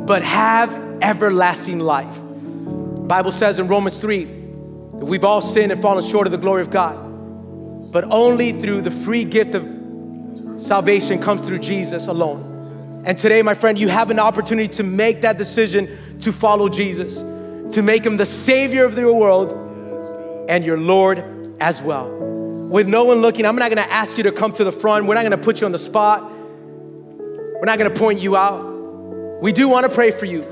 but 0.06 0.22
have 0.22 0.70
everlasting 1.02 1.80
life. 1.80 2.14
The 2.14 3.08
Bible 3.08 3.32
says 3.32 3.60
in 3.60 3.70
Romans 3.70 3.98
3 4.00 4.26
that 4.26 5.06
we've 5.06 5.24
all 5.24 5.40
sinned 5.40 5.72
and 5.72 5.82
fallen 5.82 6.04
short 6.04 6.28
of 6.28 6.32
the 6.32 6.38
glory 6.38 6.62
of 6.62 6.70
God, 6.70 7.94
but 7.94 8.04
only 8.12 8.52
through 8.52 8.82
the 8.82 8.92
free 8.92 9.24
gift 9.24 9.56
of 9.56 9.66
salvation 10.62 11.22
comes 11.22 11.42
through 11.44 11.60
Jesus 11.60 12.08
alone. 12.08 13.04
And 13.06 13.18
today, 13.18 13.42
my 13.42 13.54
friend, 13.54 13.80
you 13.80 13.88
have 13.88 14.12
an 14.12 14.20
opportunity 14.20 14.68
to 14.74 14.84
make 14.84 15.22
that 15.22 15.38
decision 15.38 16.20
to 16.20 16.34
follow 16.34 16.68
Jesus, 16.68 17.16
to 17.74 17.82
make 17.82 18.06
him 18.06 18.18
the 18.18 18.26
Savior 18.26 18.84
of 18.84 18.98
your 18.98 19.18
world 19.18 19.54
and 20.50 20.66
your 20.66 20.78
Lord 20.78 21.56
as 21.62 21.82
well 21.82 22.17
with 22.70 22.88
no 22.88 23.06
one 23.06 23.22
looking, 23.22 23.46
I'm 23.46 23.56
not 23.56 23.70
gonna 23.70 23.82
ask 23.82 24.18
you 24.18 24.24
to 24.24 24.32
come 24.32 24.52
to 24.54 24.64
the 24.64 24.72
front. 24.72 25.06
We're 25.06 25.16
not 25.16 25.24
gonna 25.24 25.38
put 25.38 25.62
you 25.62 25.66
on 25.66 25.72
the 25.72 25.80
spot. 25.80 26.30
We're 26.30 27.66
not 27.66 27.78
gonna 27.78 27.90
point 27.90 28.20
you 28.20 28.36
out. 28.36 28.62
We 29.42 29.52
do 29.52 29.70
wanna 29.70 29.90
pray 29.90 30.12
for 30.12 30.26
you, 30.26 30.44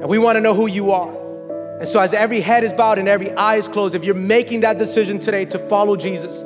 and 0.00 0.08
we 0.08 0.18
wanna 0.18 0.40
know 0.40 0.54
who 0.54 0.66
you 0.66 0.92
are. 0.92 1.12
And 1.78 1.86
so, 1.86 2.00
as 2.00 2.14
every 2.14 2.40
head 2.40 2.64
is 2.64 2.72
bowed 2.72 2.98
and 2.98 3.08
every 3.08 3.32
eye 3.32 3.56
is 3.56 3.68
closed, 3.68 3.94
if 3.94 4.04
you're 4.04 4.14
making 4.14 4.60
that 4.60 4.78
decision 4.78 5.18
today 5.18 5.44
to 5.46 5.58
follow 5.58 5.96
Jesus, 5.96 6.42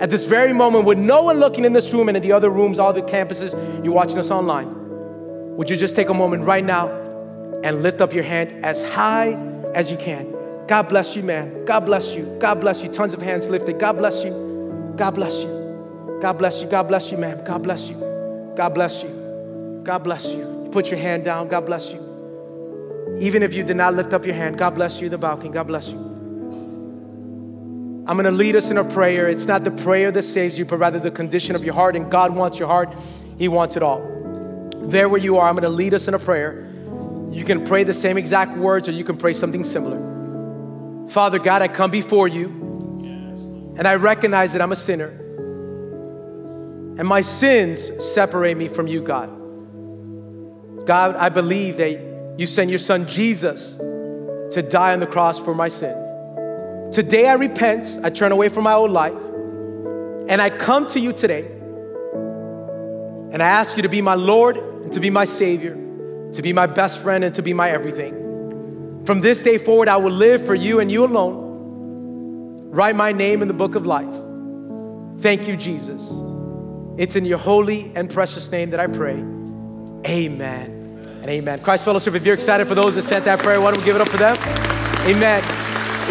at 0.00 0.08
this 0.08 0.24
very 0.24 0.52
moment, 0.52 0.84
with 0.84 0.98
no 0.98 1.22
one 1.22 1.40
looking 1.40 1.64
in 1.64 1.72
this 1.72 1.92
room 1.92 2.08
and 2.08 2.16
in 2.16 2.22
the 2.22 2.32
other 2.32 2.48
rooms, 2.48 2.78
all 2.78 2.92
the 2.92 3.02
campuses, 3.02 3.52
you're 3.84 3.92
watching 3.92 4.18
us 4.18 4.30
online, 4.30 4.72
would 5.56 5.68
you 5.68 5.76
just 5.76 5.96
take 5.96 6.08
a 6.08 6.14
moment 6.14 6.44
right 6.44 6.64
now 6.64 6.88
and 7.64 7.82
lift 7.82 8.00
up 8.00 8.14
your 8.14 8.22
hand 8.22 8.64
as 8.64 8.82
high 8.92 9.32
as 9.74 9.90
you 9.90 9.96
can? 9.96 10.37
God 10.68 10.90
bless 10.90 11.16
you, 11.16 11.22
man. 11.22 11.64
God 11.64 11.86
bless 11.86 12.14
you. 12.14 12.26
God 12.38 12.60
bless 12.60 12.82
you. 12.82 12.90
Tons 12.90 13.14
of 13.14 13.22
hands 13.22 13.48
lifted. 13.48 13.78
God 13.78 13.94
bless 13.94 14.22
you. 14.22 14.92
God 14.96 15.12
bless 15.12 15.34
you. 15.42 16.18
God 16.20 16.34
bless 16.34 16.60
you. 16.60 16.68
God 16.68 16.82
bless 16.82 17.10
you, 17.10 17.16
man. 17.16 17.42
God 17.42 17.62
bless 17.62 17.88
you. 17.88 17.96
God 18.54 18.74
bless 18.74 19.02
you. 19.02 19.80
God 19.82 20.04
bless 20.04 20.26
you. 20.26 20.40
You 20.40 20.68
put 20.70 20.90
your 20.90 21.00
hand 21.00 21.24
down. 21.24 21.48
God 21.48 21.64
bless 21.64 21.90
you. 21.90 23.16
Even 23.18 23.42
if 23.42 23.54
you 23.54 23.62
did 23.64 23.78
not 23.78 23.94
lift 23.94 24.12
up 24.12 24.26
your 24.26 24.34
hand, 24.34 24.58
God 24.58 24.74
bless 24.74 25.00
you, 25.00 25.08
the 25.08 25.16
balcony. 25.16 25.48
God 25.48 25.68
bless 25.68 25.88
you. 25.88 25.96
I'm 28.06 28.16
going 28.16 28.24
to 28.24 28.30
lead 28.30 28.54
us 28.54 28.68
in 28.68 28.76
a 28.76 28.84
prayer. 28.84 29.30
It's 29.30 29.46
not 29.46 29.64
the 29.64 29.70
prayer 29.70 30.12
that 30.12 30.22
saves 30.22 30.58
you, 30.58 30.66
but 30.66 30.76
rather 30.76 30.98
the 30.98 31.10
condition 31.10 31.56
of 31.56 31.64
your 31.64 31.74
heart. 31.74 31.96
And 31.96 32.10
God 32.10 32.36
wants 32.36 32.58
your 32.58 32.68
heart, 32.68 32.94
He 33.38 33.48
wants 33.48 33.74
it 33.76 33.82
all. 33.82 34.00
There 34.82 35.08
where 35.08 35.20
you 35.20 35.38
are, 35.38 35.48
I'm 35.48 35.54
going 35.54 35.62
to 35.62 35.70
lead 35.70 35.94
us 35.94 36.08
in 36.08 36.14
a 36.14 36.18
prayer. 36.18 36.68
You 37.30 37.44
can 37.44 37.64
pray 37.64 37.84
the 37.84 37.94
same 37.94 38.18
exact 38.18 38.54
words, 38.58 38.86
or 38.86 38.92
you 38.92 39.04
can 39.04 39.16
pray 39.16 39.32
something 39.32 39.64
similar. 39.64 40.17
Father 41.08 41.38
God, 41.38 41.62
I 41.62 41.68
come 41.68 41.90
before 41.90 42.28
you 42.28 42.48
and 43.76 43.86
I 43.86 43.94
recognize 43.94 44.52
that 44.52 44.60
I'm 44.60 44.72
a 44.72 44.76
sinner. 44.76 45.08
And 46.98 47.06
my 47.06 47.20
sins 47.20 47.90
separate 48.04 48.56
me 48.56 48.68
from 48.68 48.86
you, 48.86 49.00
God. 49.00 49.28
God, 50.86 51.16
I 51.16 51.28
believe 51.28 51.76
that 51.76 52.36
you 52.38 52.46
sent 52.46 52.70
your 52.70 52.78
son 52.78 53.06
Jesus 53.06 53.74
to 53.74 54.66
die 54.68 54.92
on 54.92 55.00
the 55.00 55.06
cross 55.06 55.38
for 55.38 55.54
my 55.54 55.68
sins. 55.68 56.04
Today 56.94 57.28
I 57.28 57.34
repent, 57.34 57.86
I 58.02 58.10
turn 58.10 58.32
away 58.32 58.48
from 58.48 58.64
my 58.64 58.72
old 58.72 58.90
life, 58.90 59.12
and 60.28 60.42
I 60.42 60.50
come 60.50 60.86
to 60.88 60.98
you 60.98 61.12
today. 61.12 61.46
And 63.30 63.42
I 63.42 63.46
ask 63.46 63.76
you 63.76 63.82
to 63.82 63.88
be 63.88 64.00
my 64.00 64.14
Lord 64.14 64.56
and 64.56 64.92
to 64.94 65.00
be 65.00 65.10
my 65.10 65.24
Savior, 65.24 65.74
to 66.32 66.42
be 66.42 66.52
my 66.52 66.66
best 66.66 67.00
friend 67.00 67.22
and 67.22 67.34
to 67.34 67.42
be 67.42 67.52
my 67.52 67.70
everything. 67.70 68.17
From 69.08 69.22
this 69.22 69.40
day 69.40 69.56
forward, 69.56 69.88
I 69.88 69.96
will 69.96 70.12
live 70.12 70.44
for 70.44 70.54
you 70.54 70.80
and 70.80 70.92
you 70.92 71.02
alone. 71.02 72.68
Write 72.70 72.94
my 72.94 73.10
name 73.10 73.40
in 73.40 73.48
the 73.48 73.54
book 73.54 73.74
of 73.74 73.86
life. 73.86 74.14
Thank 75.22 75.48
you, 75.48 75.56
Jesus. 75.56 76.02
It's 76.98 77.16
in 77.16 77.24
your 77.24 77.38
holy 77.38 77.90
and 77.94 78.10
precious 78.10 78.50
name 78.50 78.68
that 78.68 78.80
I 78.80 78.86
pray. 78.86 79.14
Amen 80.06 81.00
and 81.22 81.24
amen. 81.24 81.60
Christ 81.60 81.86
Fellowship, 81.86 82.16
if 82.16 82.26
you're 82.26 82.34
excited 82.34 82.68
for 82.68 82.74
those 82.74 82.96
that 82.96 83.02
sent 83.04 83.24
that 83.24 83.38
prayer, 83.38 83.62
why 83.62 83.70
don't 83.70 83.80
we 83.80 83.86
give 83.86 83.96
it 83.96 84.02
up 84.02 84.10
for 84.10 84.18
them? 84.18 84.36
Amen. 85.06 85.42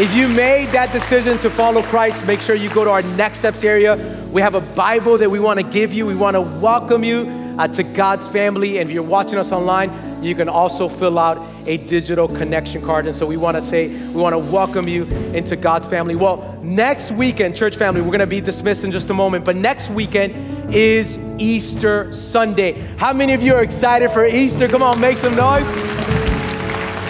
If 0.02 0.12
you 0.16 0.28
made 0.28 0.70
that 0.70 0.92
decision 0.92 1.38
to 1.38 1.52
follow 1.52 1.84
Christ, 1.84 2.26
make 2.26 2.40
sure 2.42 2.56
you 2.56 2.74
go 2.74 2.84
to 2.84 2.90
our 2.90 3.04
next 3.04 3.38
steps 3.38 3.64
area. 3.64 3.96
We 4.32 4.42
have 4.42 4.56
a 4.56 4.62
Bible 4.62 5.20
that 5.20 5.30
we 5.30 5.40
want 5.40 5.60
to 5.60 5.64
give 5.64 5.94
you. 5.94 6.08
We 6.08 6.16
want 6.16 6.34
to 6.34 6.42
welcome 6.42 7.04
you 7.04 7.28
uh, 7.60 7.68
to 7.68 7.84
God's 7.84 8.28
family. 8.28 8.80
And 8.80 8.90
if 8.90 8.94
you're 8.96 9.04
watching 9.04 9.38
us 9.38 9.52
online, 9.52 10.24
you 10.24 10.34
can 10.34 10.50
also 10.50 10.90
fill 10.90 11.20
out 11.20 11.38
a 11.68 11.78
digital 11.78 12.28
connection 12.28 12.82
card. 12.82 13.06
And 13.06 13.16
so 13.16 13.26
we 13.26 13.38
want 13.38 13.58
to 13.58 13.64
say, 13.64 13.88
we 13.88 14.22
want 14.22 14.34
to 14.34 14.40
welcome 14.40 14.88
you 14.88 15.04
into 15.34 15.56
God's 15.56 15.86
family. 15.88 16.16
Well, 16.16 16.58
next 16.64 17.12
weekend, 17.12 17.56
church 17.56 17.76
family, 17.76 18.02
we're 18.02 18.08
going 18.08 18.20
to 18.20 18.28
be 18.28 18.42
dismissed 18.42 18.84
in 18.84 18.92
just 18.92 19.10
a 19.10 19.14
moment, 19.14 19.46
but 19.46 19.56
next 19.56 19.90
weekend 19.90 20.74
is 20.74 21.18
Easter 21.38 22.12
Sunday. 22.14 22.74
How 22.98 23.14
many 23.14 23.34
of 23.34 23.42
you 23.42 23.54
are 23.54 23.64
excited 23.64 24.12
for 24.12 24.26
Easter? 24.26 24.68
Come 24.68 24.82
on, 24.82 25.00
make 25.00 25.18
some 25.18 25.36
noise. 25.36 25.66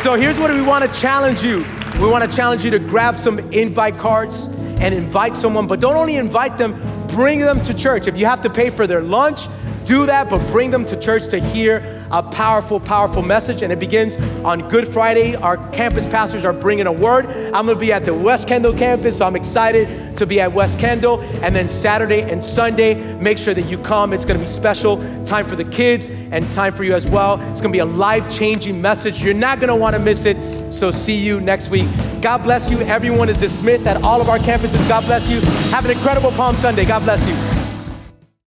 So 0.04 0.16
here's 0.16 0.38
what 0.38 0.52
we 0.52 0.62
want 0.62 0.92
to 0.92 1.00
challenge 1.00 1.44
you. 1.44 1.66
We 2.00 2.08
want 2.08 2.30
to 2.30 2.36
challenge 2.36 2.64
you 2.64 2.72
to 2.72 2.80
grab 2.80 3.20
some 3.20 3.40
invite 3.52 3.98
cards 3.98 4.46
and 4.80 4.94
invite 4.94 5.36
someone, 5.36 5.68
but 5.68 5.80
don't 5.80 5.96
only 5.96 6.18
invite 6.18 6.58
them, 6.58 6.80
bring 7.08 7.40
them 7.40 7.62
to 7.64 7.74
church. 7.74 8.08
If 8.08 8.16
you 8.16 8.26
have 8.26 8.42
to 8.44 8.50
pay 8.50 8.70
for 8.70 8.86
their 8.86 9.02
lunch, 9.02 9.48
do 9.84 10.06
that, 10.06 10.30
but 10.30 10.46
bring 10.52 10.70
them 10.70 10.86
to 10.86 11.00
church 11.00 11.28
to 11.30 11.40
hear 11.40 11.97
a 12.12 12.24
powerful, 12.24 12.80
powerful 12.80 13.22
message. 13.22 13.62
And 13.62 13.72
it 13.72 13.80
begins 13.80 14.18
on 14.44 14.68
Good 14.70 14.88
Friday. 14.88 15.36
Our 15.36 15.58
campus 15.70 16.08
pastors 16.08 16.46
are 16.46 16.54
bringing 16.54 16.88
a 16.88 16.92
word. 16.92 17.26
I'm 17.28 17.66
going 17.66 17.68
to 17.68 17.76
be 17.76 17.92
at 17.92 18.06
the 18.06 18.14
West 18.14 18.48
Kendall 18.48 18.74
campus, 18.74 19.18
so 19.18 19.26
I'm 19.26 19.36
excited 19.36 20.18
to 20.18 20.26
be 20.26 20.40
at 20.40 20.52
West 20.52 20.80
Kendall. 20.80 21.22
And 21.44 21.56
then 21.56 21.70
Saturday 21.70 22.22
and 22.22 22.44
Sunday, 22.44 22.96
make 23.20 23.38
sure 23.38 23.54
that 23.54 23.66
you 23.68 23.78
come. 23.78 24.14
It's 24.14 24.26
going 24.26 24.40
to 24.40 24.46
be 24.46 24.50
special 24.50 24.98
time 25.26 25.46
for 25.46 25.56
the 25.56 25.66
kids 25.66 26.08
and 26.08 26.50
time 26.52 26.74
for 26.74 26.84
you 26.84 26.94
as 26.94 27.08
well. 27.08 27.40
It's 27.52 27.62
going 27.62 27.72
to 27.72 27.76
be 27.76 27.80
a 27.80 27.86
life 27.86 28.30
changing 28.34 28.82
message. 28.82 29.20
You're 29.20 29.34
not 29.34 29.60
going 29.60 29.70
to 29.70 29.76
want 29.76 29.96
to 29.96 30.00
miss 30.00 30.26
it. 30.26 30.38
So 30.74 30.92
see 30.92 31.16
you 31.16 31.40
next 31.40 31.70
week. 31.70 31.88
God 32.22 32.40
bless 32.40 32.70
you. 32.70 32.80
Everyone 32.82 33.30
is 33.30 33.38
dismissed 33.38 33.88
at 33.88 34.02
all 34.04 34.22
of 34.22 34.30
our 34.30 34.40
campuses. 34.40 34.88
God 34.88 35.06
bless 35.06 35.30
you. 35.30 35.40
Have 35.72 35.86
an 35.86 35.92
incredible 35.92 36.32
Palm 36.32 36.56
Sunday. 36.58 36.86
God 36.86 37.04
bless 37.04 37.26
you. 37.28 37.57